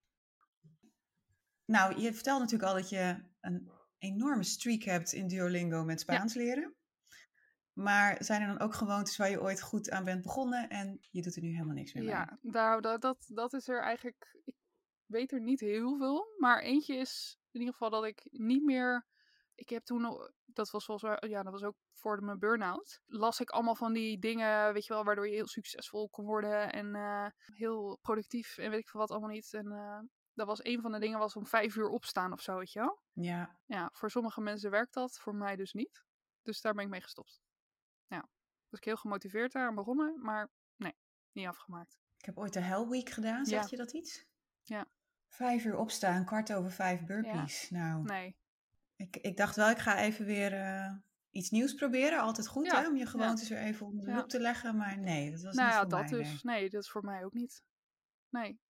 Nou, 1.64 2.01
je 2.01 2.14
vertelt 2.14 2.40
natuurlijk 2.40 2.70
al 2.70 2.77
dat 2.77 2.88
je 2.88 3.22
een 3.40 3.70
enorme 3.98 4.44
streak 4.44 4.83
hebt 4.83 5.12
in 5.12 5.29
Duolingo 5.29 5.85
met 5.85 6.01
Spaans 6.01 6.35
ja. 6.35 6.40
leren. 6.40 6.74
Maar 7.79 8.25
zijn 8.25 8.43
er 8.43 8.47
dan 8.47 8.61
ook 8.61 8.75
gewoontes 8.75 9.17
waar 9.17 9.31
je 9.31 9.41
ooit 9.41 9.62
goed 9.62 9.91
aan 9.91 10.05
bent 10.05 10.23
begonnen 10.23 10.69
en 10.69 10.99
je 11.11 11.23
doet 11.23 11.37
er 11.37 11.43
nu 11.43 11.53
helemaal 11.53 11.75
niks 11.75 11.93
meer 11.93 12.05
mee? 12.05 12.12
Ja, 12.12 12.38
nou, 12.41 12.81
dat, 12.81 13.01
dat, 13.01 13.25
dat 13.29 13.53
is 13.53 13.69
er 13.69 13.83
eigenlijk. 13.83 14.41
Ik 14.45 14.57
weet 15.07 15.33
er 15.33 15.41
niet 15.41 15.61
heel 15.61 15.97
veel. 15.97 16.35
Maar 16.38 16.61
eentje 16.61 16.97
is 16.97 17.38
in 17.51 17.61
ieder 17.61 17.75
geval 17.75 17.91
dat 17.91 18.05
ik 18.05 18.27
niet 18.31 18.64
meer. 18.64 19.07
Ik 19.55 19.69
heb 19.69 19.85
toen, 19.85 20.03
dat 20.45 20.71
was 20.71 20.85
volgens 20.85 21.21
mij, 21.21 21.31
ja, 21.31 21.43
dat 21.43 21.53
was 21.53 21.62
ook 21.62 21.77
voor 21.93 22.25
mijn 22.25 22.38
burn-out. 22.38 23.01
Las 23.07 23.41
ik 23.41 23.51
allemaal 23.51 23.75
van 23.75 23.93
die 23.93 24.19
dingen, 24.19 24.73
weet 24.73 24.87
je 24.87 24.93
wel, 24.93 25.05
waardoor 25.05 25.29
je 25.29 25.35
heel 25.35 25.49
succesvol 25.49 26.09
kon 26.09 26.25
worden 26.25 26.73
en 26.73 26.87
uh, 26.95 27.27
heel 27.45 27.99
productief 28.03 28.59
en 28.59 28.71
weet 28.71 28.81
ik 28.81 28.88
veel 28.88 29.01
wat 29.01 29.11
allemaal 29.11 29.31
niet. 29.31 29.55
En 29.55 29.67
uh, 29.67 30.01
dat 30.33 30.47
was 30.47 30.64
een 30.64 30.81
van 30.81 30.93
de 30.93 30.99
dingen, 30.99 31.19
was 31.19 31.37
om 31.37 31.47
vijf 31.47 31.77
uur 31.77 31.88
opstaan 31.88 32.33
of 32.33 32.41
zo, 32.41 32.59
weet 32.59 32.73
je 32.73 32.81
wel? 32.81 33.03
Ja. 33.12 33.59
Ja, 33.67 33.91
voor 33.93 34.11
sommige 34.11 34.41
mensen 34.41 34.71
werkt 34.71 34.95
dat, 34.95 35.19
voor 35.19 35.35
mij 35.35 35.57
dus 35.57 35.73
niet. 35.73 36.05
Dus 36.43 36.61
daar 36.61 36.75
ben 36.75 36.85
ik 36.85 36.91
mee 36.91 37.01
gestopt. 37.01 37.47
Ja, 38.09 38.29
was 38.68 38.79
ik 38.79 38.85
heel 38.85 38.97
gemotiveerd 38.97 39.53
daar 39.53 39.66
aan 39.66 39.75
begonnen, 39.75 40.21
maar 40.23 40.51
nee, 40.77 40.94
niet 41.33 41.47
afgemaakt. 41.47 41.99
Ik 42.18 42.25
heb 42.25 42.38
ooit 42.38 42.53
de 42.53 42.61
Hell 42.61 42.87
Week 42.87 43.11
gedaan, 43.11 43.47
zeg 43.47 43.62
ja. 43.62 43.66
je 43.71 43.77
dat 43.77 43.92
iets? 43.92 44.27
Ja. 44.62 44.87
Vijf 45.29 45.64
uur 45.64 45.77
opstaan, 45.77 46.25
kwart 46.25 46.53
over 46.53 46.71
vijf 46.71 47.05
burpees. 47.05 47.68
Ja. 47.68 47.79
Nou, 47.79 48.03
nee. 48.05 48.37
Ik, 48.97 49.16
ik 49.16 49.37
dacht 49.37 49.57
wel, 49.57 49.71
ik 49.71 49.79
ga 49.79 49.99
even 49.99 50.25
weer 50.25 50.53
uh, 50.53 50.92
iets 51.31 51.51
nieuws 51.51 51.75
proberen. 51.75 52.21
Altijd 52.21 52.49
goed 52.49 52.66
ja. 52.66 52.81
hè, 52.81 52.88
om 52.88 52.97
je 52.97 53.07
gewoontes 53.07 53.49
weer 53.49 53.59
even 53.59 53.87
onder 53.87 54.05
de 54.05 54.12
loep 54.12 54.29
te 54.29 54.40
leggen. 54.40 54.77
Maar 54.77 54.99
nee, 54.99 55.31
dat 55.31 55.42
was 55.42 55.55
nou 55.55 55.68
niet 55.68 55.79
voor 55.79 55.88
dat 55.88 56.11
mij. 56.11 56.18
dus. 56.18 56.42
Nee. 56.42 56.61
nee, 56.61 56.71
dat 56.71 56.83
is 56.83 56.90
voor 56.90 57.05
mij 57.05 57.25
ook 57.25 57.33
niet. 57.33 57.62
Nee. 58.29 58.61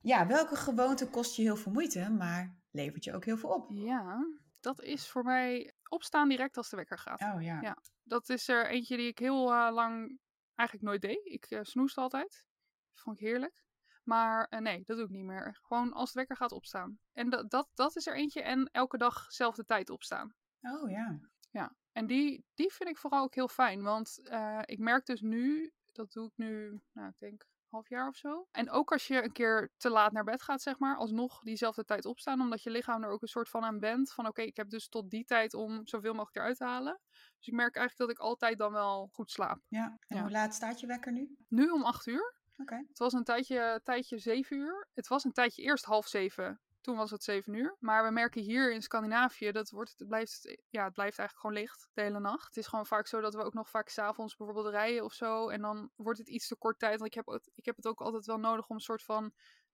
Ja, 0.00 0.26
welke 0.26 0.56
gewoonte 0.56 1.08
kost 1.08 1.36
je 1.36 1.42
heel 1.42 1.56
veel 1.56 1.72
moeite, 1.72 2.10
maar 2.10 2.56
levert 2.70 3.04
je 3.04 3.14
ook 3.14 3.24
heel 3.24 3.36
veel 3.36 3.50
op? 3.50 3.70
Ja, 3.70 4.26
dat 4.60 4.82
is 4.82 5.08
voor 5.08 5.24
mij 5.24 5.74
opstaan 5.88 6.28
direct 6.28 6.56
als 6.56 6.68
de 6.68 6.76
wekker 6.76 6.98
gaat. 6.98 7.20
Oh 7.20 7.42
ja. 7.42 7.60
ja 7.60 7.76
dat 8.02 8.28
is 8.28 8.48
er 8.48 8.66
eentje 8.66 8.96
die 8.96 9.06
ik 9.06 9.18
heel 9.18 9.52
uh, 9.52 9.68
lang 9.72 10.18
eigenlijk 10.54 10.88
nooit 10.88 11.02
deed. 11.02 11.20
Ik 11.24 11.50
uh, 11.50 11.60
snoeste 11.62 12.00
altijd. 12.00 12.44
Dat 12.90 13.00
vond 13.02 13.20
ik 13.20 13.26
heerlijk. 13.26 13.62
Maar 14.02 14.46
uh, 14.50 14.60
nee, 14.60 14.84
dat 14.84 14.96
doe 14.96 15.06
ik 15.06 15.12
niet 15.12 15.24
meer. 15.24 15.58
Gewoon 15.62 15.92
als 15.92 16.12
de 16.12 16.18
wekker 16.18 16.36
gaat 16.36 16.52
opstaan. 16.52 16.98
En 17.12 17.30
dat, 17.30 17.50
dat, 17.50 17.68
dat 17.74 17.96
is 17.96 18.06
er 18.06 18.14
eentje. 18.14 18.42
En 18.42 18.68
elke 18.72 18.98
dag 18.98 19.32
zelfde 19.32 19.64
tijd 19.64 19.90
opstaan. 19.90 20.34
Oh 20.60 20.90
ja. 20.90 21.20
Ja, 21.50 21.76
en 21.92 22.06
die, 22.06 22.44
die 22.54 22.72
vind 22.72 22.88
ik 22.88 22.98
vooral 22.98 23.22
ook 23.22 23.34
heel 23.34 23.48
fijn. 23.48 23.82
Want 23.82 24.18
ik 24.64 24.78
merk 24.78 25.06
dus 25.06 25.20
nu, 25.20 25.72
dat 25.92 26.12
doe 26.12 26.26
ik 26.26 26.32
nu, 26.36 26.80
nou 26.92 27.08
ik 27.08 27.18
denk 27.18 27.46
half 27.70 27.88
jaar 27.88 28.08
of 28.08 28.16
zo. 28.16 28.46
En 28.50 28.70
ook 28.70 28.92
als 28.92 29.06
je 29.06 29.22
een 29.22 29.32
keer 29.32 29.70
te 29.76 29.90
laat 29.90 30.12
naar 30.12 30.24
bed 30.24 30.42
gaat, 30.42 30.62
zeg 30.62 30.78
maar, 30.78 30.96
alsnog 30.96 31.42
diezelfde 31.42 31.84
tijd 31.84 32.04
opstaan. 32.04 32.40
Omdat 32.40 32.62
je 32.62 32.70
lichaam 32.70 33.02
er 33.02 33.10
ook 33.10 33.22
een 33.22 33.28
soort 33.28 33.48
van 33.48 33.64
aan 33.64 33.78
bent. 33.78 34.12
Van 34.12 34.26
oké, 34.26 34.42
ik 34.42 34.56
heb 34.56 34.70
dus 34.70 34.88
tot 34.88 35.10
die 35.10 35.24
tijd 35.24 35.54
om 35.54 35.86
zoveel 35.86 36.12
mogelijk 36.12 36.36
eruit 36.36 36.56
te 36.56 36.64
halen. 36.64 37.00
Dus 37.10 37.46
ik 37.46 37.54
merk 37.54 37.76
eigenlijk 37.76 38.10
dat 38.10 38.18
ik 38.20 38.30
altijd 38.32 38.58
dan 38.58 38.72
wel 38.72 39.08
goed 39.12 39.30
slaap. 39.30 39.60
Ja, 39.68 39.96
en 40.06 40.16
Ja. 40.16 40.22
hoe 40.22 40.30
laat 40.30 40.54
staat 40.54 40.80
je 40.80 40.86
wekker 40.86 41.12
nu? 41.12 41.36
Nu 41.48 41.68
om 41.70 41.82
acht 41.82 42.06
uur. 42.06 42.36
Oké. 42.56 42.84
Het 42.88 42.98
was 42.98 43.12
een 43.12 43.24
tijdje, 43.24 43.80
tijdje 43.84 44.18
zeven 44.18 44.56
uur. 44.56 44.88
Het 44.94 45.08
was 45.08 45.24
een 45.24 45.32
tijdje 45.32 45.62
eerst 45.62 45.84
half 45.84 46.06
zeven. 46.06 46.60
Toen 46.80 46.96
was 46.96 47.10
het 47.10 47.22
zeven 47.24 47.52
uur. 47.54 47.76
Maar 47.80 48.04
we 48.04 48.10
merken 48.10 48.42
hier 48.42 48.72
in 48.72 48.82
Scandinavië, 48.82 49.52
dat 49.52 49.70
wordt, 49.70 49.94
het, 49.98 50.08
blijft, 50.08 50.58
ja, 50.68 50.84
het 50.84 50.92
blijft 50.94 51.18
eigenlijk 51.18 51.38
gewoon 51.40 51.56
licht 51.56 51.88
de 51.92 52.02
hele 52.02 52.20
nacht. 52.20 52.46
Het 52.46 52.56
is 52.56 52.66
gewoon 52.66 52.86
vaak 52.86 53.06
zo 53.06 53.20
dat 53.20 53.34
we 53.34 53.42
ook 53.42 53.54
nog 53.54 53.68
vaak 53.70 53.88
s'avonds 53.88 54.36
bijvoorbeeld 54.36 54.68
rijden 54.74 55.04
of 55.04 55.12
zo. 55.12 55.48
En 55.48 55.60
dan 55.60 55.90
wordt 55.96 56.18
het 56.18 56.28
iets 56.28 56.46
te 56.48 56.56
kort 56.56 56.78
tijd. 56.78 56.98
Want 56.98 57.06
ik 57.06 57.14
heb, 57.14 57.26
het- 57.26 57.50
ik 57.54 57.64
heb 57.64 57.76
het 57.76 57.86
ook 57.86 58.00
altijd 58.00 58.26
wel 58.26 58.38
nodig 58.38 58.68
om 58.68 58.74
een 58.76 58.82
soort 58.82 59.02
van 59.02 59.32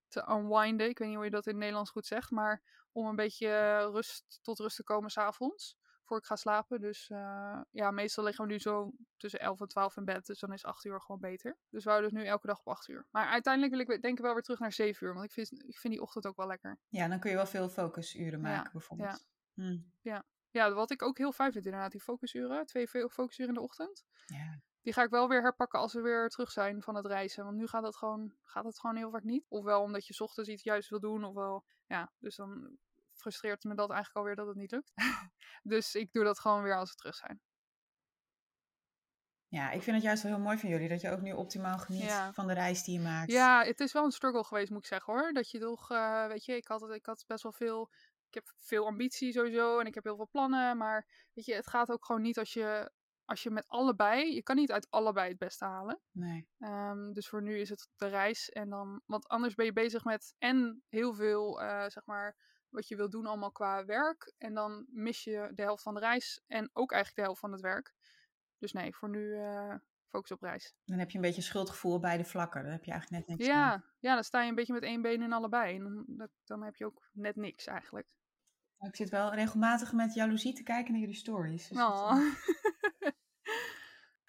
te 0.08 0.28
unwinden. 0.30 0.88
Ik 0.88 0.98
weet 0.98 1.08
niet 1.08 1.16
hoe 1.16 1.24
je 1.26 1.30
dat 1.30 1.46
in 1.46 1.50
het 1.52 1.60
Nederlands 1.60 1.90
goed 1.90 2.06
zegt. 2.06 2.30
Maar 2.30 2.62
om 2.92 3.06
een 3.06 3.16
beetje 3.16 3.76
rust 3.92 4.38
tot 4.42 4.58
rust 4.58 4.76
te 4.76 4.84
komen 4.84 5.10
s'avonds. 5.10 5.76
Voor 6.04 6.18
ik 6.18 6.24
ga 6.24 6.36
slapen. 6.36 6.80
Dus 6.80 7.10
eh, 7.10 7.60
ja, 7.70 7.90
meestal 7.90 8.24
liggen 8.24 8.46
we 8.46 8.52
nu 8.52 8.58
zo 8.58 8.92
tussen 9.16 9.40
11 9.40 9.60
en 9.60 9.68
12 9.68 9.96
in 9.96 10.04
bed. 10.04 10.26
Dus 10.26 10.38
dan 10.38 10.52
is 10.52 10.64
8 10.64 10.84
uur 10.84 11.00
gewoon 11.00 11.20
beter. 11.20 11.56
Dus 11.70 11.84
we 11.84 11.90
houden 11.90 12.10
dus 12.12 12.20
nu 12.22 12.26
elke 12.28 12.46
dag 12.46 12.58
op 12.58 12.68
8 12.68 12.88
uur. 12.88 13.06
Maar 13.10 13.26
uiteindelijk 13.26 13.74
wil 13.74 13.96
ik 13.96 14.02
denk 14.02 14.18
ik 14.18 14.24
wel 14.24 14.32
weer 14.34 14.42
terug 14.42 14.58
naar 14.58 14.72
7 14.72 15.06
uur. 15.06 15.12
Want 15.14 15.24
ik 15.24 15.32
vind, 15.32 15.52
ik 15.68 15.78
vind 15.78 15.92
die 15.94 16.02
ochtend 16.02 16.26
ook 16.26 16.36
wel 16.36 16.46
lekker. 16.46 16.78
Ja, 16.88 17.08
dan 17.08 17.18
kun 17.20 17.30
je 17.30 17.36
wel 17.36 17.46
veel 17.46 17.68
focusuren 17.68 18.40
Ja, 18.40 18.46
maken 18.48 18.72
bijvoorbeeld. 18.72 19.26
Hm. 19.54 19.78
Ja, 20.50 20.72
wat 20.72 20.90
ik 20.90 21.02
ook 21.02 21.18
heel 21.18 21.32
fijn 21.32 21.52
vind 21.52 21.64
inderdaad. 21.64 21.90
Die 21.90 22.00
focusuren. 22.00 22.66
Twee 22.66 22.88
fo- 22.88 23.08
focusuren 23.08 23.48
in 23.48 23.60
de 23.60 23.66
ochtend. 23.66 24.04
Ja. 24.26 24.60
Die 24.82 24.92
ga 24.92 25.02
ik 25.02 25.10
wel 25.10 25.28
weer 25.28 25.42
herpakken 25.42 25.78
als 25.80 25.92
we 25.92 26.00
weer 26.00 26.28
terug 26.28 26.50
zijn 26.50 26.82
van 26.82 26.94
het 26.94 27.06
reizen. 27.06 27.44
Want 27.44 27.56
nu 27.56 27.66
gaat 27.66 27.82
het 27.82 27.96
gewoon, 27.96 28.34
gaat 28.42 28.64
het 28.64 28.78
gewoon 28.80 28.96
heel 28.96 29.10
vaak 29.10 29.22
niet. 29.22 29.44
Ofwel 29.48 29.82
omdat 29.82 30.06
je 30.06 30.14
's 30.14 30.20
ochtends 30.20 30.50
iets 30.50 30.62
juist 30.62 30.88
wil 30.90 31.00
doen. 31.00 31.24
Ofwel, 31.24 31.64
ja, 31.86 32.12
dus 32.18 32.36
dan 32.36 32.76
frustreert 33.30 33.64
me 33.64 33.74
dat 33.74 33.90
eigenlijk 33.90 34.16
alweer 34.18 34.36
dat 34.36 34.46
het 34.46 34.56
niet 34.56 34.70
lukt. 34.70 34.92
dus 35.72 35.94
ik 35.94 36.12
doe 36.12 36.24
dat 36.24 36.38
gewoon 36.40 36.62
weer 36.62 36.76
als 36.76 36.90
we 36.90 36.96
terug 36.96 37.14
zijn. 37.14 37.40
ja, 39.48 39.70
ik 39.70 39.82
vind 39.82 39.96
het 39.96 40.04
juist 40.04 40.22
wel 40.22 40.32
heel 40.32 40.40
mooi 40.40 40.58
van 40.58 40.68
jullie 40.68 40.88
dat 40.88 41.00
je 41.00 41.10
ook 41.10 41.20
nu 41.20 41.32
optimaal 41.32 41.78
geniet 41.78 42.02
Ja. 42.02 42.32
van 42.32 42.46
de 42.46 42.52
reis 42.52 42.82
die 42.84 42.94
je 42.98 43.04
maakt. 43.04 43.30
Ja, 43.30 43.64
het 43.64 43.80
is 43.80 43.92
wel 43.92 44.04
een 44.04 44.10
struggle 44.10 44.44
geweest, 44.44 44.70
moet 44.70 44.78
ik 44.78 44.86
zeggen 44.86 45.12
hoor. 45.12 45.32
Dat 45.32 45.50
je 45.50 45.58
toch, 45.58 45.90
eh, 45.90 46.26
weet 46.26 46.44
je, 46.44 46.56
ik 46.56 46.66
had, 46.66 46.90
ik 46.90 47.06
had 47.06 47.24
best 47.26 47.42
wel 47.42 47.52
veel. 47.52 47.90
Ik 48.28 48.34
heb 48.34 48.54
veel 48.58 48.86
ambitie 48.86 49.32
sowieso 49.32 49.78
en 49.78 49.86
ik 49.86 49.94
heb 49.94 50.04
heel 50.04 50.16
veel 50.16 50.28
plannen. 50.30 50.76
Maar 50.76 51.06
weet 51.32 51.44
je, 51.44 51.54
het 51.54 51.68
gaat 51.68 51.90
ook 51.90 52.04
gewoon 52.04 52.22
niet 52.22 52.38
als 52.38 52.52
je, 52.52 52.90
als 53.24 53.42
je 53.42 53.50
met 53.50 53.68
allebei. 53.68 54.34
Je 54.34 54.42
kan 54.42 54.56
niet 54.56 54.72
uit 54.72 54.90
allebei 54.90 55.28
het 55.28 55.38
beste 55.38 55.64
halen. 55.64 56.00
Nee. 56.10 56.48
Ehm, 56.58 57.12
dus 57.12 57.28
voor 57.28 57.42
nu 57.42 57.58
is 57.58 57.68
het 57.68 57.88
de 57.96 58.06
reis. 58.06 58.50
En 58.50 58.68
dan, 58.70 59.02
want 59.06 59.28
anders 59.28 59.54
ben 59.54 59.64
je 59.64 59.72
bezig 59.72 60.04
met 60.04 60.34
en 60.38 60.82
heel 60.88 61.12
veel, 61.14 61.60
eh, 61.62 61.88
zeg 61.88 62.04
maar, 62.06 62.36
wat 62.74 62.88
je 62.88 62.96
wil 62.96 63.10
doen 63.10 63.26
allemaal 63.26 63.52
qua 63.52 63.84
werk. 63.84 64.32
En 64.38 64.54
dan 64.54 64.86
mis 64.90 65.24
je 65.24 65.50
de 65.54 65.62
helft 65.62 65.82
van 65.82 65.94
de 65.94 66.00
reis 66.00 66.42
en 66.46 66.70
ook 66.72 66.92
eigenlijk 66.92 67.16
de 67.20 67.22
helft 67.26 67.40
van 67.40 67.52
het 67.52 67.60
werk. 67.60 67.94
Dus 68.58 68.72
nee, 68.72 68.94
voor 68.94 69.08
nu 69.08 69.34
eh, 69.36 69.74
focus 70.08 70.30
op 70.30 70.42
reis. 70.42 70.74
Dan 70.84 70.98
heb 70.98 71.10
je 71.10 71.16
een 71.16 71.22
beetje 71.24 71.42
schuldgevoel 71.42 72.00
bij 72.00 72.16
de 72.16 72.24
vlakken. 72.24 72.62
Dan 72.62 72.72
heb 72.72 72.84
je 72.84 72.90
eigenlijk 72.90 73.26
net 73.26 73.38
niks 73.38 73.50
aan. 73.50 73.58
Ja, 73.58 73.84
ja, 73.98 74.14
dan 74.14 74.24
sta 74.24 74.42
je 74.42 74.48
een 74.48 74.54
beetje 74.54 74.72
met 74.72 74.82
één 74.82 75.02
been 75.02 75.22
in 75.22 75.32
allebei. 75.32 75.76
En 75.76 76.04
dan, 76.06 76.28
dan 76.44 76.62
heb 76.62 76.76
je 76.76 76.86
ook 76.86 77.08
net 77.12 77.36
niks 77.36 77.66
eigenlijk. 77.66 78.06
Maar 78.78 78.88
Ik 78.88 78.96
zit 78.96 79.10
wel 79.10 79.34
regelmatig 79.34 79.92
met 79.92 80.14
jaloezie 80.14 80.54
te 80.54 80.62
kijken 80.62 80.92
naar 80.92 81.00
jullie 81.00 81.16
stories. 81.16 81.68
Dus 81.68 81.78
Oh. 81.78 82.12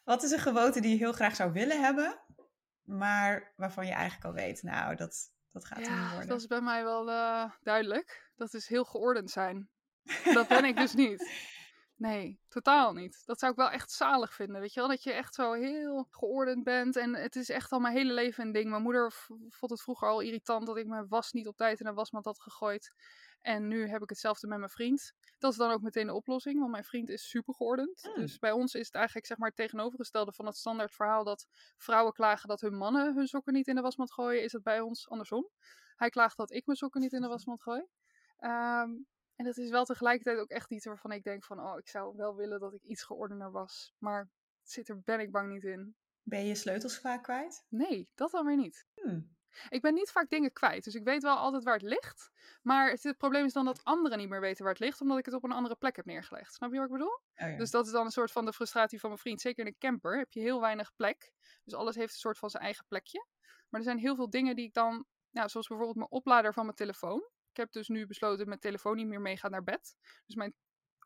Wat 0.04 0.24
is 0.24 0.32
een 0.32 0.40
gewoonte 0.40 0.82
die 0.82 0.92
je 0.92 0.98
heel 0.98 1.14
graag 1.14 1.36
zou 1.36 1.52
willen 1.52 1.82
hebben, 1.82 2.20
maar 2.84 3.54
waarvan 3.56 3.86
je 3.86 3.92
eigenlijk 3.94 4.26
al 4.26 4.34
weet, 4.34 4.64
nou, 4.64 4.96
dat, 4.96 5.32
dat 5.50 5.66
gaat 5.66 5.78
er 5.78 5.84
niet 5.84 5.94
Ja, 6.00 6.10
worden. 6.10 6.28
dat 6.28 6.40
is 6.40 6.48
bij 6.48 6.62
mij 6.62 6.84
wel 6.84 7.10
eh, 7.12 7.52
duidelijk. 7.62 8.25
Dat 8.36 8.54
is 8.54 8.68
heel 8.68 8.84
geordend 8.84 9.32
zijn. 9.32 9.70
Dat 10.24 10.48
ben 10.48 10.66
ik 10.66 10.76
dus 10.76 10.94
niet. 11.06 11.54
Nee, 11.98 12.40
totaal 12.48 12.94
niet. 12.94 13.22
Dat 13.26 13.40
zou 13.40 13.52
ik 13.52 13.58
wel 13.58 13.70
echt 13.70 13.92
zalig 13.92 14.34
vinden, 14.34 14.62
weet 14.62 14.74
je 14.74 14.80
wel? 14.80 14.90
Dat 14.90 15.04
je 15.04 15.12
echt 15.12 15.34
zo 15.34 15.54
heel 15.54 16.08
geordend 16.10 16.64
bent. 16.64 16.96
En 16.96 17.16
het 17.16 17.36
is 17.36 17.50
echt 17.50 17.72
al 17.72 17.80
mijn 17.80 17.96
hele 17.96 18.14
leven 18.14 18.46
een 18.46 18.52
ding. 18.52 18.70
Mijn 18.70 18.82
moeder 18.82 19.12
vond 19.50 19.72
het 19.72 19.82
vroeger 19.82 20.08
al 20.08 20.20
irritant 20.20 20.66
dat 20.66 20.78
ik 20.78 20.88
mijn 20.88 21.08
was 21.08 21.32
niet 21.32 21.48
op 21.48 21.58
tijd 21.58 21.80
in 21.80 21.86
een 21.86 21.94
wasmand 21.94 22.26
had 22.26 22.42
gegooid. 22.42 22.94
En 23.42 23.68
nu 23.68 23.88
heb 23.88 24.02
ik 24.02 24.10
hetzelfde 24.10 24.48
met 24.48 24.58
mijn 24.58 24.70
vriend. 24.70 25.14
Dat 25.38 25.52
is 25.52 25.58
dan 25.58 25.72
ook 25.72 25.82
meteen 25.82 26.08
de 26.08 26.14
oplossing, 26.14 26.60
want 26.60 26.72
mijn 26.72 26.84
vriend 26.84 27.10
is 27.10 27.30
super 27.30 27.54
geordend. 27.54 28.02
Hmm. 28.02 28.16
Dus 28.16 28.38
bij 28.38 28.52
ons 28.52 28.74
is 28.74 28.86
het 28.86 28.96
eigenlijk 28.96 29.26
zeg 29.26 29.38
maar 29.38 29.48
het 29.48 29.58
tegenovergestelde 29.58 30.34
van 30.34 30.46
het 30.46 30.56
standaard 30.56 30.94
verhaal 30.94 31.24
dat 31.24 31.48
vrouwen 31.78 32.14
klagen 32.14 32.50
dat 32.50 32.62
hun 32.62 32.78
mannen 32.78 33.16
hun 33.16 33.28
sokken 33.28 33.54
niet 33.54 33.68
in 33.68 33.76
de 33.76 33.82
wasmand 33.82 34.14
gooien. 34.14 34.44
Is 34.44 34.52
het 34.52 34.64
bij 34.64 34.80
ons 34.80 35.10
andersom. 35.10 35.50
Hij 35.96 36.10
klaagt 36.10 36.38
dat 36.38 36.52
ik 36.52 36.66
mijn 36.66 36.78
sokken 36.78 37.02
niet 37.02 37.14
in 37.14 37.22
de 37.22 37.28
wasmand 37.36 37.62
gooi. 37.62 37.86
Ehm, 38.38 38.90
en 39.36 39.46
dat 39.46 39.58
is 39.58 39.70
wel 39.70 39.86
tegelijkertijd 39.86 40.40
ook 40.40 40.50
echt 40.50 40.72
iets 40.72 40.86
waarvan 40.86 41.12
ik 41.12 41.24
denk 41.24 41.44
van, 41.44 41.60
oh, 41.60 41.78
ik 41.78 41.88
zou 41.88 42.16
wel 42.16 42.36
willen 42.36 42.60
dat 42.60 42.74
ik 42.74 42.84
iets 42.84 43.04
geordener 43.04 43.52
was. 43.52 43.94
Maar 43.98 44.30
zit 44.64 44.90
er, 44.90 45.02
ben 45.02 45.20
ik 45.20 45.32
bang 45.32 45.50
niet 45.54 45.64
in. 45.64 45.96
Ben 46.22 46.40
je 46.40 46.48
je 46.48 46.56
sleutels 46.56 47.00
vaak 47.00 47.24
kwijt? 47.24 47.66
Nee, 47.70 48.10
dat 48.16 48.32
dan 48.32 48.46
weer 48.46 48.58
niet. 48.58 48.86
Hmm. 48.94 49.36
Ik 49.70 49.82
ben 49.82 49.94
niet 49.94 50.12
vaak 50.12 50.30
dingen 50.30 50.52
kwijt, 50.52 50.84
dus 50.84 50.96
ik 50.96 51.04
weet 51.04 51.24
wel 51.24 51.36
altijd 51.38 51.64
waar 51.64 51.74
het 51.74 51.82
ligt. 51.82 52.32
Maar 52.62 52.90
het, 52.90 53.04
het 53.04 53.18
probleem 53.18 53.46
is 53.46 53.54
dan 53.54 53.66
dat 53.66 53.84
anderen 53.84 54.18
niet 54.18 54.30
meer 54.30 54.40
weten 54.40 54.64
waar 54.64 54.74
het 54.74 54.82
ligt, 54.82 55.02
omdat 55.02 55.18
ik 55.18 55.26
het 55.26 55.34
op 55.34 55.44
een 55.44 55.52
andere 55.52 55.76
plek 55.76 55.96
heb 55.96 56.06
neergelegd. 56.06 56.54
Snap 56.54 56.72
je 56.72 56.78
wat 56.78 56.86
ik 56.86 56.92
bedoel? 56.92 57.22
Oh 57.36 57.50
ja. 57.50 57.58
Dus 57.58 57.72
dat 57.72 57.86
is 57.86 57.92
dan 57.92 58.06
een 58.06 58.12
soort 58.12 58.32
van 58.32 58.46
de 58.46 58.54
frustratie 58.54 59.00
van 59.00 59.10
mijn 59.10 59.22
vriend. 59.22 59.42
Zeker 59.42 59.60
in 59.60 59.68
een 59.68 59.78
camper 59.78 60.18
heb 60.18 60.32
je 60.32 60.40
heel 60.40 60.62
weinig 60.62 60.96
plek. 60.96 61.32
Dus 61.64 61.74
alles 61.74 61.96
heeft 61.96 62.14
een 62.14 62.20
soort 62.20 62.38
van 62.38 62.50
zijn 62.50 62.64
eigen 62.64 62.86
plekje. 62.88 63.26
Maar 63.70 63.80
er 63.80 63.86
zijn 63.86 63.98
heel 63.98 64.16
veel 64.16 64.30
dingen 64.30 64.56
die 64.56 64.66
ik 64.66 64.74
dan, 64.74 65.06
nou, 65.30 65.50
zoals 65.50 65.68
bijvoorbeeld 65.68 65.98
mijn 65.98 66.12
oplader 66.12 66.54
van 66.54 66.64
mijn 66.64 66.76
telefoon. 66.76 67.30
Ik 67.56 67.62
heb 67.62 67.72
dus 67.72 67.88
nu 67.88 68.06
besloten 68.06 68.48
mijn 68.48 68.60
telefoon 68.60 68.96
niet 68.96 69.08
meer 69.08 69.22
meegaat 69.22 69.52
naar 69.52 69.64
bed. 69.64 69.96
Dus 70.26 70.36
mijn 70.36 70.54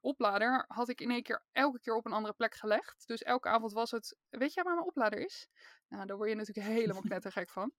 oplader 0.01 0.65
had 0.67 0.89
ik 0.89 1.01
in 1.01 1.11
één 1.11 1.23
keer 1.23 1.43
elke 1.51 1.79
keer 1.79 1.95
op 1.95 2.05
een 2.05 2.11
andere 2.11 2.33
plek 2.33 2.55
gelegd. 2.55 3.07
Dus 3.07 3.21
elke 3.21 3.49
avond 3.49 3.71
was 3.71 3.91
het, 3.91 4.15
weet 4.29 4.53
jij 4.53 4.63
waar 4.63 4.73
mijn 4.73 4.87
oplader 4.87 5.19
is? 5.19 5.47
Nou, 5.87 6.05
daar 6.05 6.17
word 6.17 6.29
je 6.29 6.35
natuurlijk 6.35 6.67
helemaal 6.77 7.01
knettergek 7.01 7.49
van. 7.49 7.71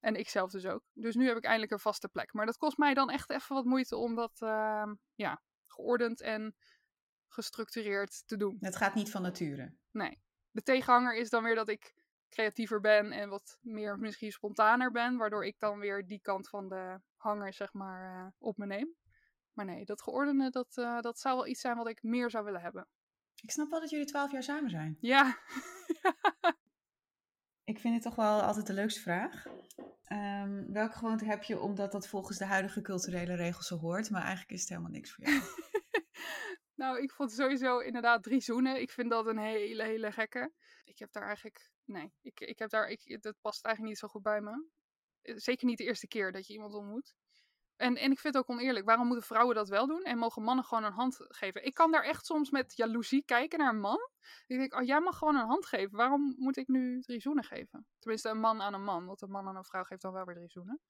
En 0.00 0.14
ik 0.14 0.28
zelf 0.28 0.50
dus 0.50 0.66
ook. 0.66 0.82
Dus 0.92 1.14
nu 1.14 1.26
heb 1.26 1.36
ik 1.36 1.44
eindelijk 1.44 1.72
een 1.72 1.78
vaste 1.78 2.08
plek. 2.08 2.32
Maar 2.32 2.46
dat 2.46 2.56
kost 2.56 2.78
mij 2.78 2.94
dan 2.94 3.10
echt 3.10 3.30
even 3.30 3.54
wat 3.54 3.64
moeite 3.64 3.96
om 3.96 4.14
dat, 4.14 4.40
ehm, 4.40 4.94
ja, 5.14 5.42
geordend 5.66 6.20
en 6.20 6.56
gestructureerd 7.28 8.22
te 8.26 8.36
doen. 8.36 8.56
Het 8.60 8.76
gaat 8.76 8.94
niet 8.94 9.10
van 9.10 9.22
nature. 9.22 9.74
Nee. 9.90 10.22
De 10.50 10.62
tegenhanger 10.62 11.16
is 11.16 11.30
dan 11.30 11.42
weer 11.42 11.54
dat 11.54 11.68
ik 11.68 11.94
creatiever 12.28 12.80
ben 12.80 13.12
en 13.12 13.28
wat 13.28 13.58
meer 13.60 13.98
misschien 13.98 14.32
spontaner 14.32 14.90
ben, 14.90 15.16
waardoor 15.16 15.46
ik 15.46 15.58
dan 15.58 15.78
weer 15.78 16.06
die 16.06 16.20
kant 16.20 16.48
van 16.48 16.68
de 16.68 17.00
hanger 17.24 17.52
zeg 17.52 17.72
maar 17.72 18.24
eh, 18.24 18.32
op 18.38 18.56
me 18.56 18.66
neem. 18.66 18.94
Maar 19.52 19.64
nee, 19.64 19.84
dat 19.84 20.02
geordende, 20.02 20.50
dat, 20.50 20.76
eh, 20.76 21.00
dat 21.00 21.18
zou 21.18 21.36
wel 21.36 21.46
iets 21.46 21.60
zijn 21.60 21.76
wat 21.76 21.88
ik 21.88 22.02
meer 22.02 22.30
zou 22.30 22.44
willen 22.44 22.60
hebben. 22.60 22.88
Ik 23.42 23.50
snap 23.50 23.70
wel 23.70 23.80
dat 23.80 23.90
jullie 23.90 24.06
twaalf 24.06 24.32
jaar 24.32 24.42
samen 24.42 24.70
zijn. 24.70 24.96
Ja, 25.00 25.38
Ik 27.64 27.78
vind 27.78 27.94
dit 27.94 28.02
toch 28.02 28.14
wel 28.14 28.40
altijd 28.40 28.66
de 28.66 28.72
leukste 28.72 29.00
vraag. 29.00 29.46
Ehm, 30.04 30.72
welke 30.72 30.96
gewoonte 30.96 31.24
heb 31.24 31.42
je 31.42 31.60
omdat 31.60 31.92
dat 31.92 32.08
volgens 32.08 32.38
de 32.38 32.44
huidige 32.44 32.80
culturele 32.80 33.34
regels 33.34 33.66
zo 33.66 33.76
hoort, 33.78 34.10
maar 34.10 34.20
eigenlijk 34.20 34.50
is 34.50 34.60
het 34.60 34.68
helemaal 34.68 34.90
niks 34.90 35.12
voor 35.12 35.24
jou? 35.24 35.40
nou 36.82 37.02
ik 37.02 37.12
vond 37.12 37.32
sowieso 37.32 37.78
inderdaad 37.78 38.22
drie 38.22 38.40
zoenen. 38.40 38.80
Ik 38.80 38.90
vind 38.90 39.10
dat 39.10 39.26
een 39.26 39.38
hele, 39.38 39.82
hele 39.82 40.12
gekke. 40.12 40.52
Ik 40.84 40.98
heb 40.98 41.12
daar 41.12 41.26
eigenlijk, 41.26 41.70
nee, 41.84 42.12
ik, 42.20 42.40
ik 42.40 42.58
heb 42.58 42.70
daar, 42.70 42.88
ik, 42.88 43.22
dat 43.22 43.36
past 43.40 43.64
eigenlijk 43.64 43.94
niet 43.94 44.02
zo 44.02 44.08
goed 44.08 44.22
bij 44.22 44.40
me. 44.40 44.66
Eh, 45.24 45.34
Zeker 45.36 45.66
niet 45.66 45.78
de 45.78 45.84
eerste 45.84 46.08
keer 46.08 46.32
dat 46.32 46.46
je 46.46 46.52
iemand 46.52 46.74
ontmoet. 46.74 47.14
En, 47.76 47.96
en 47.96 48.10
ik 48.10 48.18
vind 48.18 48.34
het 48.34 48.42
ook 48.42 48.50
oneerlijk. 48.50 48.86
Waarom 48.86 49.06
moeten 49.06 49.26
vrouwen 49.26 49.54
dat 49.54 49.68
wel 49.68 49.86
doen 49.86 50.02
en 50.02 50.18
mogen 50.18 50.42
mannen 50.42 50.64
gewoon 50.64 50.84
een 50.84 50.92
hand 50.92 51.16
geven? 51.28 51.64
Ik 51.64 51.74
kan 51.74 51.90
daar 51.90 52.02
echt 52.02 52.26
soms 52.26 52.50
met 52.50 52.76
jaloezie 52.76 53.24
kijken 53.24 53.58
naar 53.58 53.68
een 53.68 53.80
man. 53.80 54.08
Ik 54.46 54.58
denk, 54.58 54.74
oh, 54.74 54.82
jij 54.82 55.00
mag 55.00 55.18
gewoon 55.18 55.36
een 55.36 55.46
hand 55.46 55.66
geven. 55.66 55.96
Waarom 55.96 56.34
moet 56.38 56.56
ik 56.56 56.68
nu 56.68 57.00
drie 57.00 57.20
zoenen 57.20 57.44
geven? 57.44 57.86
Tenminste, 57.98 58.28
een 58.28 58.40
man 58.40 58.62
aan 58.62 58.74
een 58.74 58.84
man. 58.84 59.06
Want 59.06 59.22
een 59.22 59.30
man 59.30 59.48
aan 59.48 59.56
een 59.56 59.64
vrouw 59.64 59.82
geeft 59.82 60.02
dan 60.02 60.12
wel 60.12 60.24
weer 60.24 60.34
drie 60.34 60.50
zoenen. 60.50 60.80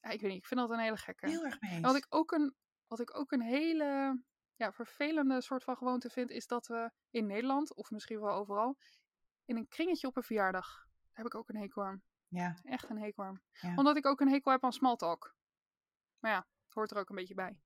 Ja, 0.00 0.10
ik 0.10 0.20
weet 0.20 0.30
niet, 0.30 0.40
ik 0.40 0.46
vind 0.46 0.60
dat 0.60 0.70
een 0.70 0.78
hele 0.78 0.96
gekke. 0.96 1.28
Heel 1.28 1.44
erg 1.44 1.60
mee 1.60 1.80
Wat 1.80 1.96
ik 1.96 2.06
ook 2.08 2.32
een, 2.32 2.54
wat 2.86 3.00
ik 3.00 3.16
ook 3.16 3.32
een 3.32 3.42
hele 3.42 4.20
ja, 4.54 4.72
vervelende 4.72 5.40
soort 5.40 5.64
van 5.64 5.76
gewoonte 5.76 6.10
vind, 6.10 6.30
is 6.30 6.46
dat 6.46 6.66
we 6.66 6.90
in 7.10 7.26
Nederland, 7.26 7.74
of 7.74 7.90
misschien 7.90 8.20
wel 8.20 8.32
overal, 8.32 8.78
in 9.44 9.56
een 9.56 9.68
kringetje 9.68 10.06
op 10.06 10.16
een 10.16 10.22
verjaardag, 10.22 10.74
daar 10.76 11.10
heb 11.12 11.26
ik 11.26 11.34
ook 11.34 11.48
een 11.48 11.56
hekel 11.56 11.84
aan. 11.84 12.02
Ja, 12.32 12.56
Echt 12.64 12.90
een 12.90 12.98
hekel 12.98 13.24
aan. 13.24 13.40
Ja. 13.52 13.74
Omdat 13.76 13.96
ik 13.96 14.06
ook 14.06 14.20
een 14.20 14.28
hekel 14.28 14.52
heb 14.52 14.64
aan 14.64 14.72
small 14.72 14.96
talk. 14.96 15.34
Maar 16.18 16.30
ja, 16.30 16.46
het 16.64 16.74
hoort 16.74 16.90
er 16.90 16.96
ook 16.96 17.08
een 17.08 17.16
beetje 17.16 17.34
bij. 17.34 17.58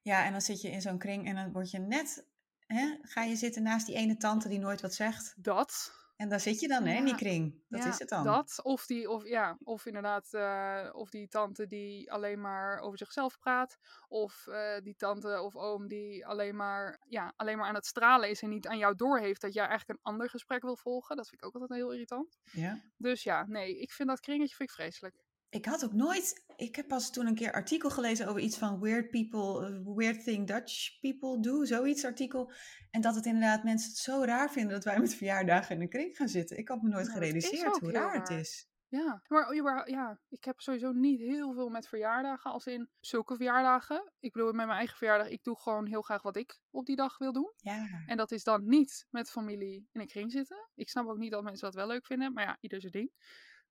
ja, 0.00 0.24
en 0.24 0.32
dan 0.32 0.40
zit 0.40 0.60
je 0.60 0.70
in 0.70 0.80
zo'n 0.80 0.98
kring 0.98 1.26
en 1.26 1.34
dan 1.34 1.52
word 1.52 1.70
je 1.70 1.78
net, 1.78 2.26
hè, 2.66 2.96
ga 3.02 3.22
je 3.22 3.36
zitten 3.36 3.62
naast 3.62 3.86
die 3.86 3.94
ene 3.94 4.16
tante 4.16 4.48
die 4.48 4.58
nooit 4.58 4.80
wat 4.80 4.94
zegt. 4.94 5.34
Dat. 5.36 5.94
En 6.16 6.28
daar 6.28 6.40
zit 6.40 6.60
je 6.60 6.68
dan, 6.68 6.84
hè, 6.84 6.96
in 6.96 7.04
die 7.04 7.14
kring. 7.16 7.62
Dat 7.68 7.82
Ja, 7.82 7.88
is 7.88 7.98
het 7.98 8.08
dan. 8.08 8.24
Dat, 8.24 8.60
of, 8.62 8.86
die, 8.86 9.10
of, 9.10 9.26
ja, 9.28 9.58
of 9.62 9.86
inderdaad, 9.86 10.32
eh, 10.32 10.88
of 10.92 11.10
die 11.10 11.28
tante 11.28 11.66
die 11.66 12.12
alleen 12.12 12.40
maar 12.40 12.78
over 12.78 12.98
zichzelf 12.98 13.38
praat. 13.38 13.78
Of 14.08 14.46
eh, 14.46 14.76
die 14.82 14.96
tante 14.96 15.40
of 15.40 15.56
oom 15.56 15.88
die 15.88 16.26
alleen 16.26 16.56
maar, 16.56 17.00
ja, 17.08 17.32
alleen 17.36 17.58
maar 17.58 17.68
aan 17.68 17.74
het 17.74 17.86
stralen 17.86 18.28
is 18.30 18.42
en 18.42 18.48
niet 18.48 18.66
aan 18.66 18.78
jou 18.78 18.94
doorheeft 18.94 19.40
dat 19.40 19.52
jij 19.54 19.66
eigenlijk 19.66 19.98
een 19.98 20.12
ander 20.12 20.30
gesprek 20.30 20.62
wil 20.62 20.76
volgen. 20.76 21.16
Dat 21.16 21.28
vind 21.28 21.40
ik 21.40 21.46
ook 21.46 21.54
altijd 21.54 21.80
heel 21.80 21.92
irritant. 21.92 22.38
Ja. 22.52 22.80
Dus 22.96 23.22
ja, 23.22 23.44
nee, 23.46 23.80
ik 23.80 23.92
vind 23.92 24.08
dat 24.08 24.20
kringetje 24.20 24.56
vind 24.56 24.68
ik 24.68 24.74
vreselijk. 24.74 25.25
Ik 25.56 25.64
had 25.64 25.84
ook 25.84 25.92
nooit. 25.92 26.44
Ik 26.56 26.76
heb 26.76 26.88
pas 26.88 27.10
toen 27.10 27.26
een 27.26 27.34
keer 27.34 27.52
artikel 27.52 27.90
gelezen 27.90 28.28
over 28.28 28.40
iets 28.40 28.58
van 28.58 28.80
weird 28.80 29.10
people, 29.10 29.66
eh, 29.66 29.96
weird 29.96 30.24
thing 30.24 30.46
Dutch 30.46 31.00
people 31.00 31.40
do, 31.40 31.64
zoiets 31.64 32.04
artikel. 32.04 32.52
En 32.90 33.00
dat 33.00 33.14
het 33.14 33.26
inderdaad 33.26 33.64
mensen 33.64 33.88
het 33.88 33.98
zo 33.98 34.24
raar 34.24 34.50
vinden 34.50 34.72
dat 34.72 34.84
wij 34.84 34.98
met 34.98 35.14
verjaardagen 35.14 35.74
in 35.74 35.82
een 35.82 35.88
kring 35.88 36.16
gaan 36.16 36.28
zitten. 36.28 36.58
Ik 36.58 36.68
had 36.68 36.82
me 36.82 36.88
nooit 36.88 37.06
Ja, 37.06 37.12
is 37.12 37.18
gerealiseerd 37.18 37.78
hoe 37.78 37.90
raar 37.90 38.14
het 38.14 38.30
is. 38.30 38.68
Ja, 38.88 39.22
maar 39.28 39.90
ja, 39.90 40.20
ik 40.28 40.44
heb 40.44 40.60
sowieso 40.60 40.92
niet 40.92 41.20
heel 41.20 41.52
veel 41.54 41.68
met 41.68 41.88
verjaardagen, 41.88 42.50
als 42.50 42.66
in 42.66 42.88
zulke 43.00 43.36
verjaardagen. 43.36 44.12
Ik 44.18 44.32
bedoel, 44.32 44.52
met 44.52 44.66
mijn 44.66 44.78
eigen 44.78 44.96
verjaardag, 44.96 45.28
ik 45.28 45.42
doe 45.42 45.58
gewoon 45.58 45.86
heel 45.86 46.02
graag 46.02 46.22
wat 46.22 46.36
ik 46.36 46.60
op 46.70 46.86
die 46.86 46.96
dag 46.96 47.18
wil 47.18 47.32
doen. 47.32 47.52
Ja. 47.56 48.02
En 48.06 48.16
dat 48.16 48.30
is 48.30 48.44
dan 48.44 48.68
niet 48.68 49.06
met 49.10 49.30
familie 49.30 49.88
in 49.92 50.00
een 50.00 50.06
kring 50.06 50.32
zitten. 50.32 50.68
Ik 50.74 50.88
snap 50.88 51.06
ook 51.06 51.18
niet 51.18 51.30
dat 51.30 51.42
mensen 51.42 51.64
dat 51.64 51.74
wel 51.74 51.86
leuk 51.86 52.06
vinden, 52.06 52.32
maar 52.32 52.44
ja, 52.44 52.56
ieder 52.60 52.80
zijn 52.80 52.92
ding. 52.92 53.10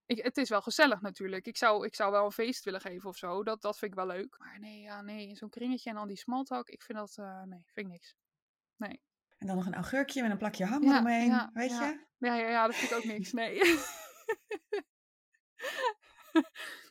Ik, 0.06 0.24
het 0.24 0.38
is 0.38 0.50
wel 0.50 0.62
gezellig 0.62 1.02
natuurlijk. 1.02 1.46
Ik 1.46 1.58
zou, 1.58 1.86
ik 1.86 1.96
zou 1.96 2.12
wel 2.12 2.26
een 2.26 2.32
feest 2.32 2.63
willen 2.63 2.82
geven 2.82 3.10
of 3.10 3.18
zo. 3.18 3.44
Dat, 3.44 3.62
dat 3.62 3.78
vind 3.78 3.91
ik 3.91 3.98
wel 3.98 4.08
leuk. 4.08 4.36
Maar 4.39 4.60
nee, 4.60 4.82
ja, 4.82 5.02
nee, 5.02 5.36
zo'n 5.36 5.50
kringetje 5.50 5.89
en 5.89 5.98
al 5.98 6.08
die 6.08 6.18
small 6.18 6.44
talk, 6.44 6.70
ik 6.70 6.84
vind 6.84 6.98
dat, 6.98 7.18
eh, 7.18 7.44
nee, 7.44 7.63
vind 7.74 7.86
ik 7.88 7.91
niks. 7.91 8.15
En 9.38 9.48
dan 9.48 9.56
nog 9.56 9.65
een 9.65 9.76
augurkje 9.76 10.22
met 10.22 10.32
een 10.32 10.38
plakje 10.38 10.65
ham 10.65 10.84
Ja, 10.84 10.94
eromheen, 10.94 11.28
ja, 11.28 11.50
weet 11.54 11.70
ja. 11.70 11.86
je? 11.86 12.06
Ja, 12.18 12.36
ja, 12.36 12.50
ja, 12.50 12.65
dat 12.65 12.76
vind 12.76 12.91
ik 12.91 12.98
ook 12.98 13.04
niks, 13.04 13.32
nee. 13.32 13.60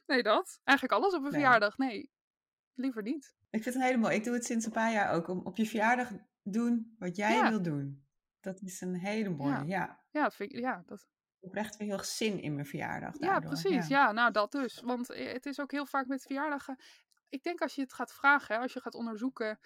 nee, 0.06 0.22
dat. 0.22 0.60
Eigenlijk 0.64 0.98
alles 0.98 1.14
op 1.14 1.24
een 1.24 1.30
Nee. 1.30 1.40
verjaardag, 1.40 1.78
nee. 1.78 2.10
Liever 2.74 3.02
niet. 3.02 3.34
Ik 3.50 3.62
vind 3.62 3.74
het 3.74 3.84
hele 3.84 3.96
mooi. 3.96 4.14
Ik 4.16 4.24
doe 4.24 4.34
het 4.34 4.44
sinds 4.44 4.66
een 4.66 4.72
paar 4.72 4.92
jaar 4.92 5.14
ook. 5.14 5.28
Om 5.28 5.40
op 5.46 5.56
je 5.56 5.66
verjaardag 5.66 6.10
doen 6.42 6.94
wat 6.98 7.16
jij 7.16 7.48
wil 7.48 7.62
doen. 7.62 8.06
Dat 8.40 8.60
is 8.60 8.80
een 8.80 8.94
hele 8.94 9.28
mooie. 9.28 9.50
Ja. 9.50 9.62
Ja. 9.64 10.04
Ja, 10.10 10.22
dat 10.22 10.34
vind 10.34 10.52
ik, 10.52 10.58
ja, 10.58 10.82
dat, 10.86 11.06
Ik 11.44 11.50
heb 11.54 11.64
echt 11.64 11.76
weer 11.76 11.88
heel 11.88 12.02
zin 12.04 12.40
in 12.42 12.54
mijn 12.54 12.66
verjaardag. 12.66 13.14
Ja, 13.18 13.38
precies. 13.40 13.86
Ja. 13.88 14.12
nou 14.12 14.30
dat 14.32 14.52
dus. 14.52 14.80
Want 14.80 15.10
eh, 15.10 15.32
het 15.32 15.46
is 15.46 15.60
ook 15.60 15.70
heel 15.70 15.86
vaak 15.86 16.06
met 16.06 16.22
verjaardagen. 16.22 16.78
Ik 17.28 17.42
denk 17.42 17.60
als 17.60 17.74
je 17.74 17.80
het 17.80 17.92
gaat 17.92 18.12
vragen, 18.12 18.54
hè, 18.54 18.60
als 18.60 18.72
je 18.72 18.80
gaat 18.80 18.94
onderzoeken 18.94 19.58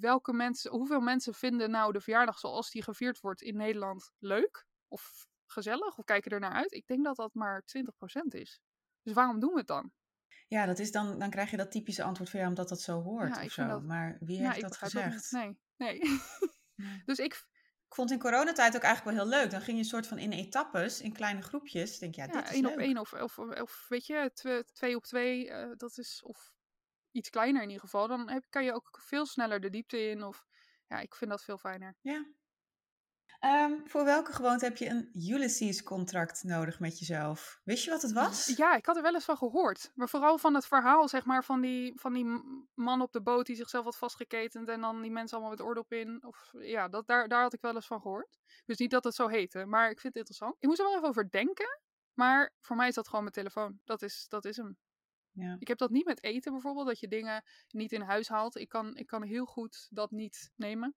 welke 0.00 0.32
mensen, 0.32 0.70
hoeveel 0.70 1.00
mensen 1.00 1.34
vinden 1.34 1.70
nou 1.70 1.92
de 1.92 2.00
verjaardag 2.00 2.38
zoals 2.38 2.70
die 2.70 2.82
gevierd 2.82 3.20
wordt 3.20 3.42
in 3.42 3.56
Nederland 3.56 4.12
leuk 4.18 4.66
of 4.88 5.26
gezellig 5.46 5.98
of 5.98 6.04
kijken 6.04 6.30
er 6.30 6.40
naar 6.40 6.52
uit. 6.52 6.72
Ik 6.72 6.86
denk 6.86 7.04
dat 7.04 7.16
dat 7.16 7.34
maar 7.34 7.62
20% 7.62 8.20
is. 8.28 8.60
Dus 9.02 9.12
waarom 9.14 9.40
doen 9.40 9.52
we 9.52 9.58
het 9.58 9.66
dan? 9.66 9.92
Ja, 10.48 10.66
dat 10.66 10.78
is 10.78 10.92
dan, 10.92 11.18
dan 11.18 11.30
krijg 11.30 11.50
je 11.50 11.56
dat 11.56 11.70
typische 11.70 12.02
antwoord 12.02 12.30
van 12.30 12.40
ja, 12.40 12.48
omdat 12.48 12.68
dat 12.68 12.80
zo 12.80 13.02
hoort 13.02 13.36
Ja, 13.36 13.42
of 13.44 13.50
zo. 13.52 13.66
dat- 13.66 13.82
Maar 13.82 14.16
wie 14.20 14.48
heeft 14.48 14.60
dat 14.60 14.76
gezegd? 14.76 15.30
nee. 15.30 15.58
Nee. 15.76 16.00
dus 17.06 17.18
ik, 17.18 17.44
Ik 17.90 17.96
vond 17.96 18.10
in 18.10 18.18
coronatijd 18.18 18.76
ook 18.76 18.82
eigenlijk 18.82 19.16
wel 19.16 19.26
heel 19.26 19.38
leuk. 19.38 19.50
Dan 19.50 19.60
ging 19.60 19.76
je 19.76 19.82
een 19.82 19.88
soort 19.88 20.06
van 20.06 20.18
in 20.18 20.32
etappes, 20.32 21.00
in 21.00 21.12
kleine 21.12 21.42
groepjes. 21.42 21.98
Denk, 21.98 22.14
ja, 22.14 22.24
ja, 22.24 22.32
dit 22.32 22.44
is 22.44 22.50
één 22.50 22.62
leuk. 22.62 22.72
op 22.72 22.78
één 22.78 22.98
of, 22.98 23.12
of, 23.12 23.38
of 23.38 23.86
weet 23.88 24.06
je, 24.06 24.30
twee, 24.34 24.64
twee 24.64 24.96
op 24.96 25.04
twee, 25.04 25.50
eh, 25.50 25.70
dat 25.76 25.98
is, 25.98 26.22
of 26.24 26.52
iets 27.10 27.30
kleiner 27.30 27.62
in 27.62 27.68
ieder 27.68 27.84
geval. 27.84 28.08
Dan 28.08 28.28
heb, 28.28 28.44
kan 28.48 28.64
je 28.64 28.72
ook 28.72 28.98
veel 29.02 29.26
sneller 29.26 29.60
de 29.60 29.70
diepte 29.70 30.08
in. 30.08 30.22
Of 30.22 30.46
ja, 30.86 30.98
ik 30.98 31.14
vind 31.14 31.30
dat 31.30 31.44
veel 31.44 31.58
fijner. 31.58 31.96
Ja. 32.00 32.26
Ehm, 33.40 33.72
voor 33.84 34.04
welke 34.04 34.32
gewoonte 34.32 34.64
heb 34.64 34.76
je 34.76 34.88
een 34.88 35.10
Ulysses-contract 35.14 36.42
nodig 36.42 36.80
met 36.80 36.98
jezelf? 36.98 37.60
Wist 37.64 37.84
je 37.84 37.90
wat 37.90 38.02
het 38.02 38.12
was? 38.12 38.46
Ja, 38.56 38.76
ik 38.76 38.86
had 38.86 38.96
er 38.96 39.02
wel 39.02 39.14
eens 39.14 39.24
van 39.24 39.36
gehoord. 39.36 39.92
Maar 39.94 40.08
vooral 40.08 40.38
van 40.38 40.54
het 40.54 40.66
verhaal, 40.66 41.08
zeg 41.08 41.24
maar, 41.24 41.44
van 41.44 41.60
die, 41.60 42.00
van 42.00 42.12
die 42.12 42.26
man 42.74 43.00
op 43.00 43.12
de 43.12 43.22
boot 43.22 43.46
die 43.46 43.56
zichzelf 43.56 43.84
had 43.84 43.96
vastgeketend 43.96 44.68
en 44.68 44.80
dan 44.80 45.02
die 45.02 45.10
mensen 45.10 45.36
allemaal 45.36 45.56
met 45.56 45.66
oordop 45.66 45.92
in. 45.92 46.24
Of, 46.24 46.50
ja, 46.52 46.88
dat, 46.88 47.06
daar, 47.06 47.28
daar 47.28 47.42
had 47.42 47.52
ik 47.52 47.60
wel 47.60 47.74
eens 47.74 47.86
van 47.86 48.00
gehoord. 48.00 48.38
Dus 48.64 48.78
niet 48.78 48.90
dat 48.90 49.04
het 49.04 49.14
zo 49.14 49.28
heette, 49.28 49.64
maar 49.64 49.90
ik 49.90 50.00
vind 50.00 50.14
het 50.14 50.16
interessant. 50.16 50.56
Ik 50.58 50.68
moest 50.68 50.78
er 50.78 50.84
wel 50.84 50.94
even 50.96 51.08
over 51.08 51.30
denken, 51.30 51.80
maar 52.14 52.52
voor 52.60 52.76
mij 52.76 52.88
is 52.88 52.94
dat 52.94 53.06
gewoon 53.06 53.22
mijn 53.22 53.34
telefoon. 53.34 53.80
Dat 53.84 54.02
is, 54.02 54.26
dat 54.28 54.44
is 54.44 54.56
hem. 54.56 54.78
Ja. 55.30 55.56
Ik 55.58 55.68
heb 55.68 55.78
dat 55.78 55.90
niet 55.90 56.06
met 56.06 56.22
eten 56.22 56.52
bijvoorbeeld, 56.52 56.86
dat 56.86 57.00
je 57.00 57.08
dingen 57.08 57.44
niet 57.68 57.92
in 57.92 58.00
huis 58.00 58.28
haalt. 58.28 58.56
Ik 58.56 58.68
kan, 58.68 58.96
ik 58.96 59.06
kan 59.06 59.22
heel 59.22 59.44
goed 59.44 59.86
dat 59.90 60.10
niet 60.10 60.50
nemen. 60.56 60.94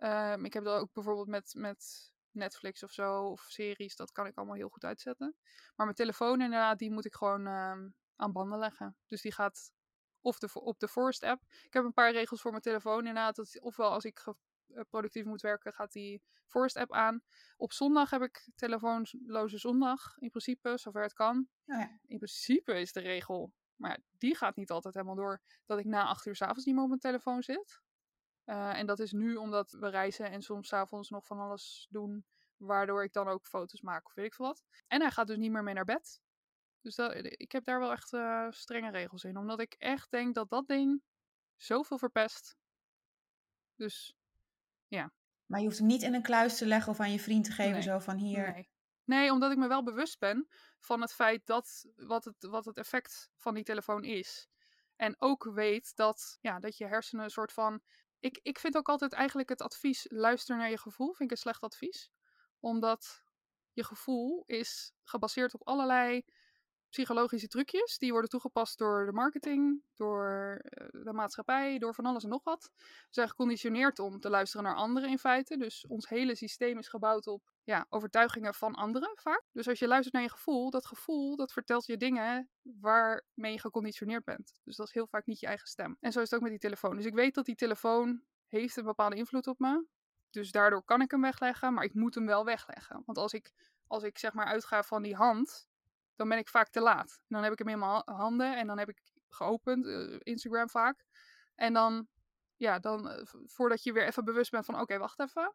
Ehm, 0.00 0.44
ik 0.44 0.52
heb 0.52 0.64
dat 0.64 0.80
ook 0.80 0.92
bijvoorbeeld 0.92 1.28
met, 1.28 1.54
met 1.56 2.12
Netflix 2.30 2.82
of 2.82 2.90
zo, 2.90 3.24
of 3.24 3.40
series, 3.40 3.96
dat 3.96 4.12
kan 4.12 4.26
ik 4.26 4.36
allemaal 4.36 4.56
heel 4.56 4.68
goed 4.68 4.84
uitzetten. 4.84 5.36
Maar 5.76 5.86
mijn 5.86 5.96
telefoon 5.96 6.40
inderdaad, 6.40 6.78
die 6.78 6.90
moet 6.90 7.04
ik 7.04 7.14
gewoon 7.14 7.46
ehm, 7.46 7.88
aan 8.16 8.32
banden 8.32 8.58
leggen. 8.58 8.96
Dus 9.06 9.22
die 9.22 9.32
gaat 9.32 9.72
of 10.20 10.38
de, 10.38 10.50
op 10.52 10.78
de 10.78 10.88
Forest 10.88 11.22
app. 11.22 11.42
Ik 11.62 11.72
heb 11.72 11.84
een 11.84 11.92
paar 11.92 12.12
regels 12.12 12.40
voor 12.40 12.50
mijn 12.50 12.62
telefoon 12.62 12.98
inderdaad. 12.98 13.36
Dat, 13.36 13.60
ofwel 13.60 13.90
als 13.90 14.04
ik 14.04 14.24
eh, 14.66 14.82
productief 14.90 15.24
moet 15.24 15.40
werken, 15.40 15.72
gaat 15.72 15.92
die 15.92 16.22
Forest 16.46 16.76
app 16.76 16.92
aan. 16.92 17.22
Op 17.56 17.72
zondag 17.72 18.10
heb 18.10 18.22
ik 18.22 18.48
telefoonloze 18.54 19.58
zondag, 19.58 20.16
in 20.18 20.30
principe, 20.30 20.78
zover 20.78 21.02
het 21.02 21.12
kan. 21.12 21.48
Oh 21.66 21.78
ja. 21.78 21.98
In 22.06 22.16
principe 22.16 22.80
is 22.80 22.92
de 22.92 23.00
regel, 23.00 23.52
maar 23.76 23.98
die 24.18 24.36
gaat 24.36 24.56
niet 24.56 24.70
altijd 24.70 24.94
helemaal 24.94 25.16
door, 25.16 25.42
dat 25.66 25.78
ik 25.78 25.84
na 25.84 26.04
acht 26.04 26.26
uur 26.26 26.36
s'avonds 26.36 26.64
niet 26.64 26.74
meer 26.74 26.82
op 26.82 26.88
mijn 26.88 27.00
telefoon 27.00 27.42
zit. 27.42 27.80
Eh, 28.50 28.78
en 28.78 28.86
dat 28.86 28.98
is 28.98 29.12
nu 29.12 29.36
omdat 29.36 29.70
we 29.70 29.88
reizen 29.88 30.30
en 30.30 30.42
soms 30.42 30.68
's 30.68 30.72
avonds 30.72 31.10
nog 31.10 31.26
van 31.26 31.38
alles 31.38 31.86
doen, 31.90 32.24
waardoor 32.56 33.04
ik 33.04 33.12
dan 33.12 33.28
ook 33.28 33.46
foto's 33.46 33.80
maak 33.80 34.06
of 34.06 34.14
weet 34.14 34.26
ik 34.26 34.34
veel 34.34 34.46
wat. 34.46 34.64
En 34.86 35.00
hij 35.00 35.10
gaat 35.10 35.26
dus 35.26 35.36
niet 35.36 35.50
meer 35.50 35.62
mee 35.62 35.74
naar 35.74 35.84
bed. 35.84 36.20
Dus 36.80 36.94
dat, 36.94 37.14
ik 37.14 37.52
heb 37.52 37.64
daar 37.64 37.78
wel 37.78 37.90
echt 37.90 38.12
eh, 38.12 38.46
strenge 38.50 38.90
regels 38.90 39.24
in, 39.24 39.36
omdat 39.36 39.60
ik 39.60 39.74
echt 39.78 40.10
denk 40.10 40.34
dat 40.34 40.50
dat 40.50 40.66
ding 40.66 41.02
zoveel 41.56 41.98
verpest. 41.98 42.56
Dus 43.76 44.16
Maar 45.46 45.60
je 45.60 45.66
hoeft 45.66 45.78
hem 45.78 45.86
niet 45.86 46.02
in 46.02 46.14
een 46.14 46.22
kluis 46.22 46.58
te 46.58 46.66
leggen 46.66 46.92
of 46.92 47.00
aan 47.00 47.12
je 47.12 47.20
vriend 47.20 47.44
te 47.44 47.52
geven, 47.52 47.72
Nee. 47.72 47.82
zo 47.82 47.98
van 47.98 48.16
hier. 48.16 48.52
Nee. 48.52 48.68
Nee, 49.04 49.32
omdat 49.32 49.50
ik 49.50 49.58
me 49.58 49.68
wel 49.68 49.82
bewust 49.82 50.18
ben 50.18 50.48
van 50.78 51.00
het 51.00 51.12
feit 51.12 51.46
dat 51.46 51.86
wat 51.96 52.24
het, 52.24 52.36
wat 52.44 52.64
het 52.64 52.76
effect 52.76 53.30
van 53.36 53.54
die 53.54 53.64
telefoon 53.64 54.04
is. 54.04 54.48
En 54.96 55.14
ook 55.18 55.44
weet 55.44 55.96
dat, 55.96 56.38
ja, 56.40 56.58
dat 56.58 56.76
je 56.76 56.86
hersenen 56.86 57.24
een 57.24 57.30
soort 57.30 57.52
van. 57.52 57.82
Ik, 58.20 58.40
ik 58.42 58.58
vind 58.58 58.76
ook 58.76 58.88
altijd 58.88 59.12
eigenlijk 59.12 59.48
het 59.48 59.62
advies: 59.62 60.06
luister 60.08 60.56
naar 60.56 60.70
je 60.70 60.78
gevoel. 60.78 61.06
Vind 61.06 61.30
ik 61.30 61.30
een 61.30 61.42
slecht 61.42 61.62
advies. 61.62 62.10
Omdat 62.60 63.22
je 63.72 63.84
gevoel 63.84 64.42
is 64.46 64.92
gebaseerd 65.02 65.54
op 65.54 65.66
allerlei 65.66 66.24
psychologische 66.90 67.48
trucjes. 67.48 67.98
Die 67.98 68.10
worden 68.10 68.30
toegepast 68.30 68.78
door 68.78 69.06
de 69.06 69.12
marketing, 69.12 69.82
door 69.94 70.60
eh, 70.62 70.86
de 71.04 71.12
maatschappij, 71.12 71.78
door 71.78 71.94
van 71.94 72.06
alles 72.06 72.24
en 72.24 72.28
nog 72.28 72.44
wat. 72.44 72.70
We 72.76 72.84
zijn 73.10 73.28
geconditioneerd 73.28 73.98
om 73.98 74.20
te 74.20 74.30
luisteren 74.30 74.64
naar 74.64 74.74
anderen 74.74 75.10
in 75.10 75.18
feite. 75.18 75.56
Dus 75.56 75.86
ons 75.86 76.08
hele 76.08 76.34
systeem 76.34 76.78
is 76.78 76.88
gebouwd 76.88 77.26
op 77.26 77.52
ja, 77.64 77.86
overtuigingen 77.88 78.54
van 78.54 78.74
anderen 78.74 79.10
vaak. 79.14 79.42
Dus 79.52 79.68
als 79.68 79.78
je 79.78 79.86
luistert 79.86 80.14
naar 80.14 80.22
je 80.22 80.30
gevoel, 80.30 80.70
dat 80.70 80.86
gevoel 80.86 81.36
dat 81.36 81.52
vertelt 81.52 81.86
je 81.86 81.96
dingen 81.96 82.50
waarmee 82.62 83.52
je 83.52 83.60
geconditioneerd 83.60 84.24
bent. 84.24 84.60
Dus 84.64 84.76
dat 84.76 84.86
is 84.86 84.92
heel 84.92 85.06
vaak 85.06 85.26
niet 85.26 85.40
je 85.40 85.46
eigen 85.46 85.68
stem. 85.68 85.96
En 86.00 86.12
zo 86.12 86.20
is 86.20 86.30
het 86.30 86.34
ook 86.34 86.42
met 86.42 86.50
die 86.50 86.60
telefoon. 86.60 86.96
Dus 86.96 87.04
ik 87.04 87.14
weet 87.14 87.34
dat 87.34 87.44
die 87.44 87.54
telefoon 87.54 88.22
heeft 88.46 88.76
een 88.76 88.84
bepaalde 88.84 89.16
invloed 89.16 89.46
op 89.46 89.58
me. 89.58 89.86
Dus 90.30 90.50
daardoor 90.50 90.84
kan 90.84 91.00
ik 91.00 91.10
hem 91.10 91.20
wegleggen, 91.20 91.74
maar 91.74 91.84
ik 91.84 91.94
moet 91.94 92.14
hem 92.14 92.26
wel 92.26 92.44
wegleggen. 92.44 93.02
Want 93.06 93.18
als 93.18 93.32
ik, 93.32 93.52
als 93.86 94.02
ik 94.02 94.18
zeg 94.18 94.32
maar 94.32 94.46
uitga 94.46 94.82
van 94.82 95.02
die 95.02 95.14
hand, 95.14 95.68
dan 96.20 96.28
ben 96.28 96.38
ik 96.38 96.48
vaak 96.48 96.68
te 96.68 96.80
laat. 96.80 97.10
En 97.10 97.26
dan 97.34 97.42
heb 97.42 97.52
ik 97.52 97.58
hem 97.58 97.68
in 97.68 97.78
mijn 97.78 97.90
ha- 97.90 98.14
handen 98.14 98.56
en 98.56 98.66
dan 98.66 98.78
heb 98.78 98.88
ik 98.88 99.02
geopend, 99.28 99.86
eh, 99.86 100.16
Instagram 100.18 100.68
vaak. 100.68 101.04
En 101.54 101.72
dan, 101.72 102.06
ja, 102.56 102.78
dan 102.78 103.08
eh, 103.10 103.22
voordat 103.46 103.82
je 103.82 103.92
weer 103.92 104.06
even 104.06 104.24
bewust 104.24 104.50
bent 104.50 104.64
van, 104.64 104.80
oké, 104.80 104.98
wacht 104.98 105.20
even, 105.20 105.54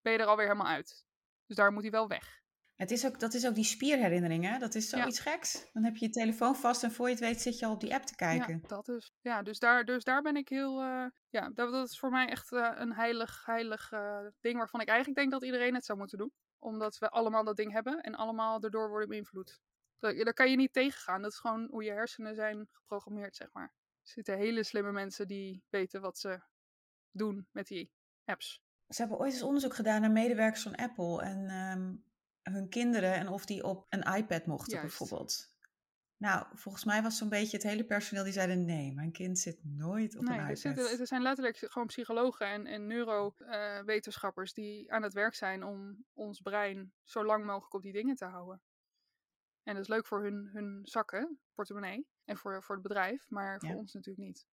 ben 0.00 0.12
je 0.12 0.18
er 0.18 0.26
alweer 0.26 0.46
helemaal 0.46 0.72
uit. 0.72 1.04
Dus 1.46 1.56
daar 1.56 1.72
moet 1.72 1.82
hij 1.82 1.90
wel 1.90 2.08
weg. 2.08 2.40
Het 2.76 2.90
is 2.90 3.06
ook, 3.06 3.20
dat 3.20 3.34
is 3.34 3.46
ook 3.46 3.54
die 3.54 3.64
spierherinnering, 3.64 4.44
hè? 4.44 4.58
Dat 4.58 4.74
is 4.74 4.90
Ja. 4.90 4.98
zoiets 4.98 5.18
geks. 5.20 5.70
Dan 5.72 5.84
heb 5.84 5.96
je 5.96 6.06
je 6.06 6.10
telefoon 6.12 6.56
vast 6.56 6.82
en 6.82 6.92
voor 6.92 7.06
je 7.06 7.12
het 7.14 7.22
weet 7.22 7.40
zit 7.40 7.58
je 7.58 7.66
al 7.66 7.72
op 7.72 7.80
die 7.80 7.94
app 7.94 8.04
te 8.04 8.14
kijken. 8.14 8.58
Ja, 8.62 8.68
dat 8.68 8.88
is. 8.88 9.12
Ja, 9.20 9.42
dus 9.42 9.58
daar, 9.58 9.84
dus 9.84 10.04
daar 10.04 10.22
ben 10.22 10.36
ik 10.36 10.48
heel. 10.48 10.80
eh, 10.80 11.06
ja, 11.28 11.50
dat, 11.54 11.72
dat 11.72 11.88
is 11.88 11.98
voor 11.98 12.10
mij 12.10 12.28
echt 12.28 12.52
een 12.52 12.92
heilig, 12.92 13.44
heilig 13.46 13.88
ding 14.40 14.56
waarvan 14.58 14.80
ik 14.80 14.88
eigenlijk 14.88 15.18
denk 15.18 15.30
dat 15.30 15.44
iedereen 15.44 15.74
het 15.74 15.84
zou 15.84 15.98
moeten 15.98 16.18
doen. 16.18 16.32
Omdat 16.58 16.98
we 16.98 17.08
allemaal 17.08 17.44
dat 17.44 17.56
ding 17.56 17.72
hebben 17.72 18.00
en 18.00 18.14
allemaal 18.14 18.60
erdoor 18.60 18.88
worden 18.88 19.08
beïnvloed. 19.08 19.60
Daar 20.02 20.34
kan 20.34 20.50
je 20.50 20.56
niet 20.56 20.72
tegengaan. 20.72 21.22
Dat 21.22 21.32
is 21.32 21.38
gewoon 21.38 21.68
hoe 21.70 21.84
je 21.84 21.90
hersenen 21.90 22.34
zijn 22.34 22.68
geprogrammeerd, 22.72 23.36
zeg 23.36 23.52
maar. 23.52 23.72
Er 24.02 24.08
zitten 24.08 24.36
hele 24.36 24.62
slimme 24.62 24.92
mensen 24.92 25.26
die 25.28 25.64
weten 25.68 26.00
wat 26.00 26.18
ze 26.18 26.40
doen 27.10 27.48
met 27.50 27.66
die 27.66 27.92
apps. 28.24 28.62
Ze 28.88 29.00
hebben 29.00 29.18
ooit 29.18 29.32
eens 29.32 29.42
onderzoek 29.42 29.74
gedaan 29.74 30.00
naar 30.00 30.10
medewerkers 30.10 30.62
van 30.62 30.74
Apple 30.74 31.22
en 31.22 31.48
ehm, 31.48 31.94
hun 32.54 32.68
kinderen 32.68 33.14
en 33.14 33.28
of 33.28 33.44
die 33.44 33.64
op 33.64 33.86
een 33.88 34.14
iPad 34.14 34.46
mochten 34.46 34.72
Juist. 34.74 34.98
bijvoorbeeld. 34.98 35.50
Nou, 36.16 36.46
volgens 36.54 36.84
mij 36.84 37.02
was 37.02 37.16
zo'n 37.16 37.28
beetje 37.28 37.56
het 37.56 37.66
hele 37.66 37.84
personeel 37.84 38.24
die 38.24 38.32
zeiden 38.32 38.64
nee, 38.64 38.92
mijn 38.92 39.12
kind 39.12 39.38
zit 39.38 39.58
nooit 39.64 40.16
op 40.16 40.22
Nee, 40.22 40.32
een 40.32 40.44
er, 40.44 40.48
iPad. 40.48 40.58
zitten, 40.58 40.98
er 41.00 41.06
zijn 41.06 41.22
letterlijk 41.22 41.56
gewoon 41.56 41.86
psychologen 41.86 42.46
en, 42.46 42.66
en 42.66 42.86
neurowetenschappers 42.86 44.52
die 44.52 44.92
aan 44.92 45.02
het 45.02 45.12
werk 45.12 45.34
zijn 45.34 45.64
om 45.64 46.04
ons 46.12 46.40
brein 46.40 46.92
zo 47.02 47.24
lang 47.24 47.44
mogelijk 47.44 47.74
op 47.74 47.82
die 47.82 47.92
dingen 47.92 48.16
te 48.16 48.24
houden. 48.24 48.62
En 49.62 49.74
dat 49.74 49.82
is 49.82 49.88
leuk 49.88 50.06
voor 50.06 50.22
hun, 50.22 50.48
hun 50.52 50.80
zakken, 50.82 51.40
portemonnee, 51.54 52.06
en 52.24 52.36
voor, 52.36 52.62
voor 52.62 52.74
het 52.74 52.84
bedrijf, 52.84 53.30
maar 53.30 53.60
voor 53.60 53.68
Ja. 53.68 53.76
ons 53.76 53.92
natuurlijk 53.92 54.26
niet. 54.26 54.46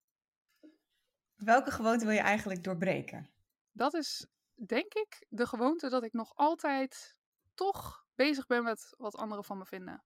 Welke 1.36 1.72
gewoonte 1.72 2.06
wil 2.06 2.14
je 2.14 2.20
eigenlijk 2.20 2.64
doorbreken? 2.64 3.30
Dat 3.72 3.94
is 3.94 4.28
denk 4.54 4.94
ik 4.94 5.26
de 5.30 5.48
gewoonte 5.48 5.90
dat 5.90 6.04
ik 6.04 6.14
nog 6.14 6.36
altijd 6.36 7.16
toch 7.54 8.06
bezig 8.16 8.46
ben 8.46 8.64
met 8.64 8.94
wat 8.98 9.16
anderen 9.16 9.44
van 9.44 9.58
me 9.58 9.66
vinden. 9.66 10.04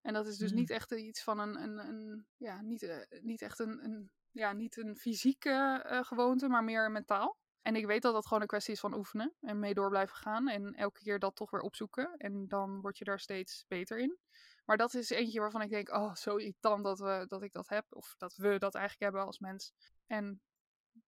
En 0.00 0.12
dat 0.12 0.26
is 0.26 0.36
dus 0.36 0.50
Hmm. 0.50 0.58
niet 0.58 0.70
echt 0.70 0.92
iets 0.92 1.22
van 1.22 1.38
een, 1.38 1.62
een, 1.62 1.78
een 1.78 2.26
ja, 2.36 2.60
niet, 2.60 2.82
eh, 2.82 3.22
niet 3.22 3.42
echt 3.42 3.58
een, 3.58 3.84
een, 3.84 4.10
ja, 4.30 4.52
niet 4.52 4.76
een 4.76 4.96
fysieke 4.96 5.82
eh, 5.84 6.04
gewoonte, 6.04 6.48
maar 6.48 6.64
meer 6.64 6.90
mentaal. 6.90 7.38
En 7.62 7.76
ik 7.76 7.86
weet 7.86 8.02
dat 8.02 8.14
dat 8.14 8.26
gewoon 8.26 8.42
een 8.42 8.48
kwestie 8.48 8.74
is 8.74 8.80
van 8.80 8.94
oefenen 8.94 9.34
en 9.40 9.58
mee 9.58 9.74
door 9.74 9.88
blijven 9.88 10.16
gaan 10.16 10.48
en 10.48 10.74
elke 10.74 11.00
keer 11.00 11.18
dat 11.18 11.36
toch 11.36 11.50
weer 11.50 11.60
opzoeken. 11.60 12.16
En 12.16 12.48
dan 12.48 12.80
word 12.80 12.98
je 12.98 13.04
daar 13.04 13.20
steeds 13.20 13.64
beter 13.68 13.98
in. 13.98 14.18
Maar 14.64 14.76
dat 14.76 14.94
is 14.94 15.10
eentje 15.10 15.40
waarvan 15.40 15.62
ik 15.62 15.70
denk, 15.70 15.90
oh, 15.90 16.14
zo 16.14 16.36
irritant 16.36 16.84
dat, 16.84 16.98
we, 16.98 17.24
dat 17.28 17.42
ik 17.42 17.52
dat 17.52 17.68
heb. 17.68 17.86
Of 17.88 18.14
dat 18.18 18.34
we 18.36 18.58
dat 18.58 18.74
eigenlijk 18.74 19.04
hebben 19.04 19.26
als 19.26 19.38
mens. 19.38 19.72
En 20.06 20.42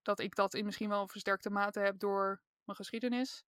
dat 0.03 0.19
ik 0.19 0.35
dat 0.35 0.55
in 0.55 0.65
misschien 0.65 0.89
wel 0.89 1.01
een 1.01 1.09
versterkte 1.09 1.51
mate 1.51 1.81
heb 1.81 1.99
door 1.99 2.43
mijn 2.65 2.77
geschiedenis. 2.77 3.45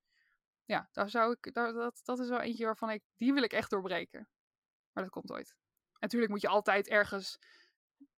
Ja, 0.65 0.89
daar 0.93 1.11
zou 1.11 1.37
ik, 1.39 1.55
daar, 1.55 1.73
dat, 1.73 2.01
dat 2.05 2.19
is 2.19 2.29
wel 2.29 2.41
eentje 2.41 2.65
waarvan 2.65 2.91
ik, 2.91 3.03
die 3.17 3.33
wil 3.33 3.43
ik 3.43 3.53
echt 3.53 3.71
doorbreken. 3.71 4.29
Maar 4.93 5.03
dat 5.03 5.13
komt 5.13 5.31
ooit. 5.31 5.57
Natuurlijk 5.99 6.33
moet 6.33 6.41
je 6.41 6.49
altijd 6.49 6.89
ergens 6.89 7.39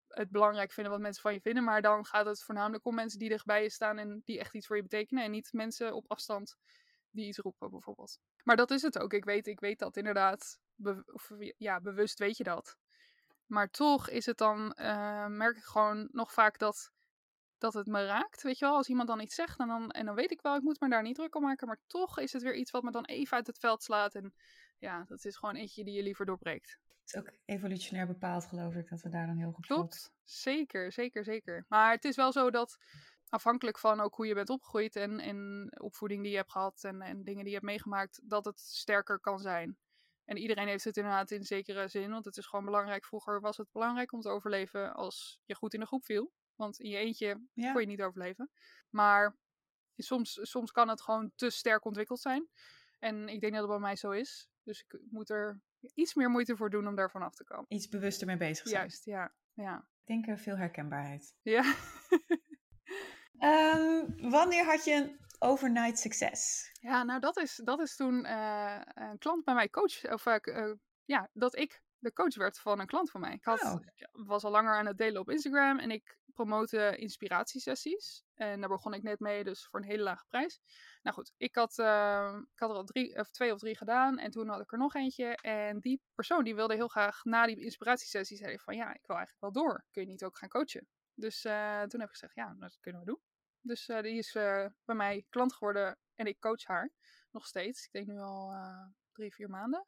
het 0.08 0.30
belangrijk 0.30 0.72
vinden 0.72 0.92
wat 0.92 1.02
mensen 1.02 1.22
van 1.22 1.32
je 1.32 1.40
vinden. 1.40 1.64
Maar 1.64 1.82
dan 1.82 2.04
gaat 2.04 2.26
het 2.26 2.42
voornamelijk 2.42 2.84
om 2.84 2.94
mensen 2.94 3.18
die 3.18 3.28
dichtbij 3.28 3.62
je 3.62 3.70
staan 3.70 3.98
en 3.98 4.22
die 4.24 4.38
echt 4.38 4.54
iets 4.54 4.66
voor 4.66 4.76
je 4.76 4.82
betekenen. 4.82 5.24
En 5.24 5.30
niet 5.30 5.52
mensen 5.52 5.94
op 5.94 6.04
afstand 6.08 6.56
die 7.10 7.26
iets 7.26 7.38
roepen, 7.38 7.70
bijvoorbeeld. 7.70 8.18
Maar 8.44 8.56
dat 8.56 8.70
is 8.70 8.82
het 8.82 8.98
ook. 8.98 9.12
Ik 9.12 9.24
weet, 9.24 9.46
ik 9.46 9.60
weet 9.60 9.78
dat 9.78 9.96
inderdaad. 9.96 10.58
Ja, 11.56 11.80
bewust 11.80 12.18
weet 12.18 12.36
je 12.36 12.44
dat. 12.44 12.76
Maar 13.46 13.70
toch 13.70 14.08
is 14.08 14.26
het 14.26 14.38
dan, 14.38 14.72
eh, 14.72 15.26
merk 15.26 15.56
ik 15.56 15.64
gewoon 15.64 16.08
nog 16.12 16.32
vaak 16.32 16.58
dat, 16.58 16.90
dat 17.58 17.74
het 17.74 17.86
me 17.86 18.06
raakt. 18.06 18.42
Weet 18.42 18.58
je 18.58 18.64
wel, 18.64 18.74
als 18.74 18.88
iemand 18.88 19.08
dan 19.08 19.20
iets 19.20 19.34
zegt 19.34 19.58
en 19.58 19.68
dan, 19.68 19.90
en 19.90 20.06
dan 20.06 20.14
weet 20.14 20.30
ik 20.30 20.40
wel, 20.40 20.56
ik 20.56 20.62
moet 20.62 20.80
me 20.80 20.88
daar 20.88 21.02
niet 21.02 21.14
druk 21.14 21.34
om 21.34 21.42
maken. 21.42 21.66
Maar 21.66 21.80
toch 21.86 22.18
is 22.18 22.32
het 22.32 22.42
weer 22.42 22.54
iets 22.54 22.70
wat 22.70 22.82
me 22.82 22.90
dan 22.90 23.04
even 23.04 23.36
uit 23.36 23.46
het 23.46 23.58
veld 23.58 23.82
slaat. 23.82 24.14
En 24.14 24.34
ja, 24.78 25.04
dat 25.08 25.24
is 25.24 25.36
gewoon 25.36 25.54
eentje 25.54 25.84
die 25.84 25.94
je 25.94 26.02
liever 26.02 26.26
doorbreekt. 26.26 26.78
Het 26.88 27.14
is 27.14 27.16
ook 27.16 27.32
evolutionair 27.44 28.06
bepaald, 28.06 28.46
geloof 28.46 28.74
ik, 28.74 28.88
dat 28.88 29.02
we 29.02 29.08
daar 29.08 29.26
dan 29.26 29.36
heel 29.36 29.52
goed 29.52 29.66
Klopt, 29.66 30.12
zeker, 30.24 30.92
zeker, 30.92 31.24
zeker. 31.24 31.64
Maar 31.68 31.92
het 31.92 32.04
is 32.04 32.16
wel 32.16 32.32
zo 32.32 32.50
dat 32.50 32.78
afhankelijk 33.28 33.78
van 33.78 34.00
ook 34.00 34.14
hoe 34.14 34.26
je 34.26 34.34
bent 34.34 34.50
opgegroeid 34.50 34.96
en, 34.96 35.20
en 35.20 35.70
opvoeding 35.80 36.22
die 36.22 36.30
je 36.30 36.36
hebt 36.36 36.52
gehad 36.52 36.84
en, 36.84 37.02
en 37.02 37.24
dingen 37.24 37.40
die 37.40 37.48
je 37.48 37.54
hebt 37.54 37.64
meegemaakt, 37.64 38.20
dat 38.24 38.44
het 38.44 38.60
sterker 38.60 39.20
kan 39.20 39.38
zijn. 39.38 39.78
En 40.24 40.36
iedereen 40.36 40.68
heeft 40.68 40.84
het 40.84 40.96
inderdaad 40.96 41.30
in 41.30 41.44
zekere 41.44 41.88
zin, 41.88 42.10
want 42.10 42.24
het 42.24 42.36
is 42.36 42.46
gewoon 42.46 42.64
belangrijk. 42.64 43.04
Vroeger 43.04 43.40
was 43.40 43.56
het 43.56 43.72
belangrijk 43.72 44.12
om 44.12 44.20
te 44.20 44.28
overleven 44.28 44.94
als 44.94 45.40
je 45.44 45.54
goed 45.54 45.74
in 45.74 45.80
de 45.80 45.86
groep 45.86 46.04
viel. 46.04 46.32
Want 46.54 46.80
in 46.80 46.90
je 46.90 46.96
eentje 46.96 47.40
Ja. 47.52 47.72
kon 47.72 47.80
je 47.80 47.86
niet 47.86 48.02
overleven. 48.02 48.50
Maar 48.90 49.36
soms, 49.96 50.38
soms 50.42 50.70
kan 50.70 50.88
het 50.88 51.02
gewoon 51.02 51.32
te 51.34 51.50
sterk 51.50 51.84
ontwikkeld 51.84 52.20
zijn. 52.20 52.48
En 52.98 53.28
ik 53.28 53.40
denk 53.40 53.52
dat 53.52 53.62
het 53.62 53.70
bij 53.70 53.80
mij 53.80 53.96
zo 53.96 54.10
is. 54.10 54.48
Dus 54.68 54.84
ik 54.88 55.00
moet 55.10 55.30
er 55.30 55.60
iets 55.94 56.14
meer 56.14 56.30
moeite 56.30 56.56
voor 56.56 56.70
doen 56.70 56.86
om 56.86 56.94
daarvan 56.94 57.22
af 57.22 57.34
te 57.34 57.44
komen. 57.44 57.64
Iets 57.68 57.88
bewuster 57.88 58.26
mee 58.26 58.36
bezig 58.36 58.68
zijn. 58.68 58.80
Juist, 58.80 59.04
ja. 59.04 59.34
Ja. 59.52 59.76
Ik 59.78 60.06
denk 60.06 60.26
eh, 60.26 60.36
veel 60.36 60.56
herkenbaarheid. 60.56 61.34
Ja. 61.42 61.62
Ehm, 63.38 64.30
wanneer 64.30 64.64
had 64.64 64.84
je 64.84 64.92
een 64.92 65.18
overnight 65.38 65.98
succes? 65.98 66.70
Ja, 66.80 67.02
nou 67.02 67.20
dat 67.20 67.36
is, 67.36 67.60
dat 67.64 67.80
is 67.80 67.96
toen 67.96 68.24
eh, 68.24 68.80
een 68.94 69.18
klant 69.18 69.44
bij 69.44 69.54
mij 69.54 69.68
coach, 69.68 70.12
of 70.12 70.26
eh, 70.26 70.56
eh, 70.56 70.74
ja, 71.04 71.30
dat 71.32 71.56
ik 71.56 71.82
de 71.98 72.12
coach 72.12 72.34
werd 72.34 72.58
van 72.58 72.80
een 72.80 72.86
klant 72.86 73.10
van 73.10 73.20
mij. 73.20 73.32
Ik 73.32 73.44
had, 73.44 73.62
Oh. 73.62 73.80
was 74.26 74.44
al 74.44 74.50
langer 74.50 74.74
aan 74.74 74.86
het 74.86 74.98
delen 74.98 75.20
op 75.20 75.30
Instagram 75.30 75.78
en 75.78 75.90
ik 75.90 76.17
promote 76.38 76.96
inspiratiesessies. 76.96 78.24
En 78.34 78.60
daar 78.60 78.68
begon 78.68 78.94
ik 78.94 79.02
net 79.02 79.20
mee, 79.20 79.44
dus 79.44 79.66
voor 79.66 79.80
een 79.80 79.86
hele 79.86 80.02
lage 80.02 80.24
prijs. 80.28 80.60
Nou 81.02 81.16
goed, 81.16 81.32
ik 81.36 81.54
had, 81.54 81.78
eh, 81.78 82.38
ik 82.52 82.58
had 82.58 82.70
er 82.70 82.76
al 82.76 82.84
drie, 82.84 83.18
of 83.18 83.30
twee 83.30 83.52
of 83.52 83.58
drie 83.58 83.76
gedaan 83.76 84.18
en 84.18 84.30
toen 84.30 84.48
had 84.48 84.60
ik 84.60 84.72
er 84.72 84.78
nog 84.78 84.94
eentje. 84.94 85.36
En 85.36 85.80
die 85.80 86.02
persoon 86.14 86.44
die 86.44 86.54
wilde 86.54 86.74
heel 86.74 86.88
graag 86.88 87.24
na 87.24 87.46
die 87.46 87.60
inspiratiesessie, 87.60 88.36
zei 88.36 88.58
van 88.58 88.76
ja, 88.76 88.94
ik 88.94 89.06
wil 89.06 89.16
eigenlijk 89.16 89.40
wel 89.40 89.64
door. 89.64 89.84
Kun 89.90 90.02
je 90.02 90.08
niet 90.08 90.24
ook 90.24 90.38
gaan 90.38 90.48
coachen? 90.48 90.88
Dus 91.14 91.44
eh, 91.44 91.82
toen 91.82 92.00
heb 92.00 92.08
ik 92.08 92.16
gezegd, 92.16 92.34
ja, 92.34 92.54
dat 92.58 92.78
kunnen 92.80 93.00
we 93.00 93.06
doen. 93.06 93.20
Dus 93.60 93.88
eh, 93.88 94.02
die 94.02 94.18
is 94.18 94.34
eh, 94.34 94.66
bij 94.84 94.94
mij 94.94 95.26
klant 95.28 95.52
geworden 95.52 95.98
en 96.14 96.26
ik 96.26 96.40
coach 96.40 96.64
haar 96.64 96.92
nog 97.30 97.46
steeds. 97.46 97.84
Ik 97.84 97.92
denk 97.92 98.06
nu 98.06 98.18
al 98.18 98.54
drie, 99.12 99.34
vier 99.34 99.50
maanden. 99.50 99.86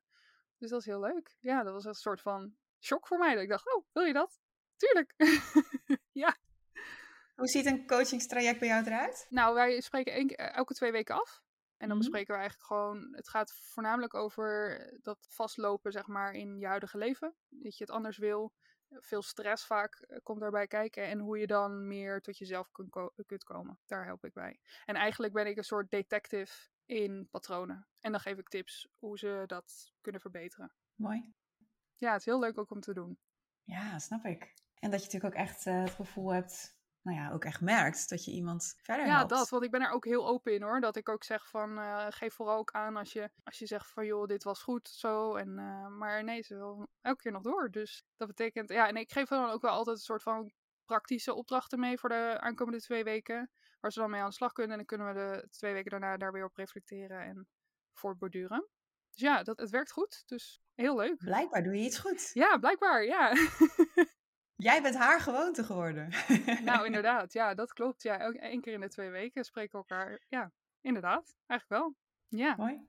Dus 0.58 0.70
dat 0.70 0.80
is 0.80 0.86
heel 0.86 1.00
leuk. 1.00 1.36
Ja, 1.40 1.62
dat 1.62 1.72
was 1.72 1.84
een 1.84 1.94
soort 1.94 2.20
van 2.20 2.56
shock 2.80 3.06
voor 3.06 3.18
mij. 3.18 3.34
Dat 3.34 3.42
ik 3.42 3.48
dacht, 3.48 3.74
oh, 3.74 3.84
wil 3.92 4.04
je 4.04 4.12
dat? 4.12 4.40
Tuurlijk. 4.76 5.14
ja. 6.24 6.37
Hoe 7.35 7.48
ziet 7.48 7.66
een 7.66 7.87
coachingstraject 7.87 8.59
bij 8.59 8.68
jou 8.68 8.85
eruit? 8.87 9.26
Nou, 9.30 9.54
wij 9.54 9.80
spreken 9.80 10.12
één, 10.12 10.26
keer- 10.26 10.37
elke 10.38 10.74
twee 10.74 10.92
weken 10.92 11.14
af. 11.14 11.42
En 11.76 11.88
dan 11.88 11.96
Mhm. 11.96 11.98
bespreken 11.98 12.35
we 12.35 12.40
eigenlijk 12.40 12.66
gewoon, 12.68 13.14
het 13.16 13.28
gaat 13.28 13.52
voornamelijk 13.52 14.14
over 14.14 14.78
dat 15.02 15.26
vastlopen, 15.30 15.92
zeg 15.92 16.06
maar, 16.06 16.33
in 16.33 16.59
je 16.59 16.66
huidige 16.66 16.98
leven. 16.98 17.35
Dat 17.48 17.76
je 17.76 17.85
het 17.85 17.92
anders 17.92 18.18
wil. 18.18 18.52
Veel 18.88 19.22
stress 19.22 19.66
vaak 19.66 19.94
eh, 19.94 20.18
komt 20.22 20.40
daarbij 20.40 20.66
kijken. 20.66 21.04
En 21.06 21.18
hoe 21.18 21.38
je 21.38 21.46
dan 21.46 21.87
meer 21.87 22.20
tot 22.20 22.38
jezelf 22.38 22.70
kunt, 22.72 22.90
ko- 22.90 23.12
kunt 23.26 23.44
komen. 23.44 23.78
Daar 23.87 24.04
help 24.04 24.24
ik 24.24 24.33
bij. 24.33 24.61
En 24.85 24.94
eigenlijk 24.94 25.33
ben 25.33 25.46
ik 25.46 25.56
een 25.56 25.64
soort 25.64 25.90
detective 25.90 26.68
in 26.87 27.28
patronen. 27.30 27.87
En 28.00 28.11
dan 28.12 28.20
geef 28.20 28.38
ik 28.38 28.48
tips 28.48 28.88
hoe 28.98 29.18
ze 29.18 29.42
dat 29.46 29.92
kunnen 30.00 30.20
verbeteren. 30.20 30.72
Mooi. 30.94 31.33
Ja, 31.96 32.11
het 32.11 32.20
is 32.20 32.26
heel 32.26 32.40
leuk 32.40 32.59
ook 32.59 32.70
om 32.70 32.80
te 32.80 32.94
doen. 32.94 33.18
Ja, 33.62 33.98
snap 33.98 34.24
ik. 34.24 34.54
En 34.80 34.90
dat 34.90 35.00
je 35.00 35.06
natuurlijk 35.06 35.34
ook 35.34 35.40
echt 35.46 35.66
eh, 35.66 35.80
het 35.80 35.90
gevoel 35.90 36.32
hebt, 36.32 36.78
nou 37.02 37.18
ja, 37.18 37.30
ook 37.32 37.44
echt 37.44 37.60
merkt 37.60 38.08
dat 38.08 38.24
je 38.24 38.30
iemand 38.30 38.74
verder 38.82 39.06
Ja, 39.06 39.16
helpt. 39.16 39.30
dat. 39.30 39.48
Want 39.48 39.64
ik 39.64 39.70
ben 39.70 39.80
er 39.82 39.90
ook 39.90 40.04
heel 40.04 40.26
open 40.28 40.54
in 40.54 40.62
hoor. 40.62 40.80
Dat 40.80 40.96
ik 40.96 41.08
ook 41.08 41.24
zeg 41.24 41.48
van, 41.48 41.78
eh, 41.78 42.06
geef 42.10 42.34
vooral 42.34 42.56
ook 42.58 42.70
aan 42.70 42.96
als 42.96 43.12
je, 43.12 43.30
als 43.42 43.58
je 43.58 43.66
zegt 43.66 43.90
van, 43.90 44.06
joh, 44.06 44.26
dit 44.26 44.42
was 44.42 44.62
goed, 44.62 44.88
zo. 44.88 45.34
En, 45.34 45.58
eh, 45.58 45.86
maar 45.86 46.24
nee, 46.24 46.42
ze 46.42 46.54
wil 46.56 46.88
elke 47.00 47.22
keer 47.22 47.32
nog 47.32 47.42
door. 47.42 47.70
Dus 47.70 48.04
dat 48.16 48.28
betekent, 48.28 48.68
ja, 48.68 48.88
en 48.88 48.96
ik 48.96 49.12
geef 49.12 49.28
dan 49.28 49.50
ook 49.50 49.62
wel 49.62 49.70
altijd 49.70 49.96
een 49.96 50.02
soort 50.02 50.22
van 50.22 50.52
praktische 50.84 51.34
opdrachten 51.34 51.80
mee 51.80 51.98
voor 51.98 52.08
de 52.08 52.36
aankomende 52.40 52.80
twee 52.80 53.04
weken. 53.04 53.50
Waar 53.80 53.92
ze 53.92 54.00
dan 54.00 54.10
mee 54.10 54.20
aan 54.20 54.28
de 54.28 54.34
slag 54.34 54.52
kunnen. 54.52 54.72
En 54.72 54.78
dan 54.78 54.86
kunnen 54.86 55.06
we 55.14 55.20
de 55.20 55.48
twee 55.50 55.72
weken 55.72 55.90
daarna 55.90 56.16
daar 56.16 56.32
weer 56.32 56.44
op 56.44 56.56
reflecteren 56.56 57.20
en 57.20 57.48
voortborduren. 57.92 58.68
Dus 59.10 59.20
ja, 59.20 59.42
dat, 59.42 59.58
het 59.58 59.70
werkt 59.70 59.92
goed. 59.92 60.22
Dus 60.26 60.60
heel 60.74 60.96
leuk. 60.96 61.16
Blijkbaar 61.16 61.62
doe 61.62 61.76
je 61.76 61.84
iets 61.84 61.98
goed. 61.98 62.30
Ja, 62.32 62.58
blijkbaar, 62.58 63.04
ja. 63.04 63.32
Jij 64.62 64.83
bent 64.83 64.96
haar 64.96 65.20
gewoonte 65.20 65.64
geworden. 65.64 66.09
nou, 66.64 66.87
inderdaad. 66.90 67.33
Ja, 67.33 67.55
dat 67.55 67.73
klopt. 67.73 68.03
Ja, 68.03 68.18
elke 68.18 68.38
één 68.38 68.61
keer 68.61 68.73
in 68.73 68.81
de 68.81 68.88
twee 68.88 69.11
weken 69.11 69.44
spreken 69.44 69.70
we 69.70 69.79
elkaar. 69.79 70.20
Ja, 70.29 70.53
inderdaad. 70.81 71.37
Eigenlijk 71.46 71.83
wel. 71.83 71.94
Ja. 72.29 72.55
Mooi. 72.57 72.87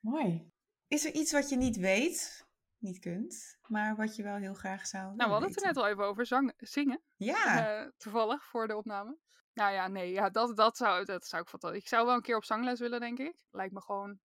Mooi. 0.00 0.50
Is 0.88 1.04
er 1.04 1.12
iets 1.12 1.32
wat 1.32 1.48
je 1.48 1.56
niet 1.56 1.76
weet, 1.76 2.46
niet 2.78 2.98
kunt, 2.98 3.58
maar 3.66 3.96
wat 3.96 4.16
je 4.16 4.22
wel 4.22 4.36
heel 4.36 4.54
graag 4.54 4.86
zou 4.86 5.04
Nou, 5.04 5.16
we 5.16 5.24
hadden 5.24 5.48
het 5.48 5.60
er 5.60 5.66
net 5.66 5.76
al 5.76 5.86
even 5.86 6.04
over 6.04 6.26
zang, 6.26 6.52
zingen. 6.56 7.00
Ja, 7.16 7.68
eh, 7.68 7.90
toevallig 7.96 8.44
voor 8.44 8.66
de 8.66 8.76
opname. 8.76 9.16
Nou 9.52 9.72
ja, 9.72 9.88
nee, 9.88 10.12
ja, 10.12 10.30
dat, 10.30 10.56
dat, 10.56 10.76
zou, 10.76 11.04
dat 11.04 11.26
zou 11.26 11.42
ik 11.42 11.48
fantastisch. 11.48 11.80
Ik 11.80 11.88
zou 11.88 12.06
wel 12.06 12.14
een 12.14 12.22
keer 12.22 12.36
op 12.36 12.44
zangles 12.44 12.80
willen, 12.80 13.00
denk 13.00 13.18
ik. 13.18 13.44
Lijkt 13.50 13.72
me 13.72 13.80
gewoon 13.80 14.18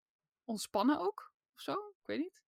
ontspannen 0.44 1.00
ook, 1.00 1.32
of 1.56 1.62
zo. 1.62 1.72
Ik 1.72 2.06
weet 2.06 2.20
niet. 2.20 2.42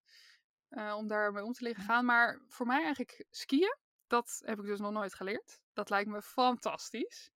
Eh, 0.69 0.95
om 0.97 1.07
daarmee 1.07 1.43
om 1.43 1.53
te 1.53 1.63
leren 1.63 1.83
gaan. 1.83 2.05
Maar 2.05 2.41
voor 2.47 2.65
mij 2.65 2.83
eigenlijk 2.83 3.25
skiën, 3.29 3.77
dat 4.15 4.41
heb 4.45 4.59
ik 4.59 4.65
dus 4.65 4.79
nog 4.79 4.91
nooit 4.91 5.15
geleerd. 5.15 5.59
Dat 5.73 5.89
lijkt 5.89 6.09
me 6.09 6.21
fantastisch. 6.21 7.31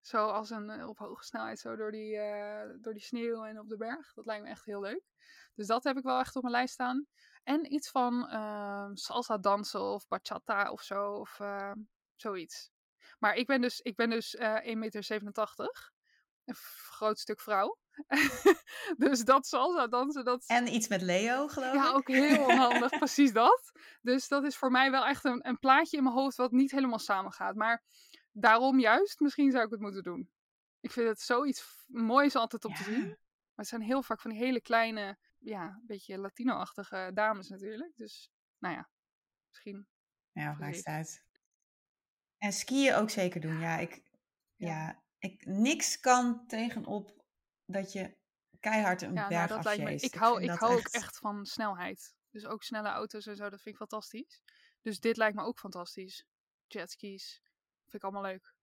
Zo 0.00 0.28
als 0.28 0.50
een 0.50 0.70
eh, 0.70 0.88
op 0.88 0.98
hoge 0.98 1.24
snelheid, 1.24 1.58
zo 1.58 1.76
door 1.76 1.90
die, 1.90 2.16
eh, 2.16 2.70
door 2.80 2.92
die 2.92 3.02
sneeuw 3.02 3.44
en 3.44 3.60
op 3.60 3.68
de 3.68 3.76
berg. 3.76 4.14
Dat 4.14 4.26
lijkt 4.26 4.44
me 4.44 4.50
echt 4.50 4.64
heel 4.64 4.80
leuk. 4.80 5.02
Dus 5.54 5.66
dat 5.66 5.84
heb 5.84 5.96
ik 5.96 6.02
wel 6.04 6.18
echt 6.18 6.36
op 6.36 6.42
mijn 6.42 6.54
lijst 6.54 6.72
staan. 6.72 7.06
En 7.42 7.72
iets 7.72 7.90
van 7.90 8.28
ehm, 8.28 8.94
salsa 8.94 9.38
dansen 9.38 9.80
of 9.80 10.08
bachata 10.08 10.70
of 10.70 10.82
zo. 10.82 11.12
Of 11.12 11.40
eh, 11.40 11.72
zoiets. 12.16 12.70
Maar 13.18 13.34
ik 13.34 13.46
ben 13.46 13.60
dus, 13.60 13.80
ik 13.80 13.96
ben 13.96 14.10
dus 14.10 14.34
eh 14.34 14.64
1,87 14.64 14.74
meter. 14.78 15.92
Een 16.44 16.54
groot 16.54 17.18
stuk 17.18 17.40
vrouw. 17.40 17.78
dus 19.04 19.24
dat 19.24 19.46
salsa 19.46 19.86
dansen, 19.86 20.24
dat... 20.24 20.44
en 20.46 20.74
iets 20.74 20.88
met 20.88 21.02
Leo, 21.02 21.48
geloof 21.48 21.74
Ja, 21.74 21.88
ik. 21.88 21.94
ook 21.96 22.08
heel 22.08 22.44
onhandig, 22.44 22.90
precies 22.98 23.32
dat. 23.32 23.72
Dus 24.02 24.28
dat 24.28 24.44
is 24.44 24.56
voor 24.56 24.70
mij 24.70 24.90
wel 24.90 25.04
echt 25.06 25.24
een, 25.24 25.48
een 25.48 25.58
plaatje 25.58 25.96
in 25.96 26.02
mijn 26.02 26.14
hoofd 26.14 26.36
wat 26.36 26.52
niet 26.52 26.70
helemaal 26.70 26.98
samengaat. 26.98 27.54
Maar 27.54 27.82
daarom 28.32 28.78
juist, 28.80 29.20
misschien 29.20 29.50
zou 29.50 29.64
ik 29.64 29.70
het 29.70 29.80
moeten 29.80 30.02
doen. 30.02 30.30
Ik 30.80 30.90
vind 30.92 31.08
het 31.08 31.20
zoiets 31.20 31.84
moois 31.86 32.34
altijd 32.34 32.64
om 32.64 32.74
te 32.74 32.82
Ja. 32.90 32.96
zien. 32.96 33.06
Maar 33.06 33.64
het 33.64 33.68
zijn 33.68 33.82
heel 33.82 34.02
vaak 34.02 34.20
van 34.20 34.30
die 34.30 34.40
hele 34.40 34.60
kleine, 34.60 35.18
ja, 35.38 35.80
beetje 35.86 36.18
Latino-achtige 36.18 37.10
dames 37.14 37.48
natuurlijk. 37.48 37.96
Dus, 37.96 38.30
nou 38.58 38.74
ja, 38.74 38.88
misschien. 39.48 39.88
Ja, 40.32 40.56
maakt 40.58 40.76
het 40.76 40.86
uit. 40.86 41.24
En 42.38 42.52
skiën 42.52 42.94
ook 42.94 43.10
zeker 43.10 43.40
doen. 43.40 43.58
Ja, 43.60 43.76
ik, 43.78 44.02
Ja. 44.56 44.68
ja. 44.68 45.02
ik, 45.18 45.46
niks 45.46 46.00
kan 46.00 46.46
tegenop 46.46 47.24
dat 47.66 47.92
je 47.92 48.16
keihard 48.60 49.02
een 49.02 49.08
Ja, 49.08 49.14
nou, 49.14 49.28
berg 49.28 49.48
dat 49.48 49.64
lijkt 49.64 49.78
me. 49.82 49.84
afjeest. 49.84 50.04
Ik 50.04 50.14
hou, 50.14 50.42
ik 50.42 50.50
hou 50.50 50.72
ook 50.78 50.88
echt 50.88 51.18
van 51.18 51.46
snelheid. 51.46 52.14
Dus 52.30 52.46
ook 52.46 52.62
snelle 52.62 52.88
auto's 52.88 53.26
en 53.26 53.36
zo, 53.36 53.42
dat 53.42 53.62
vind 53.62 53.74
ik 53.74 53.76
fantastisch. 53.76 54.42
Dus 54.82 55.00
dit 55.00 55.16
lijkt 55.16 55.36
me 55.36 55.42
ook 55.42 55.58
fantastisch. 55.58 56.24
Jetskis. 56.66 57.42
Vind 57.82 57.94
ik 57.94 58.02
allemaal 58.02 58.22
leuk. 58.32 58.54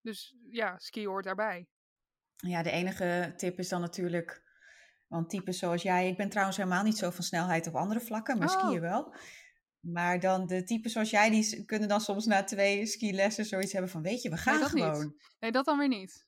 Dus 0.00 0.34
ja, 0.50 0.78
ski 0.78 1.06
hoort 1.06 1.24
daarbij. 1.24 1.66
Ja, 2.36 2.62
de 2.62 2.70
enige 2.70 3.32
tip 3.36 3.58
is 3.58 3.68
dan 3.68 3.80
natuurlijk, 3.80 4.42
want 5.06 5.30
types 5.30 5.58
zoals 5.58 5.82
jij, 5.82 6.08
ik 6.08 6.16
ben 6.16 6.28
trouwens 6.28 6.56
helemaal 6.56 6.82
niet 6.82 6.98
zo 6.98 7.10
van 7.10 7.24
snelheid 7.24 7.66
op 7.66 7.74
andere 7.74 8.00
vlakken, 8.00 8.38
maar 8.38 8.48
Oh. 8.48 8.58
skiën 8.58 8.80
wel. 8.80 9.14
Maar 9.80 10.20
dan 10.20 10.46
de 10.46 10.64
types 10.64 10.92
zoals 10.92 11.10
jij, 11.10 11.30
die 11.30 11.64
kunnen 11.64 11.88
dan 11.88 12.00
soms 12.00 12.26
na 12.26 12.44
twee 12.44 12.86
skilessen 12.86 13.44
zoiets 13.44 13.72
hebben 13.72 13.90
van, 13.90 14.02
weet 14.02 14.22
je, 14.22 14.30
we 14.30 14.36
gaan 14.36 14.58
niet. 14.60 14.68
gewoon. 14.68 15.16
Nee, 15.38 15.52
dat 15.52 15.64
dan 15.64 15.78
weer 15.78 15.88
niet. 15.88 16.25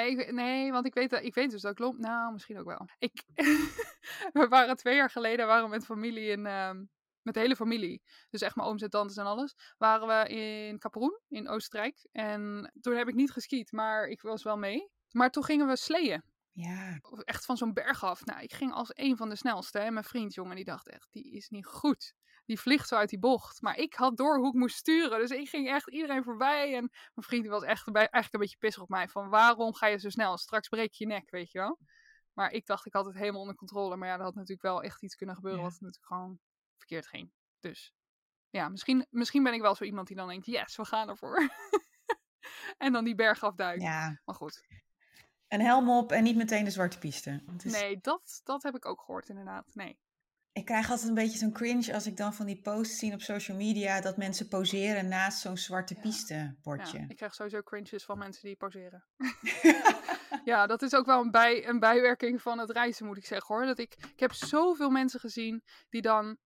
Nee, 0.00 0.32
nee 0.32 0.72
want 0.72 0.86
ik 0.86 0.94
weet, 0.94 1.10
dat- 1.10 1.22
ik 1.22 1.34
weet 1.34 1.50
dus 1.50 1.60
dat 1.62 1.72
ik 1.72 1.78
loop. 1.78 1.98
Nou, 1.98 2.32
misschien 2.32 2.58
ook 2.58 2.66
wel. 2.66 2.86
Ik, 2.98 3.24
we 4.38 4.46
waren 4.48 4.76
twee 4.76 4.96
jaar 4.96 5.10
geleden 5.10 5.46
waren 5.46 5.70
met 5.70 5.84
familie 5.84 6.30
in. 6.30 6.46
ehm, 6.46 6.84
met 7.22 7.34
de 7.34 7.40
hele 7.40 7.56
familie. 7.56 8.02
Dus 8.30 8.40
echt 8.40 8.56
mijn 8.56 8.68
ooms 8.68 8.82
en 8.82 8.90
tantes 8.90 9.16
en 9.16 9.24
alles. 9.24 9.54
Waren 9.78 10.06
we 10.08 10.28
in 10.28 10.78
Kaproen 10.78 11.20
in 11.28 11.48
Oostenrijk. 11.48 12.06
En 12.12 12.72
toen 12.80 12.96
heb 12.96 13.08
ik 13.08 13.14
niet 13.14 13.30
geskiet, 13.30 13.72
maar 13.72 14.06
ik 14.06 14.22
was 14.22 14.42
wel 14.42 14.56
mee. 14.56 14.88
Maar 15.10 15.30
toen 15.30 15.44
gingen 15.44 15.66
we 15.66 15.76
sleeën. 15.76 16.22
Ja, 16.54 16.98
Echt 17.24 17.44
van 17.44 17.56
zo'n 17.56 17.72
berg 17.72 18.04
af. 18.04 18.24
Nou, 18.24 18.40
ik 18.40 18.52
ging 18.52 18.72
als 18.72 18.90
een 18.92 19.16
van 19.16 19.28
de 19.28 19.36
snelste. 19.36 19.78
En 19.78 19.92
mijn 19.92 20.04
vriend, 20.04 20.34
jongen, 20.34 20.56
die 20.56 20.64
dacht 20.64 20.88
echt, 20.88 21.12
die 21.12 21.32
is 21.32 21.48
niet 21.48 21.66
goed. 21.66 22.14
Die 22.44 22.60
vliegt 22.60 22.88
zo 22.88 22.96
uit 22.96 23.08
die 23.08 23.18
bocht. 23.18 23.62
Maar 23.62 23.76
ik 23.76 23.94
had 23.94 24.16
door 24.16 24.38
hoe 24.38 24.48
ik 24.48 24.54
moest 24.54 24.76
sturen. 24.76 25.18
Dus 25.18 25.30
ik 25.30 25.48
ging 25.48 25.68
echt 25.68 25.90
iedereen 25.90 26.24
voorbij. 26.24 26.76
En 26.76 26.90
mijn 26.90 27.26
vriend 27.26 27.46
was 27.46 27.62
echt 27.62 27.84
bij, 27.84 28.00
eigenlijk 28.00 28.32
een 28.32 28.40
beetje 28.40 28.56
pissig 28.56 28.82
op 28.82 28.88
mij. 28.88 29.08
Van 29.08 29.28
waarom 29.28 29.74
ga 29.74 29.86
je 29.86 29.98
zo 29.98 30.08
snel? 30.08 30.38
Straks 30.38 30.68
breek 30.68 30.92
je 30.92 31.06
je 31.06 31.12
nek, 31.12 31.30
weet 31.30 31.50
je 31.50 31.58
wel. 31.58 31.78
Maar 32.32 32.50
ik 32.50 32.66
dacht, 32.66 32.86
ik 32.86 32.92
had 32.92 33.04
het 33.04 33.14
helemaal 33.14 33.40
onder 33.40 33.56
controle. 33.56 33.96
Maar 33.96 34.08
ja, 34.08 34.14
er 34.14 34.22
had 34.22 34.34
natuurlijk 34.34 34.62
wel 34.62 34.82
echt 34.82 35.02
iets 35.02 35.14
kunnen 35.14 35.34
gebeuren. 35.34 35.60
Ja. 35.60 35.66
Wat 35.66 35.80
natuurlijk 35.80 36.06
gewoon 36.06 36.38
verkeerd 36.76 37.06
ging. 37.06 37.32
Dus 37.60 37.94
ja, 38.50 38.68
misschien, 38.68 39.06
misschien 39.10 39.42
ben 39.42 39.54
ik 39.54 39.60
wel 39.60 39.74
zo 39.74 39.84
iemand 39.84 40.06
die 40.06 40.16
dan 40.16 40.28
denkt, 40.28 40.46
yes, 40.46 40.76
we 40.76 40.84
gaan 40.84 41.08
ervoor. 41.08 41.48
en 42.84 42.92
dan 42.92 43.04
die 43.04 43.14
berg 43.14 43.42
afduikt. 43.42 43.82
ja. 43.82 44.20
Maar 44.24 44.34
goed. 44.34 44.66
Een 45.54 45.60
helm 45.60 45.90
op 45.90 46.12
en 46.12 46.22
niet 46.22 46.36
meteen 46.36 46.64
de 46.64 46.70
zwarte 46.70 46.98
piste. 46.98 47.42
Is- 47.64 47.72
Nee, 47.72 47.98
dat, 48.00 48.40
dat 48.44 48.62
heb 48.62 48.74
ik 48.74 48.86
ook 48.86 49.00
gehoord 49.00 49.28
inderdaad. 49.28 49.74
Nee. 49.74 49.98
Ik 50.52 50.64
krijg 50.64 50.90
altijd 50.90 51.08
een 51.08 51.14
beetje 51.14 51.38
zo'n 51.38 51.52
cringe 51.52 51.94
als 51.94 52.06
ik 52.06 52.16
dan 52.16 52.34
van 52.34 52.46
die 52.46 52.60
posts 52.60 52.98
zie 52.98 53.12
op 53.12 53.20
social 53.20 53.56
media 53.56 54.00
dat 54.00 54.16
mensen 54.16 54.48
poseren 54.48 55.08
naast 55.08 55.38
zo'n 55.38 55.56
zwarte 55.56 55.94
Ja. 55.94 56.00
piste 56.00 56.56
bordje. 56.62 56.98
Ja, 56.98 57.04
ik 57.08 57.16
krijg 57.16 57.34
sowieso 57.34 57.62
cringes 57.62 58.04
van 58.04 58.18
mensen 58.18 58.42
die 58.46 58.56
poseren. 58.56 59.04
Ja, 60.44 60.66
dat 60.66 60.82
is 60.82 60.94
ook 60.94 61.06
wel 61.06 61.20
een, 61.20 61.30
bij, 61.30 61.68
een 61.68 61.78
bijwerking 61.78 62.42
van 62.42 62.58
het 62.58 62.70
reizen, 62.70 63.06
moet 63.06 63.16
ik 63.16 63.26
zeggen 63.26 63.54
hoor. 63.54 63.66
Dat 63.66 63.78
ik, 63.78 63.94
ik 64.12 64.20
heb 64.20 64.32
zoveel 64.32 64.90
mensen 64.90 65.20
gezien 65.20 65.62
die 65.88 66.02
dan, 66.02 66.36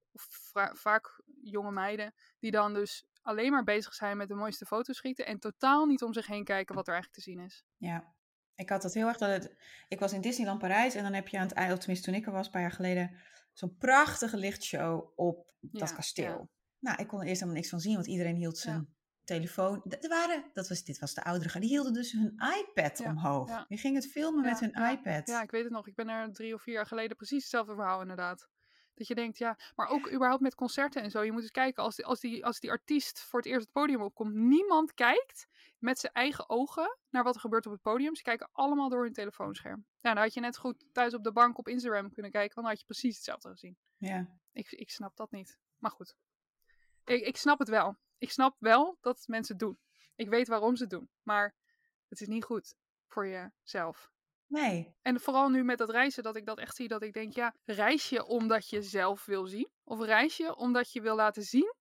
vaak 0.73 1.23
jonge 1.43 1.71
meiden, 1.73 2.15
die 2.39 2.51
dan 2.51 2.75
dus 2.75 3.05
alleen 3.23 3.51
maar 3.53 3.65
bezig 3.65 3.95
zijn 3.95 4.17
met 4.17 4.29
de 4.29 4.35
mooiste 4.35 4.67
foto's 4.67 4.97
schieten 4.97 5.27
en 5.27 5.39
totaal 5.39 5.87
niet 5.87 6.03
om 6.03 6.13
zich 6.13 6.27
heen 6.27 6.45
kijken 6.45 6.75
wat 6.75 6.87
er 6.87 6.93
eigenlijk 6.93 7.23
te 7.25 7.31
zien 7.31 7.41
is. 7.45 7.65
Ja, 7.77 8.15
ik 8.59 8.69
had 8.69 8.83
dat 8.83 8.95
heel 8.95 9.09
erg. 9.09 9.17
Dat 9.17 9.29
het, 9.31 9.55
ik 9.89 9.99
was 10.01 10.13
in 10.13 10.21
Disneyland 10.21 10.59
Parijs 10.59 10.95
en 10.95 11.03
dan 11.03 11.13
heb 11.13 11.29
je 11.29 11.39
aan 11.39 11.49
het 11.55 11.73
of 11.73 11.79
tenminste 11.79 12.11
toen 12.11 12.15
ik 12.15 12.27
er 12.27 12.33
was, 12.33 12.47
een 12.47 12.53
paar 12.53 12.61
jaar 12.61 12.73
geleden, 12.73 13.17
zo'n 13.53 13.77
prachtige 13.77 14.37
lichtshow 14.37 15.13
op 15.17 15.53
dat 15.61 15.89
Ja, 15.89 15.95
kasteel. 15.95 16.25
ja. 16.25 16.49
Nou, 16.79 17.03
ik 17.03 17.07
kon 17.09 17.21
er 17.21 17.27
eerst 17.27 17.41
helemaal 17.41 17.61
niks 17.61 17.71
van 17.71 17.81
zien, 17.81 17.95
want 17.95 18.07
iedereen 18.07 18.37
hield 18.37 18.59
zijn 18.59 18.95
telefoon. 19.25 19.81
Dat 19.85 20.07
waren, 20.07 20.45
dat 20.53 20.69
was, 20.69 20.85
dit 20.85 20.99
was 20.99 21.15
de 21.15 21.25
oudere 21.25 21.61
die 21.61 21.69
hielden 21.69 21.93
dus 21.93 22.13
hun 22.13 22.43
iPad 22.59 23.01
omhoog. 23.01 23.67
Die 23.67 23.79
gingen 23.79 24.01
het 24.01 24.11
filmen 24.11 24.45
met 24.45 24.61
hun 24.61 24.91
iPad. 24.91 25.29
Ja, 25.29 25.43
ik 25.43 25.51
weet 25.51 25.65
het 25.65 25.73
nog. 25.73 25.87
Ik 25.87 25.95
ben 25.95 26.09
er 26.09 26.33
drie 26.33 26.55
of 26.55 26.63
vier 26.63 26.75
jaar 26.75 26.87
geleden 26.87 27.17
precies 27.17 27.43
hetzelfde 27.43 27.75
verhaal 27.75 28.01
inderdaad. 28.01 28.49
Dat 28.99 29.07
je 29.07 29.15
denkt, 29.15 29.39
ja, 29.39 29.59
maar 29.77 29.89
ook 29.89 30.13
überhaupt 30.13 30.43
met 30.43 30.55
concerten 30.55 31.03
en 31.03 31.11
zo. 31.11 31.23
Je 31.23 31.33
moet 31.33 31.43
eens 31.43 31.51
kijken, 31.51 31.83
als 31.83 31.97
die, 31.97 32.07
als, 32.07 32.21
die, 32.21 32.47
als 32.47 32.61
die 32.61 32.71
artiest 32.71 33.21
voor 33.21 33.39
het 33.39 33.49
eerst 33.49 33.61
het 33.61 33.73
podium 33.73 34.03
opkomt, 34.03 34.35
niemand 34.35 34.95
kijkt 34.95 35.47
met 35.79 35.99
zijn 35.99 36.13
eigen 36.13 36.49
ogen 36.49 36.99
naar 37.11 37.23
wat 37.25 37.35
er 37.35 37.41
gebeurt 37.41 37.67
op 37.67 37.73
het 37.73 37.83
podium. 37.83 38.15
Ze 38.15 38.23
kijken 38.23 38.49
allemaal 38.53 38.89
door 38.89 39.03
hun 39.03 39.13
telefoonscherm. 39.13 39.87
Ja, 39.97 40.15
dan 40.15 40.23
had 40.23 40.35
je 40.35 40.41
net 40.41 40.57
goed 40.57 40.85
thuis 40.93 41.15
op 41.15 41.25
de 41.25 41.33
bank 41.33 41.59
op 41.59 41.69
Instagram 41.69 42.13
kunnen 42.13 42.31
kijken, 42.33 42.55
want 42.55 42.67
dan 42.67 42.77
had 42.77 42.79
je 42.81 42.87
precies 42.87 43.15
hetzelfde 43.15 43.49
gezien. 43.49 43.77
Ja. 43.97 44.39
Ik, 44.53 44.73
ik 44.73 44.91
snap 44.91 45.17
dat 45.17 45.31
niet. 45.31 45.59
Maar 45.79 45.91
goed. 45.91 46.17
Ik, 47.05 47.27
ik 47.27 47.37
snap 47.37 47.59
het 47.59 47.69
wel. 47.69 47.97
Ik 48.19 48.31
snap 48.31 48.57
wel 48.59 48.99
dat 49.01 49.25
mensen 49.27 49.57
het 49.57 49.65
doen. 49.65 49.79
Ik 50.17 50.29
weet 50.29 50.49
waarom 50.49 50.77
ze 50.77 50.83
het 50.83 50.93
doen. 50.93 51.11
Maar 51.23 51.55
het 52.09 52.21
is 52.21 52.27
niet 52.27 52.45
goed 52.45 52.75
voor 53.07 53.27
jezelf. 53.27 54.11
Nee. 54.49 54.95
En 55.03 55.21
vooral 55.21 55.49
nu 55.49 55.65
met 55.65 55.79
dat 55.79 55.91
reizen, 55.91 56.23
dat 56.23 56.37
ik 56.37 56.47
dat 56.47 56.59
echt 56.59 56.77
zie. 56.77 56.89
Dat 56.89 57.03
ik 57.03 57.13
denk, 57.13 57.35
ja, 57.35 57.55
reis 57.65 58.09
je 58.09 58.25
omdat 58.25 58.69
je 58.69 58.83
zelf 58.83 59.25
wil 59.25 59.47
zien? 59.47 59.69
Of 59.85 60.01
reis 60.01 60.37
je 60.37 60.57
omdat 60.57 60.93
je 60.93 61.01
wil 61.01 61.17
laten 61.17 61.43
zien 61.43 61.75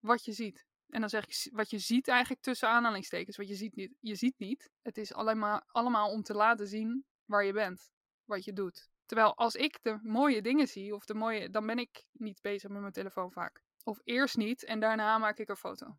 wat 0.00 0.24
je 0.24 0.32
ziet? 0.32 0.66
En 0.88 1.00
dan 1.00 1.08
zeg 1.08 1.26
ik 1.26 1.52
wat 1.52 1.70
je 1.70 1.78
ziet 1.78 2.08
eigenlijk 2.08 2.42
tussen 2.42 2.68
aanhalingstekens. 2.68 3.36
Wat 3.36 3.48
je 3.48 3.54
ziet 3.54 3.76
niet. 3.76 3.94
Je 4.00 4.14
ziet 4.14 4.38
niet. 4.38 4.70
Het 4.82 4.98
is 4.98 5.14
allemaal, 5.14 5.62
allemaal 5.66 6.10
om 6.10 6.22
te 6.22 6.34
laten 6.34 6.66
zien 6.66 7.04
waar 7.24 7.44
je 7.44 7.52
bent. 7.52 7.90
Wat 8.24 8.44
je 8.44 8.52
doet. 8.52 8.88
Terwijl 9.06 9.36
als 9.36 9.54
ik 9.54 9.78
de 9.82 9.98
mooie 10.02 10.42
dingen 10.42 10.68
zie, 10.68 10.94
of 10.94 11.04
de 11.04 11.14
mooie, 11.14 11.50
dan 11.50 11.66
ben 11.66 11.78
ik 11.78 12.04
niet 12.12 12.40
bezig 12.40 12.70
met 12.70 12.80
mijn 12.80 12.92
telefoon 12.92 13.32
vaak. 13.32 13.62
Of 13.82 14.00
eerst 14.04 14.36
niet 14.36 14.64
en 14.64 14.80
daarna 14.80 15.18
maak 15.18 15.38
ik 15.38 15.48
een 15.48 15.56
foto. 15.56 15.96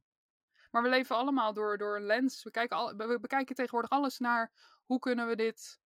Maar 0.72 0.84
we 0.84 0.90
leven 0.90 1.16
allemaal 1.16 1.54
door, 1.54 1.78
door 1.78 1.96
een 1.96 2.06
lens. 2.06 2.44
We, 2.44 2.52
kijken 2.52 2.78
al, 2.78 2.96
we 2.96 3.20
bekijken 3.20 3.56
tegenwoordig 3.56 3.90
alles 3.90 4.18
naar 4.18 4.52
hoe 4.86 5.00
kunnen 5.00 5.28
we 5.28 5.36
dit 5.36 5.80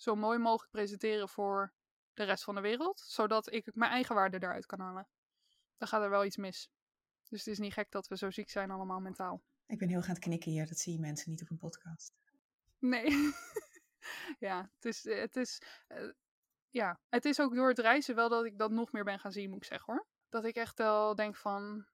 zo 0.00 0.16
mooi 0.16 0.38
mogelijk 0.38 0.70
presenteren 0.70 1.28
voor 1.28 1.72
de 2.14 2.24
rest 2.24 2.44
van 2.44 2.54
de 2.54 2.60
wereld. 2.60 3.00
Zodat 3.00 3.52
ik 3.52 3.74
mijn 3.74 3.90
eigen 3.90 4.14
waarde 4.14 4.38
daaruit 4.38 4.66
kan 4.66 4.80
halen. 4.80 5.08
Dan 5.76 5.88
gaat 5.88 6.02
er 6.02 6.10
wel 6.10 6.24
iets 6.24 6.36
mis. 6.36 6.70
Dus 7.28 7.38
het 7.38 7.48
is 7.48 7.58
niet 7.58 7.72
gek 7.72 7.90
dat 7.90 8.08
we 8.08 8.16
zo 8.16 8.30
ziek 8.30 8.50
zijn 8.50 8.70
allemaal 8.70 9.00
mentaal. 9.00 9.42
Ik 9.66 9.78
ben 9.78 9.88
heel 9.88 10.02
gaan 10.02 10.18
knikken 10.18 10.50
hier. 10.50 10.66
Dat 10.66 10.78
zie 10.78 10.92
je 10.92 10.98
mensen 10.98 11.30
niet 11.30 11.42
op 11.42 11.50
een 11.50 11.56
podcast. 11.56 12.14
Nee. 12.78 13.10
ja, 14.48 14.70
het 14.74 14.84
is, 14.84 15.04
het 15.04 15.36
is, 15.36 15.62
eh, 15.86 16.10
ja, 16.68 17.00
het 17.08 17.24
is 17.24 17.40
ook 17.40 17.54
door 17.54 17.68
het 17.68 17.78
reizen 17.78 18.14
wel 18.14 18.28
dat 18.28 18.44
ik 18.44 18.58
dat 18.58 18.70
nog 18.70 18.92
meer 18.92 19.04
ben 19.04 19.18
gaan 19.18 19.32
zien, 19.32 19.48
moet 19.48 19.62
ik 19.62 19.64
zeggen 19.64 19.94
hoor. 19.94 20.06
Dat 20.28 20.44
ik 20.44 20.56
echt 20.56 20.78
wel 20.78 21.14
denk 21.14 21.36
van, 21.36 21.86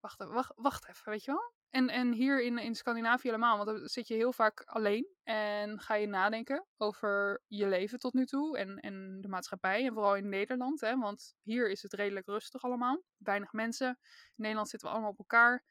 wacht 0.00 0.18
wacht, 0.18 0.52
wacht 0.56 0.88
even, 0.88 1.10
weet 1.10 1.24
je 1.24 1.32
wel? 1.32 1.52
En, 1.72 1.88
en 1.88 2.12
hier 2.12 2.42
in, 2.42 2.58
in 2.58 2.74
Scandinavië 2.74 3.28
helemaal, 3.28 3.56
want 3.56 3.68
dan 3.68 3.88
zit 3.88 4.08
je 4.08 4.14
heel 4.14 4.32
vaak 4.32 4.62
alleen 4.64 5.06
en 5.22 5.80
ga 5.80 5.94
je 5.94 6.06
nadenken 6.06 6.66
over 6.76 7.42
je 7.46 7.66
leven 7.66 7.98
tot 7.98 8.12
nu 8.12 8.26
toe 8.26 8.58
en, 8.58 8.78
en 8.78 9.20
de 9.20 9.28
maatschappij. 9.28 9.86
En 9.86 9.92
vooral 9.92 10.16
in 10.16 10.28
Nederland, 10.28 10.80
hè, 10.80 10.98
want 10.98 11.34
hier 11.42 11.70
is 11.70 11.82
het 11.82 11.92
redelijk 11.92 12.26
rustig 12.26 12.62
allemaal. 12.62 13.02
Weinig 13.16 13.52
mensen. 13.52 13.88
In 13.88 13.96
Nederland 14.36 14.68
zitten 14.68 14.88
we 14.88 14.94
allemaal 14.94 15.12
op 15.12 15.18
elkaar. 15.18 15.64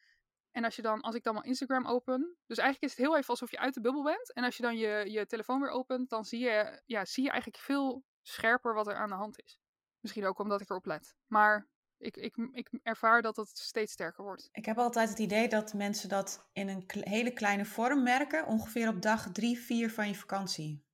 En 0.52 0.64
als, 0.64 0.76
je 0.76 0.82
dan, 0.82 1.02
als 1.02 1.16
ik 1.16 1.24
dan 1.24 1.34
mijn 1.34 1.46
Instagram 1.46 1.88
open. 1.88 2.38
Dus 2.46 2.58
eigenlijk 2.58 2.92
is 2.92 2.98
het 2.98 3.08
heel 3.08 3.18
even 3.18 3.30
alsof 3.30 3.52
je 3.52 3.60
uit 3.60 3.74
de 3.74 3.82
bubbel 3.82 4.04
bent. 4.04 4.34
En 4.34 4.44
als 4.44 4.58
je 4.58 4.64
dan 4.64 4.78
je, 4.78 5.12
je 5.12 5.26
telefoon 5.26 5.62
weer 5.62 5.70
opent, 5.70 6.10
dan 6.10 6.26
zie 6.26 6.40
je, 6.40 6.82
ja, 6.86 7.06
zie 7.06 7.24
je 7.24 7.30
eigenlijk 7.30 7.64
veel 7.64 8.04
scherper 8.22 8.74
wat 8.74 8.88
er 8.88 8.96
aan 8.96 9.10
de 9.10 9.16
hand 9.16 9.40
is. 9.44 9.60
Misschien 10.00 10.26
ook 10.26 10.40
omdat 10.40 10.62
ik 10.62 10.70
erop 10.70 10.86
let. 10.86 11.16
Maar 11.28 11.70
ik, 12.02 12.18
ik, 12.18 12.36
ik 12.52 12.70
ervaar 12.84 13.22
dat 13.22 13.36
het 13.36 13.58
steeds 13.58 13.92
sterker 13.92 14.24
wordt. 14.24 14.50
Ik 14.52 14.66
heb 14.66 14.78
altijd 14.78 15.10
het 15.10 15.20
idee 15.20 15.48
dat 15.48 15.74
mensen 15.74 16.10
dat 16.10 16.50
in 16.54 16.68
een 16.70 16.84
hele 16.88 17.32
kleine 17.34 17.66
vorm 17.66 18.04
merken. 18.04 18.46
Ongeveer 18.46 18.88
op 18.90 19.02
dag 19.02 19.32
drie, 19.32 19.60
vier 19.60 19.92
van 19.92 20.08
je 20.08 20.16
vakantie. 20.16 20.90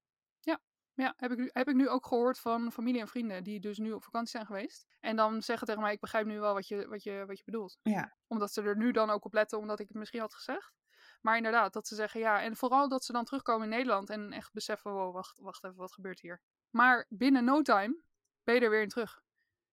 Ja, 0.98 1.14
heb 1.18 1.32
ik, 1.32 1.38
nu- 1.38 1.50
heb 1.54 1.68
ik 1.68 1.76
nu 1.76 1.90
ook 1.90 2.06
gehoord 2.06 2.40
van 2.40 2.72
familie 2.72 3.02
en 3.02 3.08
vrienden 3.08 3.44
die 3.44 3.60
dus 3.60 3.78
nu 3.78 3.92
op 3.92 4.04
vakantie 4.04 4.32
zijn 4.32 4.46
geweest. 4.46 4.88
En 5.00 5.16
dan 5.16 5.42
zeggen 5.42 5.68
tegen 5.68 5.82
mij, 5.82 5.94
ik 5.94 6.00
begrijp 6.00 6.26
nu 6.26 6.40
wel 6.40 6.54
wat 6.54 6.68
je, 6.68 6.88
wat 6.88 7.04
je, 7.04 7.24
wat 7.28 7.38
je 7.38 7.44
bedoelt. 7.44 7.78
Ja. 7.82 8.16
Omdat 8.28 8.54
ze 8.54 8.62
er 8.62 8.78
nu 8.78 8.92
dan 8.92 9.10
ook 9.10 9.26
op 9.26 9.34
letten, 9.34 9.58
omdat 9.58 9.80
ik 9.80 9.88
het 9.88 9.98
misschien 9.98 10.20
had 10.20 10.34
gezegd. 10.34 10.74
Maar 11.22 11.38
inderdaad, 11.38 11.74
dat 11.74 11.88
ze 11.88 11.96
zeggen 11.96 12.20
ja. 12.20 12.42
En 12.42 12.56
vooral 12.56 12.90
dat 12.90 13.04
ze 13.04 13.12
dan 13.12 13.26
terugkomen 13.26 13.64
in 13.64 13.70
Nederland 13.70 14.10
en 14.10 14.32
echt 14.32 14.54
beseffen, 14.54 14.92
wow, 14.92 15.14
wacht, 15.14 15.40
wacht 15.40 15.64
even, 15.64 15.78
wat 15.78 15.94
gebeurt 15.94 16.20
hier? 16.20 16.42
Maar 16.70 17.06
binnen 17.10 17.44
no 17.44 17.62
time 17.62 18.02
ben 18.44 18.56
je 18.56 18.62
er 18.62 18.70
weer 18.70 18.82
in 18.82 18.90
terug. 18.90 19.22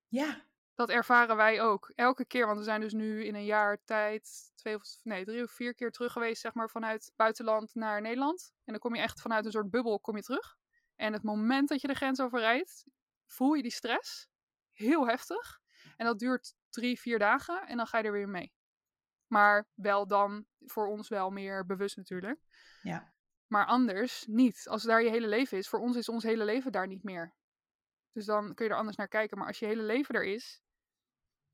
Ja. 0.09 0.45
Dat 0.75 0.89
ervaren 0.89 1.37
wij 1.37 1.62
ook. 1.62 1.93
Elke 1.95 2.25
keer, 2.25 2.47
want 2.47 2.59
we 2.59 2.64
zijn 2.64 2.81
dus 2.81 2.93
nu 2.93 3.25
in 3.25 3.35
een 3.35 3.45
jaar 3.45 3.79
tijd 3.85 4.53
twee 4.55 4.75
of 4.75 4.83
nee, 5.03 5.25
drie 5.25 5.43
of 5.43 5.51
vier 5.51 5.75
keer 5.75 5.91
terug 5.91 6.12
geweest, 6.12 6.41
zeg 6.41 6.55
maar, 6.55 6.70
vanuit 6.70 7.12
buitenland 7.16 7.75
naar 7.75 8.01
Nederland. 8.01 8.53
En 8.64 8.72
dan 8.72 8.79
kom 8.79 8.95
je 8.95 9.01
echt 9.01 9.20
vanuit 9.20 9.45
een 9.45 9.51
soort 9.51 9.70
bubbel 9.70 10.01
kom 10.01 10.16
je 10.16 10.22
terug. 10.22 10.57
En 10.97 11.12
het 11.12 11.22
moment 11.22 11.68
dat 11.68 11.81
je 11.81 11.87
de 11.87 11.95
grens 11.95 12.20
overrijdt, 12.20 12.85
voel 13.27 13.53
je 13.55 13.62
die 13.62 13.72
stress. 13.72 14.29
Heel 14.72 15.07
heftig. 15.07 15.61
En 15.97 16.07
dat 16.07 16.18
duurt 16.18 16.55
drie, 16.70 17.01
vier 17.01 17.18
dagen 17.18 17.66
en 17.66 17.77
dan 17.77 17.87
ga 17.87 17.99
je 17.99 18.05
er 18.05 18.12
weer 18.12 18.29
mee. 18.29 18.53
Maar 19.27 19.68
wel 19.75 20.07
dan 20.07 20.47
voor 20.59 20.87
ons 20.87 21.09
wel 21.09 21.31
meer 21.31 21.66
bewust 21.66 21.97
natuurlijk. 21.97 22.41
Ja. 22.83 23.14
Maar 23.47 23.66
anders 23.66 24.27
niet. 24.27 24.68
Als 24.68 24.83
daar 24.83 25.03
je 25.03 25.11
hele 25.11 25.27
leven 25.27 25.59
is, 25.59 25.68
voor 25.68 25.81
ons 25.81 25.97
is 25.97 26.09
ons 26.09 26.22
hele 26.22 26.45
leven 26.45 26.72
daar 26.72 26.87
niet 26.87 27.03
meer. 27.03 27.35
Dus 28.12 28.25
dan 28.25 28.55
kun 28.55 28.64
je 28.64 28.70
er 28.70 28.79
anders 28.79 28.97
naar 28.97 29.09
kijken. 29.09 29.39
Maar 29.39 29.47
als 29.47 29.59
je 29.59 29.66
hele 29.66 29.83
leven 29.83 30.14
er 30.14 30.25
is, 30.25 30.62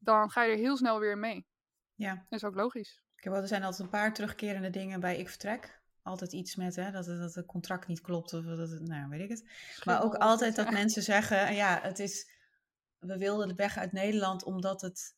dan 0.01 0.31
ga 0.31 0.43
je 0.43 0.53
er 0.53 0.59
heel 0.59 0.77
snel 0.77 0.99
weer 0.99 1.19
mee. 1.19 1.47
Ja. 1.95 2.15
Dat 2.15 2.39
is 2.39 2.45
ook 2.45 2.55
logisch. 2.55 3.03
Ik 3.17 3.25
heb 3.25 3.33
wel, 3.33 3.43
er 3.43 3.49
zijn 3.49 3.63
altijd 3.63 3.83
een 3.83 3.89
paar 3.89 4.15
terugkerende 4.15 4.71
dingen 4.71 5.01
bij 5.01 5.19
Ik 5.19 5.29
Vertrek. 5.29 5.79
Altijd 6.03 6.33
iets 6.33 6.57
met 6.57 6.77
hè, 6.77 6.91
dat, 6.91 7.07
het, 7.07 7.19
dat 7.19 7.35
het 7.35 7.47
contract 7.47 7.87
niet 7.87 8.01
klopt 8.01 8.33
of 8.33 8.45
dat 8.45 8.59
het, 8.71 8.81
nou 8.81 9.09
weet 9.09 9.21
ik 9.21 9.29
het. 9.29 9.51
Maar 9.85 10.03
ook 10.03 10.15
altijd 10.15 10.57
dat 10.57 10.71
mensen 10.81 11.03
zeggen, 11.03 11.55
ja, 11.55 11.81
het 11.83 11.99
is, 11.99 12.31
we 12.99 13.19
wilden 13.19 13.57
weg 13.57 13.77
uit 13.77 13.93
Nederland 13.93 14.45
omdat 14.45 14.81
het, 14.81 15.17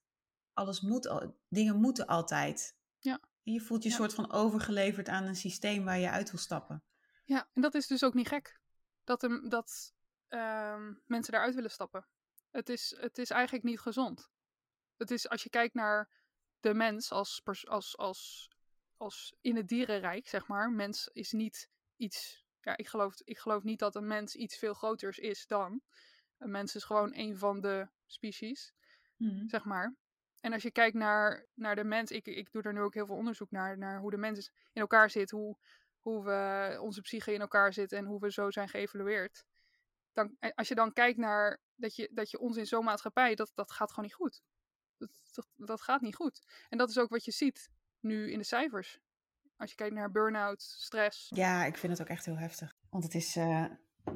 alles 0.52 0.80
moet, 0.80 1.32
dingen 1.48 1.76
moeten 1.76 2.06
altijd. 2.06 2.76
Ja. 2.98 3.20
Je 3.42 3.60
voelt 3.60 3.82
je 3.82 3.88
Ja. 3.88 3.94
soort 3.94 4.14
van 4.14 4.32
overgeleverd 4.32 5.08
aan 5.08 5.24
een 5.24 5.36
systeem 5.36 5.84
waar 5.84 5.98
je 5.98 6.10
uit 6.10 6.30
wil 6.30 6.40
stappen. 6.40 6.82
Ja, 7.24 7.48
en 7.52 7.62
dat 7.62 7.74
is 7.74 7.86
dus 7.86 8.04
ook 8.04 8.14
niet 8.14 8.28
gek. 8.28 8.60
Dat, 9.04 9.22
hem, 9.22 9.48
dat 9.48 9.94
ehm, 10.28 10.92
mensen 11.06 11.32
daaruit 11.32 11.54
willen 11.54 11.70
stappen. 11.70 12.06
Het 12.50 12.68
is, 12.68 12.96
het 13.00 13.18
is 13.18 13.30
eigenlijk 13.30 13.64
niet 13.64 13.80
gezond. 13.80 14.30
Het 15.02 15.10
is, 15.10 15.28
als 15.28 15.42
je 15.42 15.50
kijkt 15.50 15.74
naar 15.74 16.08
de 16.60 16.74
mens 16.74 17.10
als, 17.10 17.40
pers- 17.44 17.66
als, 17.66 17.96
als, 17.96 18.50
als 18.96 19.34
in 19.40 19.56
het 19.56 19.68
dierenrijk, 19.68 20.28
zeg 20.28 20.46
maar. 20.46 20.70
Mens 20.70 21.08
is 21.12 21.32
niet 21.32 21.68
iets... 21.96 22.44
Ja, 22.60 22.76
ik 22.76 22.88
geloof, 22.88 23.20
ik 23.24 23.38
geloof 23.38 23.62
niet 23.62 23.78
dat 23.78 23.94
een 23.94 24.06
mens 24.06 24.34
iets 24.34 24.58
veel 24.58 24.74
groters 24.74 25.18
is 25.18 25.46
dan. 25.46 25.82
Een 26.38 26.50
mens 26.50 26.74
is 26.74 26.84
gewoon 26.84 27.14
een 27.14 27.38
van 27.38 27.60
de 27.60 27.88
species 28.06 28.74
zeg 29.46 29.64
maar. 29.64 29.94
En 30.40 30.52
als 30.52 30.62
je 30.62 30.70
kijkt 30.70 30.96
naar, 30.96 31.46
naar 31.54 31.74
de 31.74 31.84
mens, 31.84 32.10
ik, 32.10 32.26
ik 32.26 32.52
doe 32.52 32.62
er 32.62 32.72
nu 32.72 32.80
ook 32.80 32.94
heel 32.94 33.06
veel 33.06 33.16
onderzoek 33.16 33.50
naar, 33.50 33.78
naar 33.78 34.00
hoe 34.00 34.10
de 34.10 34.16
mens 34.16 34.52
in 34.72 34.80
elkaar 34.80 35.10
zit, 35.10 35.30
hoe, 35.30 35.56
hoe 36.00 36.24
we, 36.24 36.76
onze 36.80 37.00
psyche 37.00 37.32
in 37.32 37.40
elkaar 37.40 37.72
zit 37.72 37.92
en 37.92 38.04
hoe 38.04 38.20
we 38.20 38.32
zo 38.32 38.50
zijn 38.50 38.68
geëvalueerd. 38.68 39.44
Dan, 40.12 40.36
en 40.38 40.54
als 40.54 40.68
je 40.68 40.74
dan 40.74 40.92
kijkt 40.92 41.18
naar 41.18 41.60
dat 41.74 41.96
je, 41.96 42.10
dat 42.12 42.30
je 42.30 42.38
ons 42.38 42.56
in 42.56 42.66
zo'n 42.66 42.84
maatschappij, 42.84 43.34
dat, 43.34 43.52
dat 43.54 43.72
gaat 43.72 43.88
gewoon 43.88 44.04
niet 44.04 44.14
goed. 44.14 44.42
Dat, 45.08 45.30
dat, 45.56 45.68
dat 45.68 45.80
gaat 45.80 46.00
niet 46.00 46.14
goed. 46.14 46.42
En 46.68 46.78
dat 46.78 46.88
is 46.88 46.98
ook 46.98 47.08
wat 47.10 47.24
je 47.24 47.30
ziet 47.32 47.70
nu 48.00 48.32
in 48.32 48.38
de 48.38 48.44
cijfers. 48.44 48.98
Als 49.56 49.70
je 49.70 49.76
kijkt 49.76 49.94
naar 49.94 50.10
burn-out, 50.10 50.62
stress. 50.62 51.28
Ja, 51.34 51.64
ik 51.64 51.76
vind 51.76 51.92
het 51.92 52.00
ook 52.00 52.08
echt 52.08 52.24
heel 52.24 52.38
heftig. 52.38 52.74
Want 52.90 53.04
het 53.04 53.14
is, 53.14 53.36
eh, 53.36 53.64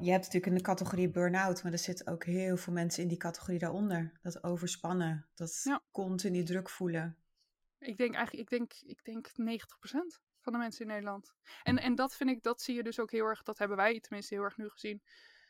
je 0.01 0.11
hebt 0.11 0.25
natuurlijk 0.25 0.47
een 0.47 0.63
categorie 0.63 1.11
burn-out, 1.11 1.63
maar 1.63 1.73
er 1.73 1.79
zitten 1.79 2.07
ook 2.07 2.25
heel 2.25 2.57
veel 2.57 2.73
mensen 2.73 3.03
in 3.03 3.09
die 3.09 3.19
categorie 3.19 3.59
daaronder. 3.59 4.19
Dat 4.23 4.45
overspannen, 4.45 5.27
dat 5.35 5.61
Ja. 5.65 5.83
continu 5.91 6.45
druk 6.45 6.71
voelen. 6.71 7.17
Ik 7.79 7.97
denk 7.97 8.15
eigenlijk, 8.15 8.51
ik 8.51 8.59
denk, 8.59 8.73
ik 8.83 9.05
denk 9.05 9.31
90% 9.37 10.21
van 10.41 10.53
de 10.53 10.59
mensen 10.59 10.81
in 10.81 10.91
Nederland. 10.91 11.33
En, 11.63 11.79
en 11.79 11.95
dat 11.95 12.17
vind 12.17 12.31
ik, 12.31 12.43
dat 12.43 12.63
zie 12.63 12.75
je 12.75 12.83
dus 12.83 13.01
ook 13.01 13.11
heel 13.11 13.27
erg, 13.27 13.43
dat 13.43 13.59
hebben 13.59 13.77
wij 13.77 14.01
tenminste 14.01 14.35
heel 14.35 14.43
erg 14.43 14.57
nu 14.57 14.69
gezien. 14.69 15.03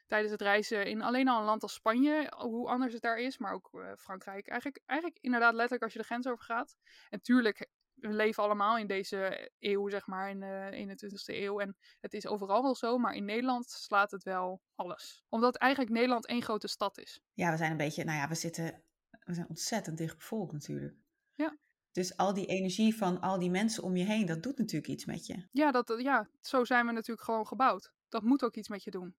Tijdens 0.06 0.32
het 0.32 0.40
reizen 0.40 0.86
in 0.86 1.02
alleen 1.02 1.28
al 1.28 1.38
een 1.38 1.44
land 1.44 1.62
als 1.62 1.74
Spanje, 1.74 2.32
hoe 2.36 2.68
anders 2.68 2.92
het 2.92 3.02
daar 3.02 3.18
is, 3.18 3.38
maar 3.38 3.52
ook 3.52 3.70
eh, 3.72 3.92
Frankrijk. 3.98 4.48
Eigenlijk, 4.48 4.82
eigenlijk 4.86 5.20
inderdaad 5.22 5.52
letterlijk 5.52 5.82
als 5.82 5.92
je 5.92 5.98
de 5.98 6.04
grens 6.04 6.26
over 6.26 6.44
gaat. 6.44 6.76
En 7.10 7.20
tuurlijk, 7.20 7.68
we 7.94 8.08
leven 8.08 8.42
allemaal 8.42 8.78
in 8.78 8.86
deze 8.86 9.50
eeuw, 9.58 9.88
zeg 9.88 10.06
maar, 10.06 10.30
in 10.30 10.40
de 10.40 10.96
21ste 10.96 11.34
eeuw. 11.34 11.60
En 11.60 11.76
het 12.00 12.14
is 12.14 12.26
overal 12.26 12.62
wel 12.62 12.74
zo, 12.74 12.98
maar 12.98 13.14
in 13.14 13.24
Nederland 13.24 13.70
slaat 13.70 14.10
het 14.10 14.22
wel 14.22 14.62
alles. 14.74 15.24
Omdat 15.28 15.56
eigenlijk 15.56 15.92
Nederland 15.92 16.26
één 16.26 16.42
grote 16.42 16.68
stad 16.68 16.98
is. 16.98 17.20
Ja, 17.32 17.50
we 17.50 17.56
zijn 17.56 17.70
een 17.70 17.76
beetje, 17.76 18.04
nou 18.04 18.18
ja, 18.18 18.28
we 18.28 18.34
zitten, 18.34 18.82
we 19.24 19.34
zijn 19.34 19.48
ontzettend 19.48 19.98
dicht 19.98 20.16
bevolkt 20.16 20.52
natuurlijk. 20.52 20.94
Ja. 21.34 21.56
Dus 21.92 22.16
al 22.16 22.34
die 22.34 22.46
energie 22.46 22.96
van 22.96 23.20
al 23.20 23.38
die 23.38 23.50
mensen 23.50 23.82
om 23.82 23.96
je 23.96 24.04
heen, 24.04 24.26
dat 24.26 24.42
doet 24.42 24.58
natuurlijk 24.58 24.92
iets 24.92 25.04
met 25.04 25.26
je. 25.26 25.46
Ja, 25.52 25.70
dat, 25.70 25.94
ja, 25.98 26.28
zo 26.40 26.64
zijn 26.64 26.86
we 26.86 26.92
natuurlijk 26.92 27.26
gewoon 27.26 27.46
gebouwd. 27.46 27.92
Dat 28.08 28.22
moet 28.22 28.42
ook 28.42 28.56
iets 28.56 28.68
met 28.68 28.84
je 28.84 28.90
doen. 28.90 29.16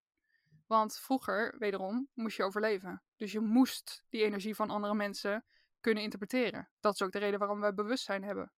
Want 0.68 0.98
vroeger, 0.98 1.54
wederom, 1.58 2.08
moest 2.14 2.36
je 2.36 2.42
overleven. 2.42 3.02
Dus 3.16 3.32
je 3.32 3.40
moest 3.40 4.04
die 4.08 4.22
energie 4.22 4.54
van 4.54 4.70
andere 4.70 4.94
mensen 4.94 5.44
kunnen 5.80 6.02
interpreteren. 6.02 6.68
Dat 6.80 6.94
is 6.94 7.02
ook 7.02 7.12
de 7.12 7.18
reden 7.18 7.38
waarom 7.38 7.60
we 7.60 7.74
bewustzijn 7.74 8.24
hebben. 8.24 8.52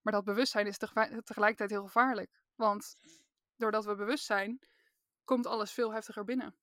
Maar 0.00 0.12
dat 0.12 0.24
bewustzijn 0.24 0.66
is 0.66 0.78
tegelijkertijd 0.78 1.70
heel 1.70 1.82
gevaarlijk. 1.82 2.42
Want 2.54 2.96
doordat 3.56 3.84
we 3.84 3.94
bewust 3.94 4.24
zijn, 4.24 4.58
komt 5.24 5.46
alles 5.46 5.72
veel 5.72 5.92
heftiger 5.92 6.24
binnen. 6.24 6.56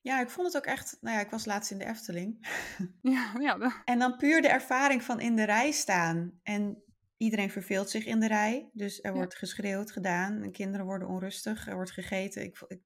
Ja, 0.00 0.20
ik 0.20 0.30
vond 0.30 0.46
het 0.46 0.56
ook 0.56 0.72
echt, 0.72 0.96
nou 1.00 1.16
ja, 1.16 1.22
ik 1.22 1.30
was 1.30 1.44
laatst 1.44 1.70
in 1.70 1.78
de 1.78 1.84
Efteling. 1.84 2.46
Ja, 3.02 3.32
ja, 3.38 3.82
En 3.84 3.98
dan 3.98 4.16
puur 4.16 4.42
de 4.42 4.48
ervaring 4.48 5.02
van 5.02 5.20
in 5.20 5.36
de 5.36 5.44
rij 5.44 5.70
staan. 5.70 6.40
En 6.42 6.82
iedereen 7.16 7.50
verveelt 7.50 7.90
zich 7.90 8.04
in 8.04 8.20
de 8.20 8.26
rij. 8.26 8.70
Dus 8.72 8.98
er 9.02 9.10
Ja. 9.10 9.16
wordt 9.16 9.34
geschreeuwd, 9.34 9.90
gedaan. 9.92 10.42
En 10.42 10.52
kinderen 10.52 10.86
worden 10.86 11.08
onrustig. 11.08 11.66
Er 11.66 11.74
wordt 11.74 11.90
gegeten. 11.90 12.42
Ik, 12.42 12.60
ik, 12.66 12.80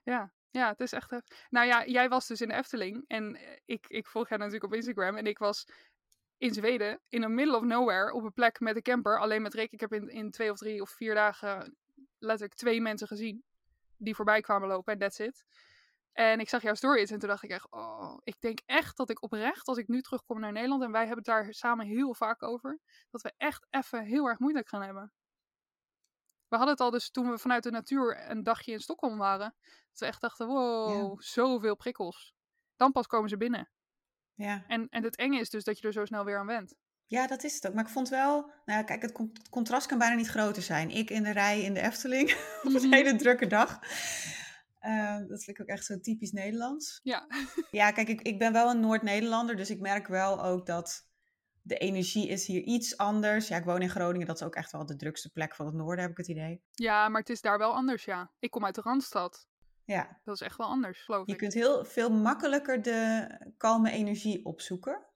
ja, 0.04 0.32
ja, 0.52 0.70
het 0.70 0.80
is 0.80 0.92
echt. 0.92 1.12
Nou 1.50 1.68
ja, 1.68 1.86
jij 1.86 2.10
was 2.10 2.28
dus 2.28 2.42
in 2.42 2.48
de 2.48 2.54
Efteling. 2.54 3.04
En 3.08 3.36
eh, 3.36 3.58
ik, 3.66 3.86
ik 3.88 4.08
volg 4.08 4.30
jij 4.30 4.38
natuurlijk 4.38 4.66
op 4.66 4.74
Instagram. 4.74 5.16
En 5.16 5.26
ik 5.26 5.38
was 5.38 5.68
in 6.38 6.54
Zweden, 6.54 7.00
in 7.10 7.22
the 7.22 7.28
middle 7.28 7.58
of 7.58 7.64
nowhere, 7.64 8.14
op 8.14 8.24
een 8.24 8.34
plek 8.34 8.60
met 8.60 8.76
een 8.76 8.82
camper. 8.82 9.20
Alleen 9.20 9.42
met 9.42 9.54
Rick. 9.54 9.72
Ik 9.72 9.80
heb 9.80 9.94
in, 9.94 10.10
in 10.10 10.32
twee 10.32 10.52
of 10.52 10.58
drie 10.58 10.82
of 10.82 10.90
vier 10.90 11.14
dagen 11.14 11.76
letterlijk 12.20 12.58
twee 12.60 12.82
mensen 12.82 13.08
gezien. 13.08 13.44
Die 13.98 14.16
voorbij 14.16 14.42
kwamen 14.42 14.68
lopen 14.68 14.94
en 14.94 15.00
that's 15.00 15.20
it. 15.20 15.46
En 16.14 16.40
ik 16.40 16.50
zag 16.50 16.62
jouw 16.62 16.74
stories 16.74 17.12
en 17.12 17.20
toen 17.20 17.30
dacht 17.30 17.44
ik 17.44 17.50
echt, 17.50 17.72
oh, 17.72 18.18
ik 18.24 18.36
denk 18.40 18.60
echt 18.66 18.98
dat 18.98 19.10
ik 19.10 19.24
oprecht, 19.24 19.68
als 19.68 19.78
ik 19.78 19.88
nu 19.88 20.02
terugkom 20.02 20.40
naar 20.40 20.52
Nederland 20.52 20.84
en 20.84 20.92
wij 20.92 21.00
hebben 21.06 21.18
het 21.18 21.26
daar 21.26 21.54
samen 21.54 21.86
heel 21.86 22.14
vaak 22.14 22.44
over, 22.44 22.80
dat 23.10 23.22
we 23.22 23.34
echt 23.38 23.68
even 23.70 24.04
heel 24.04 24.26
erg 24.28 24.40
moeilijk 24.40 24.70
gaan 24.70 24.82
hebben. 24.82 25.12
We 26.48 26.56
hadden 26.60 26.76
het 26.76 26.80
al 26.84 26.92
dus 26.92 27.10
toen 27.12 27.30
we 27.30 27.38
vanuit 27.38 27.64
de 27.64 27.72
natuur 27.72 28.30
een 28.30 28.44
dagje 28.44 28.72
in 28.72 28.80
Stockholm 28.80 29.18
waren, 29.18 29.56
dat 29.90 30.00
we 30.00 30.06
echt 30.06 30.22
dachten, 30.22 30.48
wow, 30.48 31.22
zoveel 31.22 31.76
prikkels. 31.76 32.34
Dan 32.76 32.92
pas 32.92 33.08
komen 33.08 33.30
ze 33.30 33.38
binnen. 33.38 33.70
ja. 34.34 34.64
En, 34.68 34.88
en 34.90 35.04
het 35.04 35.16
enge 35.16 35.40
is 35.40 35.50
dus 35.50 35.64
dat 35.64 35.80
je 35.80 35.88
er 35.88 35.94
zo 35.94 36.06
snel 36.06 36.26
weer 36.26 36.38
aan 36.40 36.46
went. 36.46 36.76
ja, 37.06 37.28
dat 37.28 37.44
is 37.44 37.56
het 37.56 37.68
ook. 37.68 37.74
Maar 37.74 37.84
ik 37.84 37.90
vond 37.90 38.10
wel, 38.10 38.42
nou 38.42 38.80
ja, 38.80 38.84
kijk, 38.84 39.02
het 39.02 39.12
contrast 39.50 39.88
kan 39.88 39.98
bijna 39.98 40.16
niet 40.16 40.28
groter 40.28 40.62
zijn. 40.62 40.90
Ik 40.90 41.10
in 41.10 41.24
de 41.24 41.32
rij 41.32 41.62
in 41.62 41.74
de 41.74 41.82
Efteling 41.82 42.32
op 42.64 42.74
een 42.74 42.82
Mhm. 42.82 42.92
hele 42.94 43.16
drukke 43.16 43.48
dag. 43.48 43.80
Eh, 44.84 45.18
dat 45.28 45.44
vind 45.44 45.48
ik 45.58 45.62
ook 45.62 45.68
echt 45.68 45.86
zo 45.86 46.00
typisch 46.00 46.32
Nederlands. 46.32 47.00
Ja, 47.04 47.28
Ja, 47.72 47.92
kijk, 47.92 48.08
ik, 48.08 48.22
ik 48.22 48.40
ben 48.40 48.54
wel 48.54 48.70
een 48.70 48.80
Noord-Nederlander, 48.80 49.56
dus 49.56 49.70
ik 49.70 49.80
merk 49.80 50.08
wel 50.08 50.44
ook 50.44 50.66
dat 50.66 51.08
de 51.62 51.78
energie 51.78 52.28
is 52.28 52.48
hier 52.48 52.62
iets 52.62 52.98
anders. 52.98 53.48
Ja, 53.48 53.58
ik 53.58 53.64
woon 53.66 53.82
in 53.82 53.90
Groningen, 53.90 54.28
dat 54.28 54.36
is 54.36 54.44
ook 54.46 54.56
echt 54.56 54.72
wel 54.72 54.86
de 54.86 54.96
drukste 54.96 55.32
plek 55.32 55.56
van 55.56 55.66
het 55.66 55.76
noorden, 55.76 56.02
heb 56.02 56.12
ik 56.12 56.18
het 56.18 56.28
idee. 56.28 56.62
ja, 56.72 57.10
maar 57.10 57.20
het 57.20 57.30
is 57.30 57.42
daar 57.42 57.58
wel 57.58 57.74
anders, 57.74 58.06
ja. 58.06 58.32
Ik 58.40 58.52
kom 58.52 58.66
uit 58.66 58.76
de 58.76 58.82
Randstad. 58.82 59.48
Ja, 59.86 60.20
Dat 60.24 60.36
is 60.36 60.42
echt 60.42 60.58
wel 60.58 60.68
anders, 60.68 61.02
geloof 61.04 61.26
je 61.26 61.32
ik. 61.32 61.38
kunt 61.38 61.54
heel 61.54 61.86
veel 61.86 62.10
makkelijker 62.12 62.82
de 62.82 63.28
kalme 63.58 63.92
energie 63.92 64.46
opzoeken. 64.46 65.08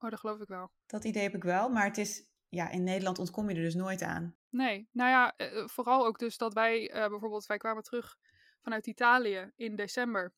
Oh, 0.00 0.10
dat 0.10 0.18
geloof 0.20 0.40
ik 0.40 0.48
wel. 0.48 0.70
Dat 0.86 1.04
idee 1.04 1.22
heb 1.22 1.34
ik 1.34 1.42
wel, 1.42 1.68
maar 1.68 1.84
het 1.84 1.98
is, 1.98 2.26
ja, 2.48 2.70
in 2.70 2.84
Nederland 2.84 3.18
ontkom 3.18 3.50
je 3.50 3.56
er 3.56 3.62
dus 3.62 3.74
nooit 3.74 4.02
aan. 4.02 4.36
Nee, 4.48 4.88
nou 4.92 5.10
ja, 5.10 5.36
eh, 5.36 5.66
vooral 5.68 6.06
ook 6.06 6.18
dus 6.18 6.36
dat 6.36 6.54
wij 6.54 6.90
eh, 6.90 7.08
bijvoorbeeld, 7.08 7.46
wij 7.46 7.56
kwamen 7.56 7.82
terug 7.82 8.16
vanuit 8.62 8.86
Italië 8.86 9.52
in 9.56 9.76
december. 9.76 10.32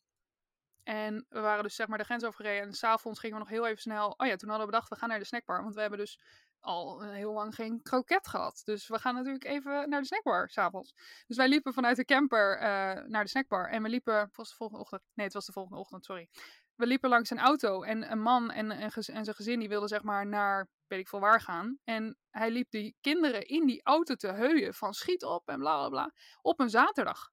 En 0.83 1.27
we 1.29 1.41
waren 1.41 1.63
dus 1.63 1.75
zeg 1.75 1.87
maar 1.87 1.99
de 1.99 2.05
grens 2.05 2.25
overgereden 2.25 2.67
en 2.67 2.75
s'avonds 2.75 3.21
gingen 3.21 3.37
we 3.37 3.43
nog 3.43 3.53
heel 3.53 3.67
even 3.67 3.83
snel, 3.83 4.15
oh 4.17 4.27
ja, 4.27 4.37
toen 4.37 4.49
hadden 4.49 4.67
we 4.67 4.73
bedacht, 4.73 4.89
we 4.89 4.97
gaan 4.97 5.09
naar 5.09 5.19
de 5.19 5.25
snackbar. 5.25 5.63
Want 5.63 5.75
we 5.75 5.81
hebben 5.81 5.99
dus 5.99 6.21
al 6.61 7.03
eh, 7.03 7.11
heel 7.11 7.33
lang 7.33 7.55
geen 7.55 7.83
kroket 7.83 8.29
gehad. 8.29 8.63
Dus 8.65 8.89
we 8.89 8.99
gaan 8.99 9.15
natuurlijk 9.15 9.45
even 9.45 9.89
naar 9.89 10.01
de 10.01 10.07
snackbar 10.07 10.49
s'avonds. 10.49 10.95
Dus 11.27 11.37
wij 11.37 11.49
liepen 11.49 11.73
vanuit 11.73 11.97
de 11.97 12.05
camper 12.05 12.57
eh, 12.57 12.63
naar 13.07 13.25
de 13.25 13.31
snackbar. 13.31 13.69
En 13.69 13.83
we 13.83 13.89
liepen, 13.89 14.31
was 14.33 14.49
de 14.49 14.57
volgende 14.57 14.83
ochtend, 14.83 15.03
nee 15.15 15.27
het 15.27 15.35
was 15.35 15.47
de 15.47 15.53
volgende 15.53 15.79
ochtend, 15.79 16.05
sorry. 16.05 16.29
We 16.75 16.87
liepen 16.87 17.09
langs 17.09 17.31
een 17.31 17.39
auto 17.39 17.83
en 17.83 18.11
een 18.11 18.23
man 18.23 18.51
en, 18.51 18.71
en, 18.71 18.91
en 18.93 19.25
zijn 19.25 19.35
gezin 19.35 19.59
die 19.59 19.69
wilden 19.69 19.89
zeg 19.89 20.03
maar 20.03 20.27
naar 20.27 20.69
weet 20.87 21.01
ik 21.01 21.09
veel 21.09 21.21
waar 21.21 21.41
gaan. 21.41 21.79
En 21.85 22.19
hij 22.31 22.51
liep 22.51 22.71
die 22.71 22.97
kinderen 23.01 23.47
in 23.47 23.67
die 23.67 23.83
auto 23.83 24.15
te 24.15 24.33
heuien 24.33 24.75
van 24.75 24.95
schiet 24.95 25.25
op 25.25 25.49
en 25.49 25.59
bla 25.59 25.77
bla 25.77 25.89
bla. 25.89 26.13
Op 26.43 26.61
een 26.61 26.71
zaterdag. 26.71 27.31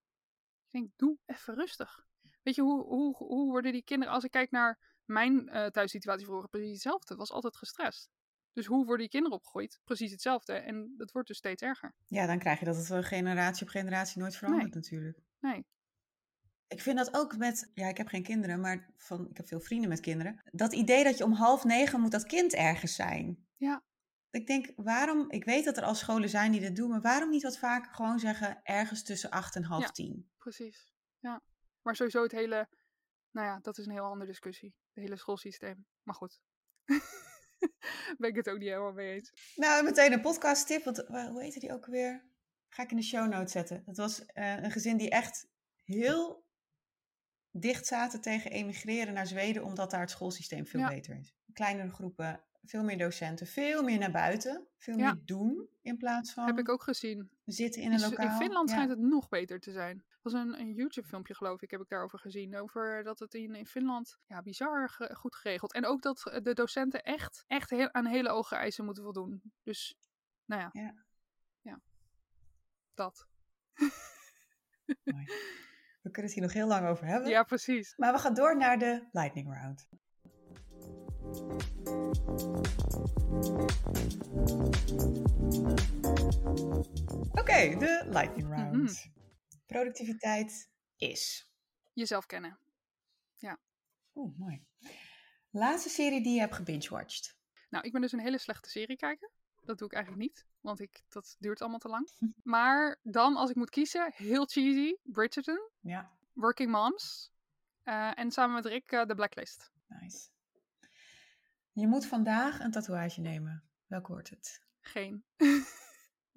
Ik 0.70 0.80
denk, 0.80 0.91
doe 0.95 1.18
even 1.26 1.53
rustig. 1.55 2.05
Weet 2.43 2.55
je, 2.55 2.61
hoe, 2.61 2.84
hoe, 2.84 3.15
hoe 3.15 3.49
worden 3.51 3.72
die 3.72 3.84
kinderen, 3.84 4.13
als 4.13 4.24
ik 4.24 4.32
kijk 4.32 4.51
naar 4.51 4.80
mijn 5.05 5.49
eh 5.49 5.65
thuissituatie 5.65 6.26
vroeger, 6.26 6.49
precies 6.49 6.72
hetzelfde. 6.72 7.07
Het 7.07 7.18
was 7.18 7.32
altijd 7.32 7.57
gestrest. 7.57 8.09
Dus 8.53 8.65
hoe 8.65 8.78
worden 8.78 8.97
die 8.97 9.09
kinderen 9.09 9.38
opgegroeid? 9.38 9.80
Precies 9.84 10.11
hetzelfde. 10.11 10.53
En 10.53 10.93
dat 10.97 11.11
wordt 11.11 11.28
dus 11.28 11.38
steeds 11.38 11.61
erger. 11.61 11.95
Ja, 12.07 12.26
dan 12.26 12.39
krijg 12.39 12.59
je 12.59 12.65
dat 12.65 12.76
het 12.76 12.88
wel 12.88 13.03
generatie 13.03 13.63
op 13.65 13.70
generatie 13.72 14.22
nooit 14.22 14.36
verandert 14.36 14.74
natuurlijk. 14.74 15.20
Nee. 15.39 15.65
Ik 16.68 16.82
vind 16.82 16.97
dat 16.97 17.13
ook 17.13 17.38
met, 17.38 17.72
ja, 17.74 17.88
ik 17.88 17.97
heb 17.97 18.07
geen 18.07 18.24
kinderen, 18.24 18.59
maar 18.59 18.93
van, 18.97 19.30
ik 19.30 19.38
heb 19.38 19.47
veel 19.47 19.59
vrienden 19.59 19.89
met 19.89 19.99
kinderen. 19.99 20.41
Dat 20.51 20.74
idee 20.74 21.03
dat 21.03 21.18
je 21.18 21.24
om 21.24 21.32
half 21.32 21.63
negen 21.63 22.01
moet 22.01 22.11
dat 22.11 22.26
kind 22.26 22.53
ergens 22.53 22.95
zijn. 22.95 23.47
Ja. 23.55 23.84
Ik 24.30 24.47
denk, 24.47 24.72
waarom, 24.76 25.32
ik 25.32 25.43
weet 25.45 25.65
dat 25.65 25.78
er 25.78 25.84
al 25.84 25.95
scholen 25.95 26.30
zijn 26.30 26.51
die 26.51 26.61
dit 26.61 26.76
doen, 26.76 26.89
maar 26.89 27.01
waarom 27.01 27.30
niet 27.30 27.43
wat 27.43 27.57
vaker 27.57 27.93
gewoon 27.93 28.20
zeggen 28.20 28.59
ergens 28.63 29.03
tussen 29.03 29.30
acht 29.30 29.55
en 29.55 29.63
half 29.63 29.84
Ja. 29.84 29.91
tien? 29.91 30.30
Precies. 30.47 30.93
Ja. 31.19 31.41
Maar 31.81 31.95
sowieso 31.95 32.23
het 32.23 32.31
hele, 32.31 32.69
nou 33.31 33.47
ja, 33.47 33.59
dat 33.59 33.77
is 33.77 33.85
een 33.85 33.91
heel 33.91 34.03
andere 34.03 34.29
discussie. 34.29 34.75
Het 34.93 35.03
hele 35.03 35.17
schoolsysteem. 35.17 35.85
Maar 36.03 36.15
goed. 36.15 36.39
ben 38.17 38.29
ik 38.29 38.35
het 38.35 38.49
ook 38.49 38.57
niet 38.57 38.67
helemaal 38.67 38.91
mee 38.91 39.13
eens. 39.13 39.53
Nou, 39.55 39.83
meteen 39.83 40.11
een 40.13 40.21
podcast 40.21 40.67
tip, 40.67 40.83
want 40.83 41.03
eh, 41.05 41.27
hoe 41.27 41.41
heette 41.41 41.59
die 41.59 41.73
ook 41.73 41.85
weer? 41.85 42.29
Ga 42.69 42.83
ik 42.83 42.91
in 42.91 42.97
de 42.97 43.03
show 43.03 43.27
notes 43.27 43.51
zetten. 43.51 43.83
Dat 43.85 43.97
was 43.97 44.25
eh, 44.25 44.63
een 44.63 44.71
gezin 44.71 44.97
die 44.97 45.09
echt 45.09 45.47
heel 45.83 46.45
dicht 47.51 47.85
zaten 47.85 48.21
tegen 48.21 48.51
emigreren 48.51 49.13
naar 49.13 49.27
Zweden, 49.27 49.63
omdat 49.63 49.91
daar 49.91 50.01
het 50.01 50.09
schoolsysteem 50.09 50.67
veel 50.67 50.79
Ja. 50.79 50.87
beter 50.87 51.17
is. 51.19 51.35
kleinere 51.53 51.89
groepen, 51.91 52.46
veel 52.70 52.84
meer 52.84 52.97
docenten, 52.97 53.47
veel 53.47 53.84
meer 53.84 53.97
naar 53.97 54.11
buiten, 54.11 54.68
veel 54.78 54.97
Ja. 54.97 55.13
meer 55.13 55.22
doen 55.26 55.68
in 55.82 55.97
plaats 55.97 56.34
van 56.34 56.45
Heb 56.45 56.57
ik 56.57 56.70
ook 56.70 56.84
gezien. 56.84 57.30
zitten 57.45 57.82
in 57.82 57.91
een 57.91 57.99
Su- 57.99 58.09
lokaal. 58.09 58.26
in 58.26 58.32
Finland 58.32 58.70
Ja. 58.70 58.76
schijnt 58.76 58.91
het 58.91 58.99
nog 58.99 59.28
beter 59.30 59.59
te 59.59 59.72
zijn. 59.72 59.97
Er 60.07 60.34
was 60.34 60.34
een, 60.34 60.59
een 60.59 60.74
YouTube-filmpje, 60.74 61.36
geloof 61.36 61.61
ik, 61.61 61.72
heb 61.72 61.82
ik 61.82 61.89
daarover 61.89 62.20
gezien. 62.20 62.57
Over 62.57 63.03
dat 63.03 63.20
het 63.20 63.34
in, 63.34 63.55
in 63.55 63.65
Finland 63.65 64.18
ja, 64.26 64.41
bizar 64.41 64.89
ge- 64.89 65.15
goed 65.15 65.36
geregeld. 65.36 65.74
En 65.74 65.86
ook 65.86 66.01
dat 66.01 66.28
eh, 66.30 66.41
de 66.41 66.53
docenten 66.53 67.03
echt, 67.03 67.43
echt 67.47 67.70
heel, 67.70 67.93
aan 67.93 68.05
hele 68.05 68.30
hoge 68.30 68.55
eisen 68.55 68.86
moeten 68.86 69.03
voldoen. 69.03 69.41
Dus, 69.63 69.95
nou 70.45 70.61
ja. 70.61 70.70
Ja. 70.82 70.93
Ja. 71.61 71.82
Dat. 72.93 73.28
Mooi. 75.03 75.26
We 76.01 76.13
kunnen 76.13 76.32
het 76.32 76.34
hier 76.34 76.41
nog 76.43 76.53
heel 76.53 76.68
lang 76.68 76.88
over 76.88 77.05
hebben. 77.05 77.30
Ja, 77.30 77.43
precies. 77.43 77.93
Maar 77.97 78.13
we 78.13 78.20
gaan 78.20 78.34
door 78.34 78.57
naar 78.57 78.80
de 78.80 79.07
lightning 79.11 79.53
round. 79.61 79.88
Oké, 87.32 87.75
de 87.78 88.05
lightning 88.09 88.49
round. 88.49 88.73
Mhm. 88.73 88.93
Productiviteit 89.65 90.71
is. 90.95 91.51
Jezelf 91.93 92.25
kennen. 92.25 92.59
Oeh, 94.17 94.38
mooi. 94.38 94.65
Laatste 95.49 95.89
serie 95.89 96.23
die 96.23 96.34
je 96.34 96.39
hebt 96.39 96.55
gebingewatcht. 96.55 97.38
Nou, 97.69 97.86
ik 97.86 97.91
ben 97.91 98.01
dus 98.01 98.11
een 98.11 98.19
hele 98.19 98.38
slechte 98.38 98.69
serie 98.69 98.95
kijken. 98.95 99.32
Dat 99.61 99.78
doe 99.78 99.88
ik 99.88 99.93
eigenlijk 99.93 100.23
niet, 100.23 100.45
want 100.61 100.80
ik, 100.80 101.03
dat 101.09 101.36
duurt 101.39 101.61
allemaal 101.61 101.80
te 101.80 101.88
lang. 101.88 102.09
Maar 102.43 102.99
dan, 103.03 103.36
als 103.36 103.49
ik 103.49 103.55
moet 103.55 103.69
kiezen, 103.69 104.11
heel 104.15 104.45
cheesy, 104.45 104.95
Bridgerton, 105.03 105.69
Ja, 105.80 106.11
Working 106.34 106.71
Moms 106.71 107.32
eh, 107.84 108.17
en 108.19 108.32
samen 108.32 108.55
met 108.55 108.65
Rick 108.65 108.91
eh, 108.91 109.01
The 109.01 109.15
Blacklist. 109.15 109.71
nice. 109.88 110.30
Je 111.80 111.88
moet 111.88 112.05
vandaag 112.05 112.59
een 112.59 112.71
tatoeage 112.71 113.21
nemen. 113.21 113.63
Welke 113.86 114.11
wordt 114.11 114.30
het? 114.30 114.61
Geen. 114.82 115.23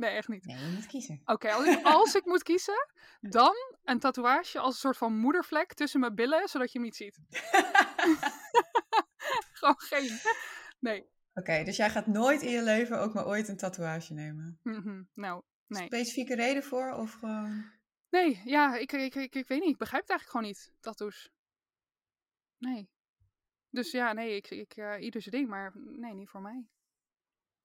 nee, 0.03 0.11
echt 0.11 0.29
niet. 0.29 0.45
Nee, 0.45 0.57
je 0.57 0.73
moet 0.75 0.87
kiezen. 0.87 1.21
Oké, 1.25 1.53
als, 1.53 1.67
ik, 1.67 1.85
als 1.85 2.15
ik 2.15 2.25
moet 2.25 2.43
kiezen, 2.43 2.89
dan 3.21 3.55
een 3.85 3.99
tatoeage 3.99 4.59
als 4.59 4.75
een 4.75 4.81
soort 4.81 4.97
van 4.97 5.17
moedervlek 5.17 5.75
tussen 5.75 6.01
mijn 6.01 6.15
billen, 6.15 6.49
zodat 6.49 6.73
je 6.73 6.79
hem 6.79 6.87
niet 6.87 6.97
ziet. 6.97 7.19
Gewoon 9.59 9.81
geen. 9.81 10.19
Nee. 10.79 11.09
Oké, 11.35 11.65
dus 11.65 11.77
jij 11.77 11.91
gaat 11.91 12.07
nooit 12.07 12.43
in 12.43 12.51
je 12.51 12.63
leven 12.63 13.01
ook 13.01 13.15
maar 13.15 13.27
ooit 13.27 13.49
een 13.49 13.57
tatoeage 13.57 14.13
nemen. 14.13 14.59
Mhm, 14.63 15.03
Nou, 15.15 15.43
nee. 15.67 15.87
Specifieke 15.87 16.35
reden 16.35 16.63
voor 16.63 16.93
of 16.93 17.13
gewoon... 17.13 17.65
Nee, 18.11 18.41
ja, 18.45 18.77
ik, 18.77 18.93
ik, 18.93 19.15
ik, 19.15 19.35
ik 19.35 19.49
weet 19.49 19.61
niet. 19.61 19.71
Ik 19.71 19.79
begrijp 19.79 20.03
het 20.03 20.11
eigenlijk 20.11 20.31
gewoon 20.31 20.47
niet, 20.47 20.73
tattoos. 20.81 21.31
Nee. 22.59 22.91
Dus 23.71 23.91
ja, 23.91 24.13
nee, 24.13 24.37
ik, 24.37 24.51
ik, 24.51 24.77
eh, 24.77 25.01
ieder 25.01 25.23
zijn 25.23 25.35
ding, 25.35 25.49
maar 25.49 25.73
nee, 25.75 26.15
niet 26.15 26.29
voor 26.29 26.41
mij. 26.41 26.67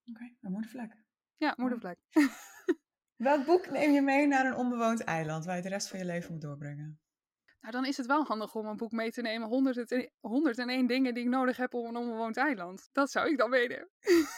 Oké, 0.10 0.36
een 0.42 0.52
moedervlek. 0.52 0.98
Ja, 1.38 1.54
moedervlek. 1.58 2.00
Welk 3.16 3.46
boek 3.46 3.70
neem 3.70 3.92
je 3.92 4.02
mee 4.02 4.28
naar 4.28 4.46
een 4.46 4.56
onbewoond 4.56 5.04
eiland 5.04 5.46
waar 5.46 5.56
je 5.56 5.62
de 5.62 5.70
rest 5.70 5.88
van 5.88 6.00
je 6.00 6.06
leven 6.06 6.32
moet 6.32 6.42
doorbrengen? 6.42 7.00
Nou, 7.60 7.78
dan 7.78 7.86
is 7.86 7.98
het 7.98 8.06
wel 8.06 8.24
handig 8.24 8.56
om 8.56 8.66
een 8.66 8.78
boek 8.78 8.92
mee 8.92 9.12
te 9.12 9.22
nemen. 9.22 9.48
101 9.48 10.12
101 10.20 10.88
dingen 10.88 11.14
die 11.14 11.24
ik 11.24 11.30
nodig 11.30 11.58
heb 11.58 11.74
op 11.74 11.86
een 11.86 11.96
onbewoond 11.96 12.38
eiland. 12.38 12.90
Dat 12.92 13.12
zou 13.12 13.30
ik 13.30 13.38
dan 13.38 13.50
meenemen. 13.50 13.90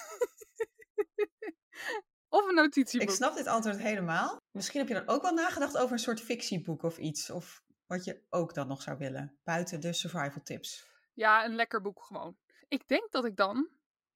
of 2.38 2.47
een 2.47 2.55
notitieboek. 2.55 3.09
Ik 3.09 3.15
snap 3.15 3.36
dit 3.36 3.47
antwoord 3.47 3.78
helemaal. 3.78 4.41
Misschien 4.51 4.80
heb 4.80 4.88
je 4.89 4.93
dan 4.93 5.07
ook 5.07 5.22
wel 5.22 5.34
nagedacht 5.34 5.78
over 5.78 5.91
een 5.91 5.99
soort 5.99 6.22
fictieboek 6.22 6.84
of 6.84 6.97
iets. 6.97 7.30
Of 7.30 7.63
wat 7.86 8.03
je 8.03 8.24
ook 8.30 8.53
dan 8.53 8.68
nog 8.68 8.82
zou 8.82 8.97
willen. 8.97 9.39
Buiten 9.43 9.80
de 9.82 9.93
survival 9.93 10.41
tips. 10.43 10.96
Ja, 11.18 11.45
een 11.45 11.55
lekker 11.55 11.82
boek 11.82 12.03
gewoon. 12.03 12.38
Ik 12.68 12.88
denk 12.88 13.11
dat 13.11 13.26
ik 13.26 13.36
dan 13.36 13.70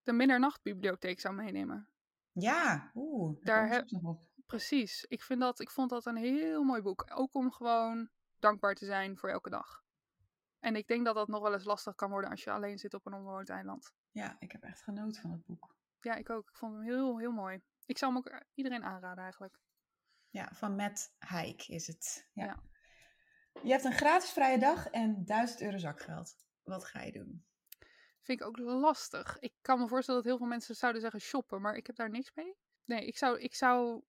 de 0.04 0.14
Middernachtbibliotheek 0.14 1.20
zou 1.20 1.36
meenemen. 1.36 1.88
Ja, 2.32 2.92
oeh. 2.96 3.44
Daar 3.44 3.68
heb- 3.68 3.90
heb... 3.90 4.02
nog 4.02 4.04
op. 4.04 4.30
Precies. 4.46 5.06
Ik, 5.06 5.22
vind 5.22 5.40
dat, 5.40 5.60
ik 5.60 5.70
vond 5.70 5.90
dat 5.90 6.06
een 6.06 6.16
heel 6.16 6.64
mooi 6.64 6.82
boek. 6.82 7.12
Ook 7.14 7.36
om 7.36 7.52
gewoon 7.52 8.10
dankbaar 8.40 8.76
te 8.76 8.86
zijn 8.86 9.18
voor 9.18 9.30
elke 9.30 9.50
dag. 9.50 9.84
En 10.60 10.76
ik 10.76 10.88
denk 10.88 11.06
dat 11.06 11.16
dat 11.16 11.28
nog 11.28 11.42
wel 11.42 11.54
eens 11.54 11.64
lastig 11.64 11.96
kan 11.96 12.10
worden 12.10 12.30
als 12.30 12.44
je 12.44 12.52
alleen 12.52 12.78
zit 12.78 12.94
op 12.94 13.06
een 13.06 13.14
onbewoond 13.14 13.50
eiland. 13.50 13.94
Ja, 14.12 14.36
ik 14.40 14.52
heb 14.52 14.64
echt 14.64 14.82
genoten 14.82 15.22
van 15.22 15.32
het 15.32 15.46
boek. 15.46 15.76
Ja, 16.00 16.16
ik 16.16 16.30
ook. 16.30 16.50
Ik 16.50 16.56
vond 16.56 16.74
hem 16.74 16.82
heel, 16.84 17.18
heel 17.18 17.32
mooi. 17.32 17.62
Ik 17.86 17.98
zou 17.98 18.14
hem 18.14 18.22
ook 18.26 18.42
iedereen 18.54 18.84
aanraden 18.84 19.24
eigenlijk. 19.24 19.60
Ja, 20.30 20.50
van 20.54 20.76
Matt 20.76 21.16
Haik 21.18 21.68
is 21.68 21.88
het. 21.88 22.30
Ja. 22.34 22.46
Ja. 22.46 22.60
Je 23.64 23.72
hebt 23.72 23.84
een 23.84 23.94
gratis 23.94 24.30
vrije 24.30 24.60
dag 24.60 24.88
en 24.88 25.26
1000 25.26 25.62
euro 25.62 25.78
zakgeld. 25.78 26.36
Wat 26.72 26.86
ga 26.86 27.02
je 27.02 27.12
doen? 27.12 27.46
Vind 28.22 28.42
ik 28.42 28.48
ook 28.48 28.58
lastig. 28.58 29.40
Ik 29.40 29.54
kan 29.62 29.80
me 29.80 29.88
voorstellen 29.88 30.22
dat 30.22 30.30
heel 30.30 30.40
veel 30.40 30.50
mensen 30.50 30.76
zouden 30.76 31.02
zeggen 31.02 31.20
shoppen, 31.20 31.62
maar 31.62 31.76
ik 31.76 31.88
heb 31.88 31.96
daar 31.96 32.10
niks 32.10 32.32
mee. 32.34 32.56
Nee, 32.86 33.06
ik 33.06 33.18
zou, 33.18 33.40
ik 33.40 33.56
zou, 33.56 34.02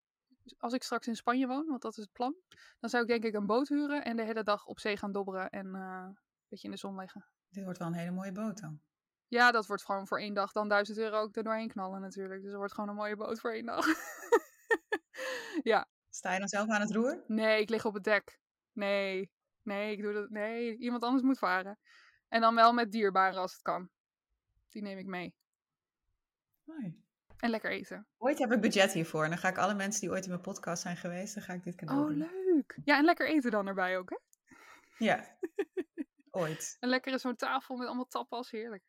als 0.58 0.72
ik 0.72 0.82
straks 0.82 1.06
in 1.06 1.16
Spanje 1.16 1.46
woon, 1.46 1.66
want 1.66 1.82
dat 1.82 1.96
is 1.96 2.02
het 2.02 2.12
plan, 2.12 2.34
dan 2.80 2.90
zou 2.90 3.02
ik 3.02 3.08
denk 3.08 3.24
ik 3.24 3.34
een 3.34 3.46
boot 3.46 3.68
huren 3.68 4.04
en 4.04 4.16
de 4.16 4.24
hele 4.24 4.42
dag 4.42 4.66
op 4.66 4.80
zee 4.80 4.96
gaan 4.96 5.12
dobberen 5.12 5.50
en 5.50 5.74
eh, 5.74 6.04
een 6.06 6.18
beetje 6.48 6.66
in 6.66 6.74
de 6.74 6.78
zon 6.78 6.98
liggen. 6.98 7.28
Dit 7.48 7.64
wordt 7.64 7.78
wel 7.78 7.88
een 7.88 7.94
hele 7.94 8.10
mooie 8.10 8.32
boot 8.32 8.60
dan. 8.60 8.80
Ja, 9.28 9.50
dat 9.50 9.66
wordt 9.66 9.84
gewoon 9.84 10.06
voor 10.06 10.18
één 10.18 10.34
dag 10.34 10.52
dan 10.52 10.68
1000 10.68 10.98
euro 10.98 11.16
ook 11.16 11.36
er 11.36 11.42
doorheen 11.42 11.68
knallen 11.68 12.00
natuurlijk. 12.00 12.40
Dus 12.40 12.50
dat 12.50 12.58
wordt 12.58 12.74
gewoon 12.74 12.88
een 12.88 12.96
mooie 12.96 13.16
boot 13.16 13.40
voor 13.40 13.52
één 13.52 13.66
dag. 13.66 13.86
ja, 15.62 15.88
Sta 16.10 16.32
je 16.32 16.38
dan 16.38 16.48
zelf 16.48 16.68
aan 16.68 16.80
het 16.80 16.92
roer? 16.92 17.24
nee, 17.26 17.60
ik 17.60 17.68
lig 17.68 17.84
op 17.84 17.94
het 17.94 18.04
dek. 18.04 18.40
Nee, 18.72 19.30
nee, 19.62 19.92
ik 19.92 20.02
doe 20.02 20.12
dat. 20.12 20.30
Nee, 20.30 20.76
iemand 20.76 21.02
anders 21.02 21.22
moet 21.22 21.38
varen. 21.38 21.78
En 22.32 22.40
dan 22.40 22.54
wel 22.54 22.72
met 22.72 22.92
dierbaren 22.92 23.38
als 23.40 23.52
het 23.52 23.62
kan. 23.62 23.90
Die 24.70 24.82
neem 24.82 24.98
ik 24.98 25.06
mee. 25.06 25.34
Mooi. 26.64 27.00
En 27.38 27.50
lekker 27.50 27.70
eten. 27.70 28.06
Ooit 28.18 28.38
heb 28.38 28.52
ik 28.52 28.60
budget 28.60 28.92
hiervoor. 28.92 29.24
En 29.24 29.30
dan 29.30 29.38
ga 29.38 29.48
ik 29.48 29.58
alle 29.58 29.74
mensen 29.74 30.00
die 30.00 30.10
ooit 30.10 30.24
in 30.24 30.30
mijn 30.30 30.42
podcast 30.42 30.82
zijn 30.82 30.96
geweest, 30.96 31.34
dan 31.34 31.42
ga 31.42 31.52
ik 31.52 31.62
dit 31.62 31.74
cadeau 31.74 32.00
Oh, 32.02 32.08
doen. 32.08 32.18
leuk. 32.18 32.78
Ja, 32.84 32.96
en 32.98 33.04
lekker 33.04 33.28
eten 33.28 33.50
dan 33.50 33.66
erbij 33.66 33.98
ook, 33.98 34.10
hè? 34.10 34.16
Ja, 35.04 35.36
ooit. 36.42 36.76
En 36.80 36.88
lekker 36.88 37.20
zo'n 37.20 37.36
tafel 37.36 37.76
met 37.76 37.86
allemaal 37.86 38.06
tapas, 38.06 38.50
heerlijk. 38.50 38.82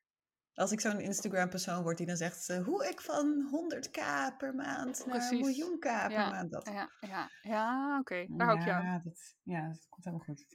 Als 0.54 0.72
ik 0.72 0.80
zo'n 0.80 1.00
Instagram 1.00 1.50
persoon 1.50 1.84
word 1.84 1.98
die 1.98 2.06
dan 2.08 2.18
zegt 2.18 2.50
eh, 2.50 2.64
hoe 2.66 2.88
ik 2.88 3.02
van 3.02 3.50
100k 3.52 4.00
per 4.38 4.56
maand 4.56 5.06
naar 5.06 5.18
Precies. 5.18 5.40
miljoen 5.40 5.80
k 5.80 5.82
per 5.84 6.12
Ja, 6.12 6.30
maand 6.30 6.52
dat. 6.52 6.66
Ja, 6.66 6.90
ja, 7.00 7.30
ja 7.42 7.98
oké. 8.00 8.26
Daar 8.30 8.48
hou 8.48 8.60
ik 8.60 8.66
jou. 8.66 8.84
ja, 8.84 9.00
dat, 9.04 9.36
ja, 9.44 9.68
dat 9.68 9.86
komt 9.90 10.06
helemaal 10.06 10.26
goed. 10.26 10.46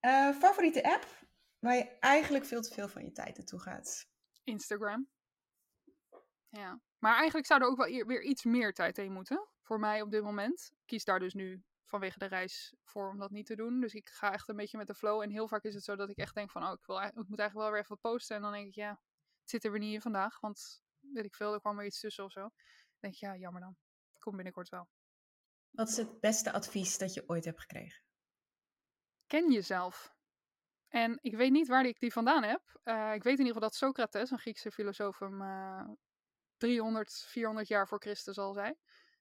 Eh, 0.00 0.30
favoriete 0.30 0.82
app 0.84 1.06
waar 1.58 1.74
je 1.76 1.98
eigenlijk 1.98 2.44
veel 2.44 2.60
te 2.62 2.74
veel 2.74 2.88
van 2.88 3.04
je 3.04 3.12
tijd 3.12 3.36
naartoe 3.36 3.60
gaat? 3.60 4.08
Instagram. 4.44 5.08
Ja. 6.48 6.80
Maar 6.98 7.14
eigenlijk 7.16 7.46
zou 7.46 7.60
er 7.60 7.66
ook 7.66 7.76
wel 7.76 7.88
eer- 7.88 8.06
weer 8.06 8.22
iets 8.22 8.44
meer 8.44 8.72
tijd 8.72 8.96
heen 8.96 9.12
moeten. 9.12 9.48
Voor 9.62 9.78
mij 9.78 10.02
op 10.02 10.10
dit 10.10 10.22
moment. 10.22 10.68
Ik 10.72 10.86
kies 10.86 11.04
daar 11.04 11.18
dus 11.18 11.34
nu 11.34 11.62
vanwege 11.84 12.18
de 12.18 12.26
reis 12.26 12.74
voor 12.82 13.08
om 13.10 13.18
dat 13.18 13.30
niet 13.30 13.46
te 13.46 13.56
doen. 13.56 13.80
Dus 13.80 13.94
ik 13.94 14.08
ga 14.08 14.32
echt 14.32 14.48
een 14.48 14.56
beetje 14.56 14.78
met 14.78 14.86
de 14.86 14.94
flow. 14.94 15.20
En 15.22 15.30
heel 15.30 15.48
vaak 15.48 15.62
is 15.62 15.74
het 15.74 15.84
zo 15.84 15.96
dat 15.96 16.10
ik 16.10 16.16
echt 16.16 16.34
denk 16.34 16.50
van... 16.50 16.62
Oh, 16.66 16.72
ik, 16.72 16.86
wil, 16.86 16.96
eigenlijk- 16.96 17.24
ik 17.24 17.30
moet 17.30 17.38
eigenlijk 17.40 17.68
wel 17.68 17.76
weer 17.78 17.84
even 17.86 17.98
wat 18.02 18.12
posten. 18.12 18.36
En 18.36 18.42
dan 18.42 18.52
denk 18.52 18.66
ik, 18.66 18.74
ja, 18.74 18.90
het 19.40 19.50
zit 19.50 19.64
er 19.64 19.70
weer 19.70 19.80
niet 19.80 19.94
in 19.94 20.00
vandaag. 20.00 20.40
Want 20.40 20.82
weet 20.98 21.24
ik 21.24 21.34
veel, 21.34 21.52
er 21.52 21.60
kwam 21.60 21.76
weer 21.76 21.86
iets 21.86 22.00
tussen 22.00 22.24
of 22.24 22.32
zo. 22.32 22.40
Dan 22.40 22.52
denk 23.00 23.14
ik, 23.14 23.20
ja, 23.20 23.36
jammer 23.36 23.60
dan. 23.60 23.76
Komt 24.18 24.34
binnenkort 24.36 24.68
wel. 24.68 24.88
Wat 25.70 25.88
is 25.88 25.96
het 25.96 26.20
beste 26.20 26.52
advies 26.52 26.98
dat 26.98 27.14
je 27.14 27.28
ooit 27.28 27.44
hebt 27.44 27.60
gekregen? 27.60 28.02
Ken 29.30 29.52
jezelf. 29.52 30.14
En 30.88 31.18
ik 31.20 31.36
weet 31.36 31.50
niet 31.50 31.68
waar 31.68 31.86
ik 31.86 32.00
die 32.00 32.12
vandaan 32.12 32.42
heb. 32.42 32.80
Eh, 32.82 33.14
ik 33.14 33.22
weet 33.22 33.38
in 33.38 33.44
ieder 33.46 33.52
geval 33.54 33.68
dat 33.68 33.74
Socrates, 33.74 34.30
een 34.30 34.38
Griekse 34.38 34.70
filosoof, 34.70 35.18
hem 35.18 35.42
eh 35.42 35.88
300, 36.56 37.24
400 37.26 37.68
jaar 37.68 37.88
voor 37.88 37.98
Christus 38.00 38.38
al 38.38 38.52
zei. 38.52 38.74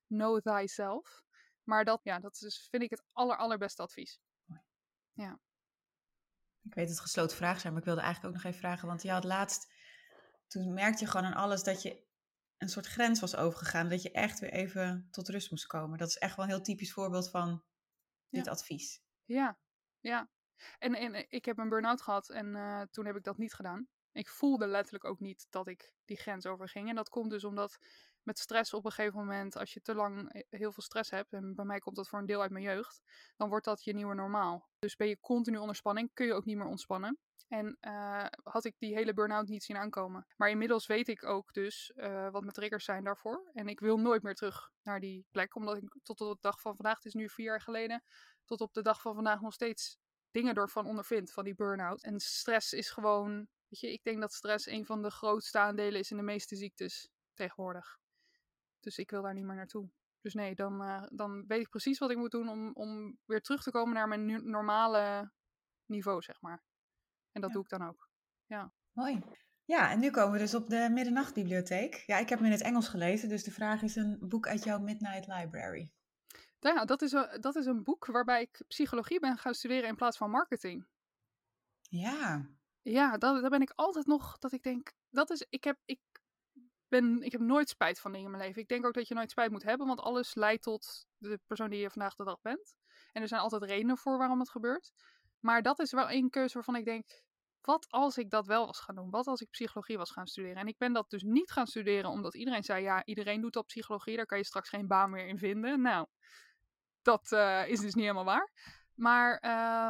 Know 0.08 0.42
thyself. 0.42 1.24
Maar 1.64 1.86
dat, 1.86 2.00
ja, 2.04 2.20
dat 2.20 2.42
is, 2.42 2.68
vind 2.70 2.84
ik 2.84 2.90
het 2.90 3.04
aller, 3.12 3.38
allerbeste 3.38 3.82
advies. 3.82 4.20
Ik 6.62 6.74
weet 6.74 6.88
dat 6.88 6.96
het 6.96 7.06
gesloten 7.06 7.38
vragen 7.38 7.60
zijn, 7.60 7.74
maar 7.74 7.82
ik 7.82 7.88
wilde 7.88 8.02
eigenlijk 8.02 8.36
ook 8.36 8.42
nog 8.42 8.52
even 8.52 8.66
vragen. 8.66 8.88
Want 8.88 9.02
je 9.02 9.12
had 9.12 9.24
laatst, 9.24 9.74
toen 10.48 10.74
merkte 10.74 11.04
je 11.04 11.10
gewoon 11.10 11.26
aan 11.26 11.42
alles 11.44 11.64
dat 11.64 11.82
je 11.82 12.08
een 12.58 12.70
soort 12.70 12.86
grens 12.86 13.20
was 13.20 13.36
overgegaan. 13.36 13.90
Dat 13.90 14.02
je 14.02 14.12
echt 14.12 14.40
weer 14.40 14.52
even 14.52 15.08
tot 15.12 15.30
rust 15.30 15.52
moest 15.52 15.66
komen. 15.68 15.98
Dat 15.98 16.08
is 16.08 16.18
echt 16.18 16.36
wel 16.36 16.46
een 16.46 16.52
heel 16.52 16.62
typisch 16.62 16.94
voorbeeld 16.94 17.30
van 17.30 17.64
dit 18.30 18.46
Ja. 18.46 18.52
advies. 18.52 19.02
Ja, 19.24 19.60
ja. 20.02 20.30
En, 20.80 20.96
en 20.96 21.14
eh, 21.14 21.26
ik 21.30 21.46
heb 21.46 21.58
een 21.58 21.70
burn-out 21.70 22.02
gehad 22.02 22.30
en 22.30 22.56
eh, 22.56 22.82
toen 22.92 23.06
heb 23.06 23.16
ik 23.16 23.24
dat 23.24 23.38
niet 23.38 23.54
gedaan. 23.54 23.88
Ik 24.12 24.30
voelde 24.30 24.68
letterlijk 24.68 25.06
ook 25.06 25.20
niet 25.20 25.48
dat 25.50 25.68
ik 25.68 25.94
die 26.06 26.18
grens 26.18 26.46
overging. 26.46 26.90
En 26.90 26.96
dat 26.96 27.10
komt 27.10 27.30
dus 27.30 27.44
omdat 27.44 27.78
met 28.24 28.40
stress 28.40 28.74
op 28.74 28.86
een 28.86 28.92
gegeven 28.92 29.20
moment, 29.20 29.58
als 29.58 29.74
je 29.74 29.82
te 29.82 29.96
lang 29.96 30.32
eh, 30.32 30.42
heel 30.50 30.72
veel 30.72 30.84
stress 30.84 31.10
hebt, 31.10 31.34
en 31.34 31.56
bij 31.56 31.66
mij 31.66 31.80
komt 31.80 31.96
dat 31.96 32.08
voor 32.08 32.20
een 32.20 32.26
deel 32.26 32.42
uit 32.42 32.52
mijn 32.52 32.64
jeugd, 32.64 33.02
dan 33.36 33.50
wordt 33.50 33.66
dat 33.66 33.84
je 33.84 33.94
nieuwe 33.94 34.16
normaal. 34.16 34.70
Dus 34.80 34.96
ben 34.96 35.08
je 35.08 35.20
continu 35.20 35.58
onder 35.58 35.76
spanning, 35.76 36.10
kun 36.14 36.26
je 36.26 36.34
ook 36.34 36.46
niet 36.46 36.58
meer 36.58 36.68
ontspannen. 36.68 37.18
En 37.48 37.78
had 38.44 38.66
ik 38.66 38.76
die 38.78 38.96
hele 38.96 39.14
burn-out 39.14 39.48
niet 39.48 39.64
zien 39.64 39.78
aankomen. 39.78 40.26
Maar 40.38 40.50
inmiddels 40.50 40.88
weet 40.88 41.08
ik 41.08 41.26
ook 41.26 41.54
dus 41.54 41.92
wat 42.32 42.42
mijn 42.42 42.54
triggers 42.54 42.86
zijn 42.86 43.04
daarvoor. 43.04 43.50
En 43.54 43.68
ik 43.68 43.80
wil 43.80 43.98
nooit 43.98 44.24
meer 44.24 44.36
terug 44.36 44.72
naar 44.84 45.00
die 45.00 45.26
plek, 45.32 45.56
omdat 45.56 45.78
ik 45.78 45.96
tot 46.04 46.22
op 46.22 46.34
de 46.34 46.42
dag 46.42 46.62
van 46.62 46.76
vandaag, 46.76 46.96
het 46.96 47.06
is 47.06 47.14
nu 47.14 47.30
vier 47.30 47.46
jaar 47.46 47.62
geleden, 47.62 48.04
tot 48.50 48.62
op 48.62 48.74
de 48.74 48.82
dag 48.82 49.02
van 49.02 49.16
vandaag 49.16 49.42
nog 49.42 49.54
steeds 49.54 49.98
dingen 50.32 50.56
ervan 50.56 50.86
ondervind, 50.86 51.32
van 51.32 51.44
die 51.44 51.56
burn-out. 51.56 52.04
En 52.04 52.20
stress 52.20 52.74
is 52.74 52.90
gewoon 52.90 53.48
Weet 53.70 53.80
je, 53.80 53.92
ik 53.92 54.04
denk 54.04 54.20
dat 54.20 54.34
stress 54.34 54.66
een 54.66 54.86
van 54.86 55.02
de 55.02 55.10
grootste 55.10 55.60
aandelen 55.60 56.00
is 56.00 56.12
in 56.12 56.18
de 56.18 56.24
meeste 56.24 56.56
ziektes 56.56 57.10
tegenwoordig. 57.34 58.00
Dus 58.80 58.98
ik 58.98 59.12
wil 59.12 59.22
daar 59.22 59.34
niet 59.34 59.46
meer 59.46 59.56
naartoe. 59.56 59.90
Dus 60.22 60.34
nee, 60.34 60.56
dan, 60.56 60.82
uh, 60.82 61.04
dan 61.10 61.46
weet 61.48 61.62
ik 61.62 61.70
precies 61.70 61.98
wat 61.98 62.12
ik 62.12 62.18
moet 62.18 62.32
doen 62.32 62.50
om, 62.50 62.72
om 62.74 63.18
weer 63.26 63.42
terug 63.42 63.64
te 63.64 63.72
komen 63.72 63.94
naar 63.94 64.08
mijn 64.08 64.50
normale 64.50 65.32
niveau, 65.86 66.22
zeg 66.22 66.42
maar. 66.42 66.64
En 67.32 67.42
dat 67.42 67.52
doe 67.52 67.64
ik 67.64 67.70
dan 67.70 67.88
ook. 67.88 68.10
Ja. 68.46 68.74
Mooi. 68.92 69.22
Ja, 69.66 69.92
en 69.92 70.00
nu 70.00 70.12
komen 70.12 70.32
we 70.32 70.38
dus 70.40 70.56
op 70.56 70.70
de 70.70 70.90
Middernachtbibliotheek. 70.92 72.04
Ja, 72.06 72.18
ik 72.18 72.30
heb 72.30 72.40
hem 72.40 72.48
in 72.48 72.54
het 72.54 72.62
Engels 72.62 72.88
gelezen, 72.88 73.30
dus 73.30 73.44
de 73.44 73.52
vraag 73.52 73.82
is 73.82 73.96
een 73.96 74.18
boek 74.20 74.48
uit 74.48 74.64
jouw 74.64 74.80
Midnight 74.80 75.28
Library. 75.28 75.92
Ja, 76.60 76.86
dat 76.86 77.02
is, 77.02 77.12
een, 77.12 77.42
dat 77.42 77.56
is 77.56 77.66
een 77.66 77.84
boek 77.84 78.06
waarbij 78.06 78.42
ik 78.42 78.64
psychologie 78.68 79.20
ben 79.20 79.38
gaan 79.38 79.54
studeren 79.54 79.90
in 79.90 79.96
plaats 79.96 80.18
van 80.18 80.30
marketing. 80.30 80.88
Ja. 81.82 82.50
Ja, 82.82 83.18
dat, 83.18 83.42
daar 83.42 83.50
ben 83.50 83.62
ik 83.62 83.72
altijd 83.76 84.06
nog, 84.06 84.38
dat 84.38 84.52
ik 84.52 84.64
denk, 84.64 84.92
dat 85.10 85.30
is, 85.30 85.46
ik 85.50 85.64
heb, 85.64 85.78
ik 85.86 86.00
ben, 86.88 87.22
ik 87.22 87.32
heb 87.32 87.42
nooit 87.42 87.70
spijt 87.70 88.00
van 88.00 88.12
dingen 88.12 88.26
in 88.26 88.32
mijn 88.32 88.44
leven. 88.44 88.62
Ik 88.62 88.68
denk 88.68 88.86
ook 88.86 88.94
dat 88.94 89.08
je 89.08 89.14
nooit 89.14 89.32
spijt 89.32 89.52
moet 89.52 89.64
hebben, 89.64 89.88
want 89.88 90.00
alles 90.00 90.36
leidt 90.36 90.64
tot 90.64 91.08
de 91.18 91.40
persoon 91.48 91.70
die 91.70 91.80
je 91.80 91.90
vandaag 91.90 92.16
de 92.16 92.24
dag 92.24 92.42
bent. 92.42 92.74
En 93.12 93.22
er 93.22 93.28
zijn 93.28 93.42
altijd 93.42 93.64
redenen 93.64 93.98
voor 93.98 94.18
waarom 94.18 94.40
het 94.40 94.50
gebeurt. 94.50 94.92
Maar 95.40 95.62
dat 95.62 95.80
is 95.80 95.92
wel 95.92 96.12
een 96.12 96.30
keuze 96.30 96.54
waarvan 96.54 96.76
ik 96.76 96.86
denk, 96.86 97.24
wat 97.62 97.86
als 97.90 98.18
ik 98.18 98.30
dat 98.30 98.48
wel 98.48 98.66
was 98.66 98.80
gaan 98.80 98.96
doen? 98.96 99.10
Wat 99.10 99.28
als 99.28 99.42
ik 99.42 99.50
psychologie 99.50 99.98
was 99.98 100.12
gaan 100.12 100.28
studeren? 100.28 100.58
En 100.58 100.68
ik 100.68 100.78
ben 100.78 100.94
dat 100.94 101.10
dus 101.10 101.24
niet 101.24 101.52
gaan 101.52 101.68
studeren 101.68 102.10
omdat 102.10 102.36
iedereen 102.36 102.64
zei, 102.64 102.84
ja, 102.84 103.06
iedereen 103.06 103.42
doet 103.42 103.54
dat 103.54 103.66
psychologie, 103.66 104.16
daar 104.16 104.26
kan 104.26 104.38
je 104.38 104.44
straks 104.44 104.70
geen 104.70 104.88
baan 104.88 105.10
meer 105.10 105.28
in 105.28 105.38
vinden. 105.38 105.82
Nou, 105.82 106.08
dat 107.10 107.32
uh, 107.32 107.68
is 107.68 107.80
dus 107.80 107.94
niet 107.94 108.04
helemaal 108.04 108.26
waar. 108.26 108.52
Maar 108.94 109.32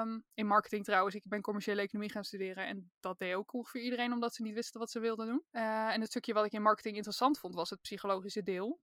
um, 0.02 0.24
in 0.34 0.48
marketing 0.48 0.84
trouwens, 0.84 1.16
ik 1.16 1.24
ben 1.28 1.42
commerciële 1.42 1.82
economie 1.82 2.12
gaan 2.12 2.24
studeren. 2.24 2.68
En 2.68 2.92
dat 3.00 3.20
deed 3.20 3.34
ook 3.34 3.54
ongeveer 3.54 3.82
iedereen, 3.82 4.14
omdat 4.14 4.34
ze 4.34 4.42
niet 4.42 4.54
wisten 4.54 4.80
wat 4.80 4.92
ze 4.92 5.00
wilden 5.00 5.26
doen. 5.28 5.44
Uh, 5.52 5.94
en 5.94 6.02
het 6.02 6.10
stukje 6.10 6.34
wat 6.34 6.46
ik 6.46 6.52
in 6.52 6.62
marketing 6.62 6.96
interessant 6.96 7.40
vond, 7.40 7.56
was 7.56 7.70
het 7.70 7.82
psychologische 7.82 8.44
deel. 8.44 8.80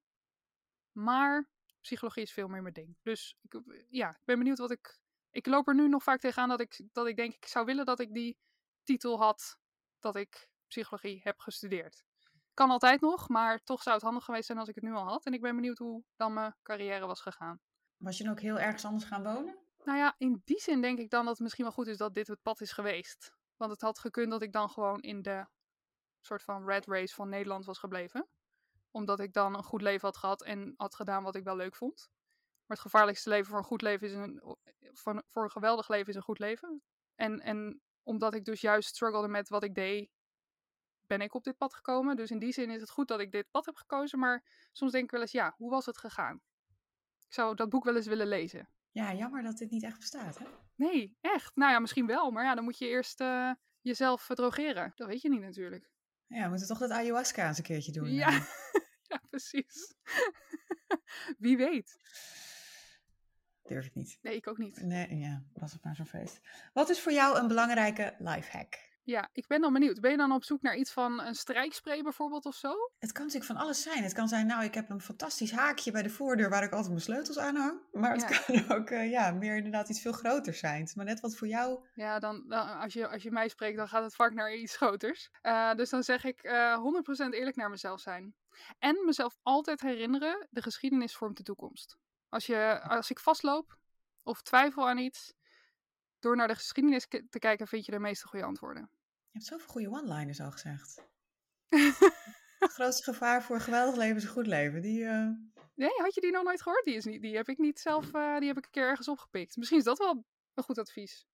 Maar 0.92 1.50
psychologie 1.80 2.22
is 2.22 2.32
veel 2.32 2.48
meer 2.48 2.62
mijn 2.62 2.74
ding. 2.74 2.96
Dus 3.02 3.36
ik, 3.42 3.60
ja, 3.88 4.10
ik 4.10 4.24
ben 4.24 4.38
benieuwd 4.38 4.58
wat 4.58 4.70
ik... 4.70 4.98
Ik 5.30 5.46
loop 5.46 5.68
er 5.68 5.74
nu 5.74 5.88
nog 5.88 6.02
vaak 6.02 6.20
tegenaan 6.20 6.48
dat 6.48 6.60
ik, 6.60 6.80
dat 6.92 7.06
ik 7.06 7.16
denk, 7.16 7.34
ik 7.34 7.46
zou 7.46 7.64
willen 7.64 7.84
dat 7.84 8.00
ik 8.00 8.14
die 8.14 8.38
titel 8.82 9.18
had 9.18 9.58
dat 9.98 10.16
ik 10.16 10.50
psychologie 10.68 11.20
heb 11.22 11.38
gestudeerd. 11.38 12.04
Kan 12.54 12.70
altijd 12.70 13.00
nog, 13.00 13.28
maar 13.28 13.62
toch 13.62 13.82
zou 13.82 13.94
het 13.94 14.04
handig 14.04 14.24
geweest 14.24 14.46
zijn 14.46 14.58
als 14.58 14.68
ik 14.68 14.74
het 14.74 14.84
nu 14.84 14.92
al 14.92 15.04
had. 15.04 15.26
En 15.26 15.32
ik 15.32 15.40
ben 15.40 15.54
benieuwd 15.54 15.78
hoe 15.78 16.04
dan 16.16 16.32
mijn 16.32 16.56
carrière 16.62 17.06
was 17.06 17.20
gegaan. 17.20 17.60
Was 17.96 18.18
je 18.18 18.24
dan 18.24 18.32
ook 18.32 18.40
heel 18.40 18.58
ergens 18.58 18.84
anders 18.84 19.04
gaan 19.04 19.22
wonen? 19.22 19.56
Nou 19.84 19.98
ja, 19.98 20.14
in 20.18 20.42
die 20.44 20.60
zin 20.60 20.80
denk 20.80 20.98
ik 20.98 21.10
dan 21.10 21.24
dat 21.24 21.32
het 21.32 21.42
misschien 21.42 21.64
wel 21.64 21.72
goed 21.72 21.86
is 21.86 21.96
dat 21.96 22.14
dit 22.14 22.26
het 22.26 22.42
pad 22.42 22.60
is 22.60 22.72
geweest. 22.72 23.34
Want 23.56 23.70
het 23.70 23.80
had 23.80 23.98
gekund 23.98 24.30
dat 24.30 24.42
ik 24.42 24.52
dan 24.52 24.70
gewoon 24.70 25.00
in 25.00 25.22
de 25.22 25.46
soort 26.20 26.42
van 26.42 26.66
red 26.66 26.86
race 26.86 27.14
van 27.14 27.28
Nederland 27.28 27.64
was 27.64 27.78
gebleven. 27.78 28.28
Omdat 28.90 29.20
ik 29.20 29.32
dan 29.32 29.54
een 29.54 29.62
goed 29.62 29.82
leven 29.82 30.06
had 30.06 30.16
gehad 30.16 30.42
en 30.42 30.74
had 30.76 30.94
gedaan 30.94 31.22
wat 31.22 31.34
ik 31.34 31.44
wel 31.44 31.56
leuk 31.56 31.76
vond. 31.76 32.10
Maar 32.66 32.76
het 32.76 32.86
gevaarlijkste 32.86 33.28
leven 33.28 33.46
voor 33.46 33.58
een 33.58 33.64
goed 33.64 33.82
leven 33.82 34.06
is 34.06 34.12
een, 34.12 34.56
voor, 34.92 35.22
voor 35.28 35.44
een 35.44 35.50
geweldig 35.50 35.88
leven 35.88 36.08
is 36.08 36.14
een 36.14 36.22
goed 36.22 36.38
leven. 36.38 36.82
En, 37.14 37.40
en 37.40 37.82
omdat 38.02 38.34
ik 38.34 38.44
dus 38.44 38.60
juist 38.60 38.88
struggelde 38.88 39.28
met 39.28 39.48
wat 39.48 39.62
ik 39.62 39.74
deed, 39.74 40.10
ben 41.06 41.20
ik 41.20 41.34
op 41.34 41.44
dit 41.44 41.56
pad 41.56 41.74
gekomen. 41.74 42.16
Dus 42.16 42.30
in 42.30 42.38
die 42.38 42.52
zin 42.52 42.70
is 42.70 42.80
het 42.80 42.90
goed 42.90 43.08
dat 43.08 43.20
ik 43.20 43.32
dit 43.32 43.50
pad 43.50 43.66
heb 43.66 43.76
gekozen. 43.76 44.18
Maar 44.18 44.44
soms 44.72 44.92
denk 44.92 45.04
ik 45.04 45.10
wel 45.10 45.20
eens, 45.20 45.32
ja, 45.32 45.54
hoe 45.56 45.70
was 45.70 45.86
het 45.86 45.98
gegaan? 45.98 46.42
Ik 47.26 47.32
zou 47.32 47.54
dat 47.54 47.68
boek 47.68 47.84
wel 47.84 47.96
eens 47.96 48.06
willen 48.06 48.26
lezen. 48.26 48.68
Ja, 48.90 49.14
jammer 49.14 49.42
dat 49.42 49.58
dit 49.58 49.70
niet 49.70 49.82
echt 49.82 49.98
bestaat, 49.98 50.38
hè? 50.38 50.44
Nee, 50.74 51.16
echt. 51.20 51.56
Nou 51.56 51.72
ja, 51.72 51.78
misschien 51.78 52.06
wel. 52.06 52.30
Maar 52.30 52.44
ja, 52.44 52.54
dan 52.54 52.64
moet 52.64 52.78
je 52.78 52.86
eerst 52.86 53.20
uh, 53.20 53.52
jezelf 53.80 54.26
drogeren. 54.26 54.92
Dat 54.94 55.08
weet 55.08 55.22
je 55.22 55.28
niet 55.28 55.40
natuurlijk. 55.40 55.90
Ja, 56.26 56.42
we 56.42 56.48
moeten 56.48 56.66
toch 56.66 56.78
dat 56.78 56.90
ayahuasca 56.90 57.48
eens 57.48 57.58
een 57.58 57.64
keertje 57.64 57.92
doen. 57.92 58.12
Ja, 58.12 58.30
ja 59.10 59.20
precies. 59.30 59.94
Wie 61.38 61.56
weet. 61.56 61.98
Durf 63.62 63.86
ik 63.86 63.94
niet. 63.94 64.18
Nee, 64.22 64.36
ik 64.36 64.46
ook 64.46 64.58
niet. 64.58 64.80
Nee, 64.80 65.16
ja, 65.16 65.44
was 65.52 65.72
het 65.72 65.84
maar 65.84 65.96
zo'n 65.96 66.06
feest. 66.06 66.40
Wat 66.72 66.90
is 66.90 67.00
voor 67.00 67.12
jou 67.12 67.38
een 67.38 67.48
belangrijke 67.48 68.14
lifehack? 68.18 68.74
Ja, 69.06 69.28
ik 69.32 69.46
ben 69.46 69.60
dan 69.60 69.72
benieuwd. 69.72 70.00
Ben 70.00 70.10
je 70.10 70.16
dan 70.16 70.32
op 70.32 70.44
zoek 70.44 70.62
naar 70.62 70.76
iets 70.76 70.92
van 70.92 71.20
een 71.20 71.34
strijkspray 71.34 72.02
bijvoorbeeld 72.02 72.46
of 72.46 72.54
zo? 72.54 72.72
Het 72.98 73.12
kan 73.12 73.24
natuurlijk 73.26 73.52
van 73.52 73.62
alles 73.62 73.82
zijn. 73.82 74.02
Het 74.02 74.12
kan 74.12 74.28
zijn, 74.28 74.46
nou, 74.46 74.64
ik 74.64 74.74
heb 74.74 74.90
een 74.90 75.00
fantastisch 75.00 75.52
haakje 75.52 75.90
bij 75.90 76.02
de 76.02 76.10
voordeur 76.10 76.50
waar 76.50 76.62
ik 76.62 76.70
altijd 76.70 76.88
mijn 76.88 77.00
sleutels 77.00 77.38
aan 77.38 77.56
hang. 77.56 77.80
Maar 77.92 78.12
het 78.12 78.24
kan 78.24 78.70
ook 78.76 78.90
uh, 78.90 79.10
ja, 79.10 79.30
meer 79.30 79.56
inderdaad 79.56 79.88
iets 79.88 80.00
veel 80.00 80.12
groters 80.12 80.58
zijn. 80.58 80.90
Maar 80.94 81.04
net 81.04 81.20
wat 81.20 81.36
voor 81.36 81.48
jou... 81.48 81.84
Ja, 81.94 82.18
dan, 82.18 82.44
dan, 82.48 82.78
als, 82.78 82.92
je, 82.92 83.08
als 83.08 83.22
je 83.22 83.30
mij 83.30 83.48
spreekt, 83.48 83.76
dan 83.76 83.88
gaat 83.88 84.02
het 84.02 84.14
vaak 84.14 84.32
naar 84.32 84.54
iets 84.54 84.76
groters. 84.76 85.30
Uh, 85.42 85.74
dus 85.74 85.90
dan 85.90 86.02
zeg 86.02 86.24
ik 86.24 86.44
uh, 86.44 86.72
eh, 86.72 86.80
100% 87.28 87.28
eerlijk 87.30 87.56
naar 87.56 87.70
mezelf 87.70 88.00
zijn. 88.00 88.34
En 88.78 89.04
mezelf 89.04 89.36
altijd 89.42 89.80
herinneren, 89.80 90.46
de 90.50 90.62
geschiedenis 90.62 91.16
vormt 91.16 91.36
de 91.36 91.42
toekomst. 91.42 91.96
Als, 92.28 92.46
je, 92.46 92.80
als 92.82 93.10
ik 93.10 93.18
vastloop 93.18 93.78
of 94.22 94.42
twijfel 94.42 94.88
aan 94.88 94.98
iets, 94.98 95.32
door 96.18 96.36
naar 96.36 96.48
de 96.48 96.54
geschiedenis 96.54 97.06
te 97.08 97.38
kijken, 97.38 97.66
vind 97.66 97.84
je 97.84 97.92
de 97.92 97.98
meeste 97.98 98.26
goede 98.26 98.44
antwoorden. 98.44 98.90
Je 99.36 99.42
hebt 99.42 99.54
zoveel 99.54 99.72
goede 99.72 99.90
one-liners 99.90 100.40
al 100.40 100.50
gezegd. 100.50 101.02
het 102.58 102.72
grootste 102.72 103.02
gevaar 103.02 103.42
voor 103.42 103.56
een 103.56 103.62
geweldig 103.62 103.96
leven 103.96 104.16
is 104.16 104.22
een 104.22 104.30
goed 104.30 104.46
leven. 104.46 104.82
Die, 104.82 105.00
uh... 105.00 105.28
Nee, 105.74 105.90
had 105.96 106.14
je 106.14 106.20
die 106.20 106.30
nog 106.30 106.42
nooit 106.42 106.62
gehoord? 106.62 106.84
Die, 106.84 106.94
is 106.94 107.04
niet, 107.04 107.22
die 107.22 107.36
heb 107.36 107.48
ik 107.48 107.58
niet 107.58 107.80
zelf, 107.80 108.14
uh, 108.14 108.38
die 108.38 108.48
heb 108.48 108.56
ik 108.56 108.64
een 108.64 108.70
keer 108.70 108.88
ergens 108.88 109.08
opgepikt. 109.08 109.56
Misschien 109.56 109.78
is 109.78 109.84
dat 109.84 109.98
wel 109.98 110.24
een 110.54 110.62
goed 110.62 110.78
advies. 110.78 111.26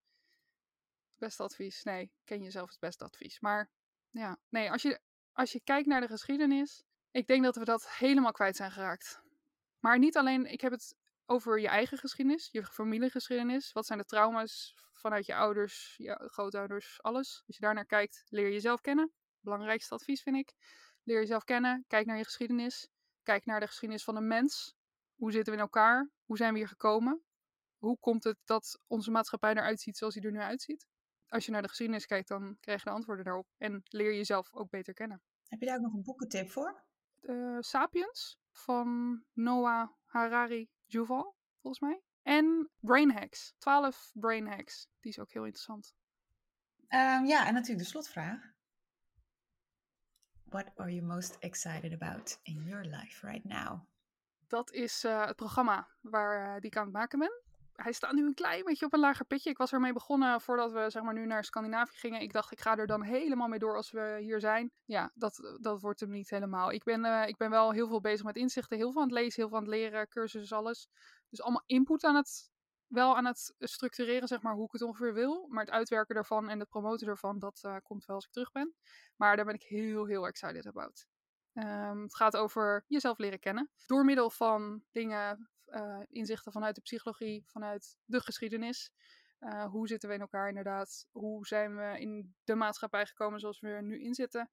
Beste 1.17 1.43
advies. 1.43 1.83
Nee, 1.83 2.13
ken 2.25 2.43
jezelf 2.43 2.71
het 2.71 2.79
beste 2.79 3.05
advies. 3.05 3.41
Maar 3.41 3.71
ja, 4.11 4.39
nee, 4.49 4.71
als 4.71 4.83
je, 4.83 5.01
als 5.33 5.53
je 5.53 5.61
kijkt 5.65 5.87
naar 5.87 6.01
de 6.01 6.09
geschiedenis, 6.09 6.83
ik 7.11 7.27
denk 7.27 7.45
dat 7.45 7.57
we 7.57 7.65
dat 7.65 7.91
helemaal 7.91 8.33
kwijt 8.33 8.57
zijn 8.57 8.73
geraakt. 8.73 9.21
Maar 9.79 9.99
niet 9.99 10.17
alleen, 10.17 10.47
ik 10.47 10.61
heb 10.61 10.73
het 10.73 10.95
over 11.33 11.61
je 11.61 11.69
eigen 11.69 11.99
geschiedenis, 11.99 12.49
je 12.51 12.65
familiegeschiedenis. 12.65 13.73
Wat 13.73 13.87
zijn 13.87 13.99
de 13.99 14.05
trauma's 14.05 14.75
vanuit 14.93 15.27
je 15.27 15.35
ouders, 15.35 15.95
je 15.97 16.29
grootouders, 16.33 17.03
alles. 17.03 17.43
Als 17.47 17.57
je 17.57 17.63
daar 17.63 17.75
naar 17.75 17.87
kijkt, 17.87 18.25
leer 18.29 18.51
jezelf 18.53 18.81
kennen. 18.81 19.13
Belangrijkste 19.41 19.95
advies 19.95 20.23
vind 20.23 20.37
ik. 20.37 20.55
Leer 21.03 21.19
jezelf 21.19 21.45
kennen, 21.45 21.85
kijk 21.87 22.07
naar 22.07 22.17
je 22.17 22.25
geschiedenis. 22.25 22.89
Kijk 23.23 23.45
naar 23.45 23.61
de 23.61 23.67
geschiedenis 23.67 24.05
van 24.05 24.17
een 24.17 24.27
mens. 24.27 24.75
Hoe 25.15 25.33
zitten 25.33 25.53
we 25.53 25.59
in 25.59 25.65
elkaar? 25.65 26.11
Hoe 26.25 26.37
zijn 26.37 26.53
we 26.53 26.59
hier 26.59 26.69
gekomen? 26.69 27.23
Hoe 27.77 27.99
komt 27.99 28.25
het 28.25 28.39
dat 28.45 28.81
onze 28.87 29.11
maatschappij 29.11 29.55
eruit 29.55 29.81
ziet 29.81 29.97
zoals 29.97 30.15
hij 30.15 30.25
er 30.25 30.33
nu 30.33 30.41
uitziet? 30.41 30.87
Als 31.27 31.45
je 31.45 31.51
naar 31.51 31.63
de 31.63 31.69
geschiedenis 31.69 32.07
kijkt, 32.07 32.29
dan 32.29 32.57
krijg 32.61 32.83
je 32.83 32.89
de 32.89 32.95
antwoorden 32.95 33.25
daarop. 33.25 33.47
En 33.59 33.83
leer 33.85 34.15
jezelf 34.15 34.55
ook 34.55 34.71
beter 34.71 34.95
kennen. 34.95 35.23
Heb 35.49 35.61
je 35.61 35.67
daar 35.67 35.77
ook 35.77 35.83
nog 35.83 35.93
een 35.93 36.03
boekentip 36.03 36.51
voor? 36.51 36.85
Uh, 37.21 37.57
Sapiens 37.61 38.39
van 38.51 39.23
Noah 39.33 39.89
Harari 40.05 40.71
Juval, 40.93 41.37
volgens 41.61 41.83
mij. 41.83 42.03
En 42.23 42.71
Brain 42.81 43.11
Hacks. 43.11 43.55
12 43.59 44.11
Brain 44.15 44.47
Hacks. 44.47 44.89
Die 45.01 45.11
is 45.11 45.19
ook 45.19 45.33
heel 45.33 45.45
interessant. 45.45 45.95
Um, 46.89 47.25
ja, 47.27 47.47
en 47.47 47.55
natuurlijk 47.55 47.85
de 47.85 47.91
slotvraag. 47.91 48.51
What 50.45 50.71
are 50.77 50.95
you 50.95 51.07
most 51.07 51.39
excited 51.39 51.93
about 51.93 52.39
in 52.43 52.63
your 52.65 52.85
life 52.85 53.27
right 53.27 53.45
now? 53.45 53.81
Dat 54.47 54.73
is 54.73 55.05
uh, 55.05 55.27
het 55.27 55.37
programma 55.37 55.89
waar 56.01 56.55
uh, 56.55 56.61
die 56.61 56.71
ik 56.71 56.77
aan 56.77 56.85
het 56.85 56.93
maken 56.93 57.19
ben 57.19 57.43
hij 57.83 57.93
staat 57.93 58.13
nu 58.13 58.27
een 58.27 58.35
klein 58.35 58.65
beetje 58.65 58.87
op 58.87 58.93
een 58.93 59.01
lager 59.01 59.25
pitje. 59.25 59.51
Ik 59.51 59.57
was 59.59 59.73
ermee 59.73 59.93
begonnen 59.93 60.41
voordat 60.41 60.73
we 60.73 60.91
zeg 60.91 61.03
maar, 61.03 61.15
nu 61.15 61.27
naar 61.27 61.45
Scandinavië 61.45 61.97
gingen. 61.97 62.21
Ik 62.21 62.33
dacht, 62.33 62.53
ik 62.53 62.61
ga 62.61 62.77
er 62.77 62.87
dan 62.87 63.03
helemaal 63.03 63.49
mee 63.49 63.59
door 63.59 63.77
als 63.77 63.91
we 63.91 64.17
hier 64.21 64.41
zijn. 64.41 64.73
Ja, 64.85 65.11
dat, 65.15 65.57
dat 65.61 65.81
wordt 65.81 66.01
hem 66.01 66.11
niet 66.11 66.31
helemaal. 66.31 66.73
Ik 66.73 66.85
ben, 66.85 67.05
uh, 67.05 67.27
ik 67.27 67.37
ben 67.37 67.51
wel 67.51 67.71
heel 67.73 67.89
veel 67.89 68.01
bezig 68.01 68.25
met 68.25 68.37
inzichten. 68.37 68.77
Heel 68.77 68.93
veel 68.93 69.01
aan 69.01 69.09
het 69.09 69.17
lezen, 69.17 69.41
heel 69.41 69.49
veel 69.49 69.59
aan 69.59 69.65
het 69.65 69.73
leren, 69.73 70.09
cursussen, 70.09 70.57
alles. 70.57 70.89
Dus 71.29 71.43
allemaal 71.43 71.63
input 71.67 72.05
aan 72.05 72.15
het, 72.15 72.51
wel 72.87 73.17
aan 73.17 73.25
het 73.25 73.55
structureren, 73.59 74.29
zeg 74.29 74.43
maar, 74.43 74.55
hoe 74.55 74.65
ik 74.65 74.73
het 74.73 74.83
ongeveer 74.83 75.15
wil. 75.15 75.47
Maar 75.49 75.65
het 75.65 75.75
uitwerken 75.75 76.15
daarvan 76.15 76.49
en 76.49 76.59
het 76.59 76.69
promoten 76.69 77.09
ervan, 77.09 77.39
dat 77.39 77.63
uh, 77.67 77.77
komt 77.83 78.05
wel 78.05 78.17
als 78.17 78.25
ik 78.25 78.33
terug 78.33 78.53
ben. 78.53 78.75
Maar 79.17 79.37
daar 79.37 79.45
ben 79.45 79.55
ik 79.55 79.63
heel, 79.63 80.07
heel 80.07 80.27
excited 80.27 80.67
about. 80.67 81.07
Um, 81.55 82.03
het 82.03 82.17
gaat 82.17 82.37
over 82.37 82.85
jezelf 82.87 83.19
leren 83.19 83.39
kennen. 83.39 83.71
Door 83.87 84.05
middel 84.05 84.31
van 84.31 84.83
dingen 84.91 85.51
inzichten 86.09 86.53
vanuit 86.53 86.75
de 86.75 86.81
psychologie, 86.81 87.45
vanuit 87.47 87.97
de 88.05 88.21
geschiedenis. 88.21 88.93
Uh, 89.41 89.65
hoe 89.65 89.89
zitten 89.89 90.09
we 90.09 90.15
in 90.15 90.21
elkaar 90.21 90.49
inderdaad? 90.49 91.07
Hoe 91.11 91.47
zijn 91.47 91.77
we 91.77 92.01
in 92.01 92.35
de 92.45 92.55
maatschappij 92.55 93.07
gekomen 93.07 93.41
zoals 93.41 93.61
we 93.61 93.69
er 93.69 93.83
nu 93.83 94.03
in 94.03 94.15
zitten? 94.15 94.51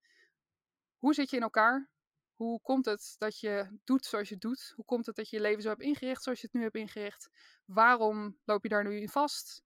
Hoe 0.98 1.14
zit 1.14 1.30
je 1.30 1.36
in 1.36 1.42
elkaar? 1.42 1.90
Hoe 2.34 2.62
komt 2.62 2.86
het 2.86 3.16
dat 3.18 3.40
je 3.40 3.80
doet 3.84 4.06
zoals 4.06 4.30
je 4.30 4.38
doet? 4.38 4.74
Hoe 4.76 4.86
komt 4.86 5.06
het 5.06 5.16
dat 5.16 5.30
je 5.30 5.36
je 5.36 5.42
leven 5.42 5.62
zo 5.62 5.70
hebt 5.70 5.82
ingericht 5.82 6.24
zoals 6.24 6.42
je 6.42 6.46
het 6.46 6.56
nu 6.56 6.62
hebt 6.62 6.76
ingericht? 6.76 7.30
Waarom 7.66 8.40
loop 8.44 8.64
je 8.64 8.70
daar 8.70 8.84
nu 8.84 9.00
in 9.00 9.10
vast? 9.10 9.64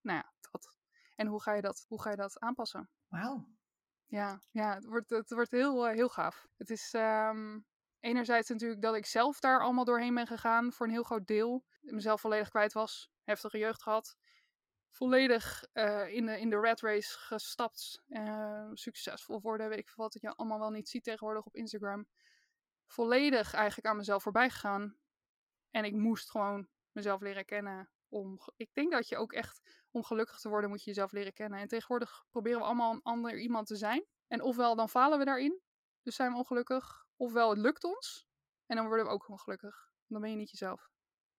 Nou 0.00 0.18
ja, 0.18 0.32
dat. 0.50 0.74
En 1.14 1.26
hoe 1.26 1.42
ga 1.42 1.54
je 1.54 1.62
dat, 1.62 1.84
hoe 1.88 2.02
ga 2.02 2.10
je 2.10 2.16
dat 2.16 2.38
aanpassen? 2.38 2.90
Wauw. 3.06 3.48
Ja, 4.06 4.40
ja 4.50 4.74
het, 4.74 4.84
wordt, 4.84 5.10
het 5.10 5.30
wordt 5.30 5.50
heel, 5.50 5.88
uh, 5.88 5.94
heel 5.94 6.08
gaaf. 6.08 6.46
Het 6.56 6.70
is 6.70 6.92
um, 6.92 7.66
enerzijds 8.00 8.48
natuurlijk 8.48 8.82
dat 8.82 8.94
ik 8.94 9.06
zelf 9.06 9.40
daar 9.40 9.62
allemaal 9.62 9.84
doorheen 9.84 10.14
ben 10.14 10.26
gegaan 10.26 10.72
voor 10.72 10.86
een 10.86 10.92
heel 10.92 11.02
groot 11.02 11.26
deel. 11.26 11.64
Mezelf 11.80 12.20
volledig 12.20 12.48
kwijt 12.48 12.72
was. 12.72 13.10
Heftige 13.22 13.58
jeugd 13.58 13.82
gehad. 13.82 14.16
volledig 14.90 15.64
uh, 15.72 16.14
in, 16.14 16.26
de, 16.26 16.40
in 16.40 16.50
de 16.50 16.60
red 16.60 16.80
race 16.80 17.18
gestapt. 17.18 18.02
Uh, 18.08 18.70
succesvol 18.72 19.40
worden, 19.40 19.68
weet 19.68 19.78
ik 19.78 19.92
wat 19.94 20.16
je 20.20 20.34
allemaal 20.34 20.58
wel 20.58 20.70
niet 20.70 20.88
ziet 20.88 21.04
tegenwoordig 21.04 21.44
op 21.44 21.56
Instagram. 21.56 22.06
Volledig 22.86 23.54
eigenlijk 23.54 23.88
aan 23.88 23.96
mezelf 23.96 24.22
voorbij 24.22 24.50
gegaan. 24.50 24.98
En 25.70 25.84
ik 25.84 25.94
moest 25.94 26.30
gewoon 26.30 26.68
mezelf 26.92 27.20
leren 27.20 27.44
kennen. 27.44 27.90
Om, 28.08 28.38
ik 28.56 28.74
denk 28.74 28.92
dat 28.92 29.08
je 29.08 29.16
ook 29.16 29.32
echt, 29.32 29.84
om 29.90 30.04
gelukkig 30.04 30.38
te 30.38 30.48
worden, 30.48 30.70
moet 30.70 30.80
je 30.80 30.90
jezelf 30.90 31.12
leren 31.12 31.32
kennen. 31.32 31.60
En 31.60 31.68
tegenwoordig 31.68 32.24
proberen 32.30 32.58
we 32.58 32.64
allemaal 32.64 32.92
een 32.92 33.02
ander 33.02 33.38
iemand 33.38 33.66
te 33.66 33.76
zijn. 33.76 34.06
En 34.26 34.42
ofwel 34.42 34.76
dan 34.76 34.88
falen 34.88 35.18
we 35.18 35.24
daarin, 35.24 35.60
dus 36.02 36.14
zijn 36.14 36.32
we 36.32 36.38
ongelukkig. 36.38 37.07
Ofwel 37.20 37.50
het 37.50 37.58
lukt 37.58 37.84
ons, 37.84 38.28
en 38.66 38.76
dan 38.76 38.86
worden 38.86 39.06
we 39.06 39.12
ook 39.12 39.28
ongelukkig. 39.28 39.90
Dan 40.06 40.20
ben 40.20 40.30
je 40.30 40.36
niet 40.36 40.50
jezelf. 40.50 40.90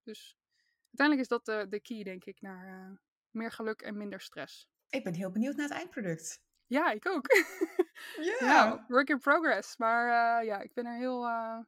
Dus 0.04 0.38
uiteindelijk 0.86 1.22
is 1.22 1.28
dat 1.38 1.46
de, 1.46 1.68
de 1.70 1.82
key, 1.82 2.04
denk 2.04 2.26
ik, 2.26 2.42
naar 2.42 2.90
uh, 2.90 2.98
meer 3.30 3.52
geluk 3.52 3.82
en 3.82 3.98
minder 3.98 4.22
stress. 4.22 4.68
Ik 4.90 5.04
ben 5.04 5.14
heel 5.14 5.32
benieuwd 5.32 5.56
naar 5.56 5.68
het 5.68 5.78
eindproduct. 5.78 6.42
Ja, 6.66 6.92
ik 6.92 7.08
ook. 7.08 7.28
Ja. 8.16 8.36
ja 8.40 8.86
work 8.88 9.10
in 9.10 9.20
progress. 9.20 9.78
Maar 9.78 10.06
uh, 10.06 10.48
ja, 10.48 10.60
ik 10.60 10.74
ben 10.74 10.86
er 10.86 10.98
heel. 10.98 11.26
Uh, 11.26 11.60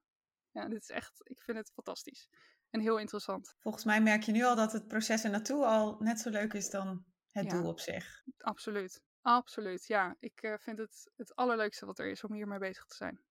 ja, 0.51 0.67
dit 0.67 0.81
is 0.81 0.89
echt. 0.89 1.21
Ik 1.23 1.41
vind 1.41 1.57
het 1.57 1.71
fantastisch. 1.71 2.29
En 2.69 2.79
heel 2.79 2.97
interessant. 2.97 3.55
Volgens 3.59 3.83
mij 3.83 4.01
merk 4.01 4.23
je 4.23 4.31
nu 4.31 4.43
al 4.43 4.55
dat 4.55 4.71
het 4.71 4.87
proces 4.87 5.23
er 5.23 5.29
naartoe 5.29 5.65
al 5.65 5.97
net 5.99 6.19
zo 6.19 6.29
leuk 6.29 6.53
is 6.53 6.69
dan 6.69 7.05
het 7.31 7.45
ja, 7.45 7.51
doel 7.51 7.67
op 7.67 7.79
zich. 7.79 8.23
Absoluut. 8.37 9.01
Absoluut. 9.21 9.87
Ja, 9.87 10.15
ik 10.19 10.43
uh, 10.43 10.53
vind 10.57 10.77
het 10.77 11.11
het 11.15 11.35
allerleukste 11.35 11.85
wat 11.85 11.99
er 11.99 12.09
is 12.09 12.23
om 12.23 12.33
hiermee 12.33 12.59
bezig 12.59 12.85
te 12.85 12.95
zijn. 12.95 13.21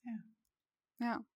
Ja. 0.00 0.24
Ja. 0.96 1.26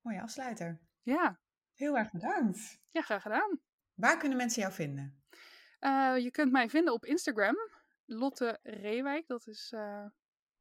Mooie 0.00 0.22
afsluiter. 0.22 0.80
Ja. 1.02 1.40
Heel 1.74 1.96
erg 1.96 2.10
bedankt. 2.10 2.80
Ja, 2.90 3.00
graag 3.02 3.22
gedaan. 3.22 3.60
Waar 3.94 4.18
kunnen 4.18 4.36
mensen 4.36 4.62
jou 4.62 4.74
vinden? 4.74 5.24
Uh, 5.80 6.18
je 6.18 6.30
kunt 6.30 6.52
mij 6.52 6.68
vinden 6.68 6.92
op 6.92 7.04
Instagram. 7.04 7.56
Lotte 8.04 8.58
Reewijk. 8.62 9.26
Dat 9.26 9.46
is... 9.46 9.72
Uh, 9.74 10.06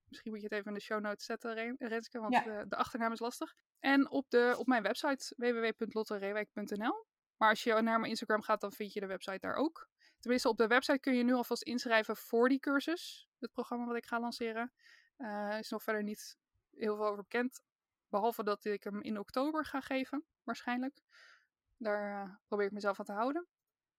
misschien 0.08 0.32
moet 0.32 0.42
je 0.42 0.48
het 0.48 0.56
even 0.56 0.68
in 0.68 0.74
de 0.74 0.84
show 0.84 1.02
notes 1.02 1.26
zetten, 1.26 1.76
Renske. 1.78 2.20
Want 2.20 2.34
ja. 2.34 2.44
de, 2.44 2.66
de 2.68 2.76
achternaam 2.76 3.12
is 3.12 3.20
lastig. 3.20 3.56
En 3.80 4.10
op, 4.10 4.30
de, 4.30 4.56
op 4.58 4.68
mijn 4.68 4.84
website 4.84 5.34
www.lottereewijk.nl. 5.38 7.06
Maar 7.38 7.50
als 7.50 7.64
je 7.64 7.74
naar 7.74 8.00
mijn 8.00 8.10
Instagram 8.10 8.42
gaat, 8.42 8.62
dan 8.62 8.72
vind 8.72 8.94
je 8.94 9.00
de 9.00 9.06
website 9.06 9.40
daar 9.40 9.56
ook. 9.56 9.90
Tenminste, 10.20 10.50
op 10.50 10.58
de 10.58 10.68
website 10.68 11.00
kun 11.00 11.16
je 11.16 11.24
nu 11.24 11.34
alvast 11.34 11.64
inschrijven 11.64 12.16
voor 12.16 12.50
die 12.50 12.60
cursus. 12.60 13.30
Het 13.40 13.52
programma 13.52 13.86
wat 13.86 13.96
ik 13.96 14.06
ga 14.06 14.20
lanceren. 14.20 14.72
Uh, 15.18 15.60
is 15.60 15.70
nog 15.70 15.84
verder 15.84 16.04
niet 16.04 16.38
heel 16.76 16.96
veel 16.96 17.06
over 17.06 17.24
bekend. 17.24 17.62
Behalve 18.10 18.44
dat 18.44 18.66
ik 18.66 18.84
hem 18.84 19.02
in 19.02 19.20
oktober 19.20 19.66
ga 19.66 19.82
geven, 19.82 20.26
waarschijnlijk. 20.44 21.02
Daar 21.78 22.26
uh, 22.26 22.36
probeer 22.48 22.66
ik 22.66 22.72
mezelf 22.72 23.00
aan 23.00 23.06
te 23.06 23.12
houden. 23.12 23.48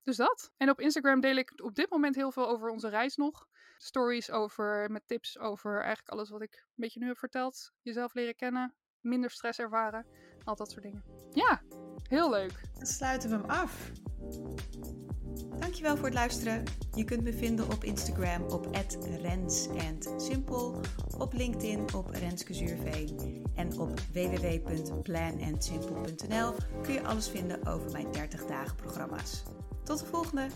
Dus 0.03 0.17
dat. 0.17 0.53
En 0.57 0.71
op 0.71 0.81
Instagram 0.81 1.21
deel 1.21 1.37
ik 1.37 1.53
op 1.63 1.75
dit 1.75 1.91
moment 1.91 2.15
heel 2.15 2.33
veel 2.33 2.49
over 2.49 2.69
onze 2.69 2.89
reis 2.89 3.17
nog. 3.17 3.47
Stories 3.77 4.31
over, 4.31 4.91
met 4.91 5.07
tips 5.07 5.39
over 5.39 5.77
eigenlijk 5.77 6.09
alles 6.09 6.31
wat 6.31 6.43
ik 6.43 6.55
een 6.55 6.73
beetje 6.75 7.01
nu 7.01 7.07
heb 7.07 7.19
verteld. 7.19 7.73
Jezelf 7.83 8.15
leren 8.15 8.37
kennen, 8.37 8.75
minder 9.01 9.31
stress 9.31 9.59
ervaren. 9.59 10.07
Al 10.45 10.57
dat 10.57 10.71
soort 10.71 10.83
dingen. 10.83 11.05
Ja, 11.33 11.63
heel 12.09 12.31
leuk. 12.31 12.61
Dan 12.75 12.87
sluiten 12.87 13.31
we 13.31 13.37
hem 13.37 13.51
af. 13.51 13.93
Dankjewel 15.59 15.97
voor 15.97 16.05
het 16.05 16.15
luisteren. 16.15 16.63
Je 16.95 17.05
kunt 17.05 17.23
me 17.23 17.33
vinden 17.33 17.73
op 17.73 17.85
Instagram 17.85 18.43
op 18.43 18.69
@rens_simpel, 19.23 20.81
op 21.19 21.33
LinkedIn 21.33 21.95
op 21.95 22.11
Renske 22.11 22.55
Zuurveen 22.55 23.45
en 23.55 23.79
op 23.79 24.01
www.planandsimple.nl 24.13 26.55
kun 26.83 26.93
je 26.93 27.03
alles 27.03 27.29
vinden 27.29 27.67
over 27.67 27.91
mijn 27.91 28.13
30 28.13 28.47
dagen 28.47 28.77
programma's. 28.77 29.43
Tot 29.85 29.99
de 29.99 30.07
volgende! 30.07 30.47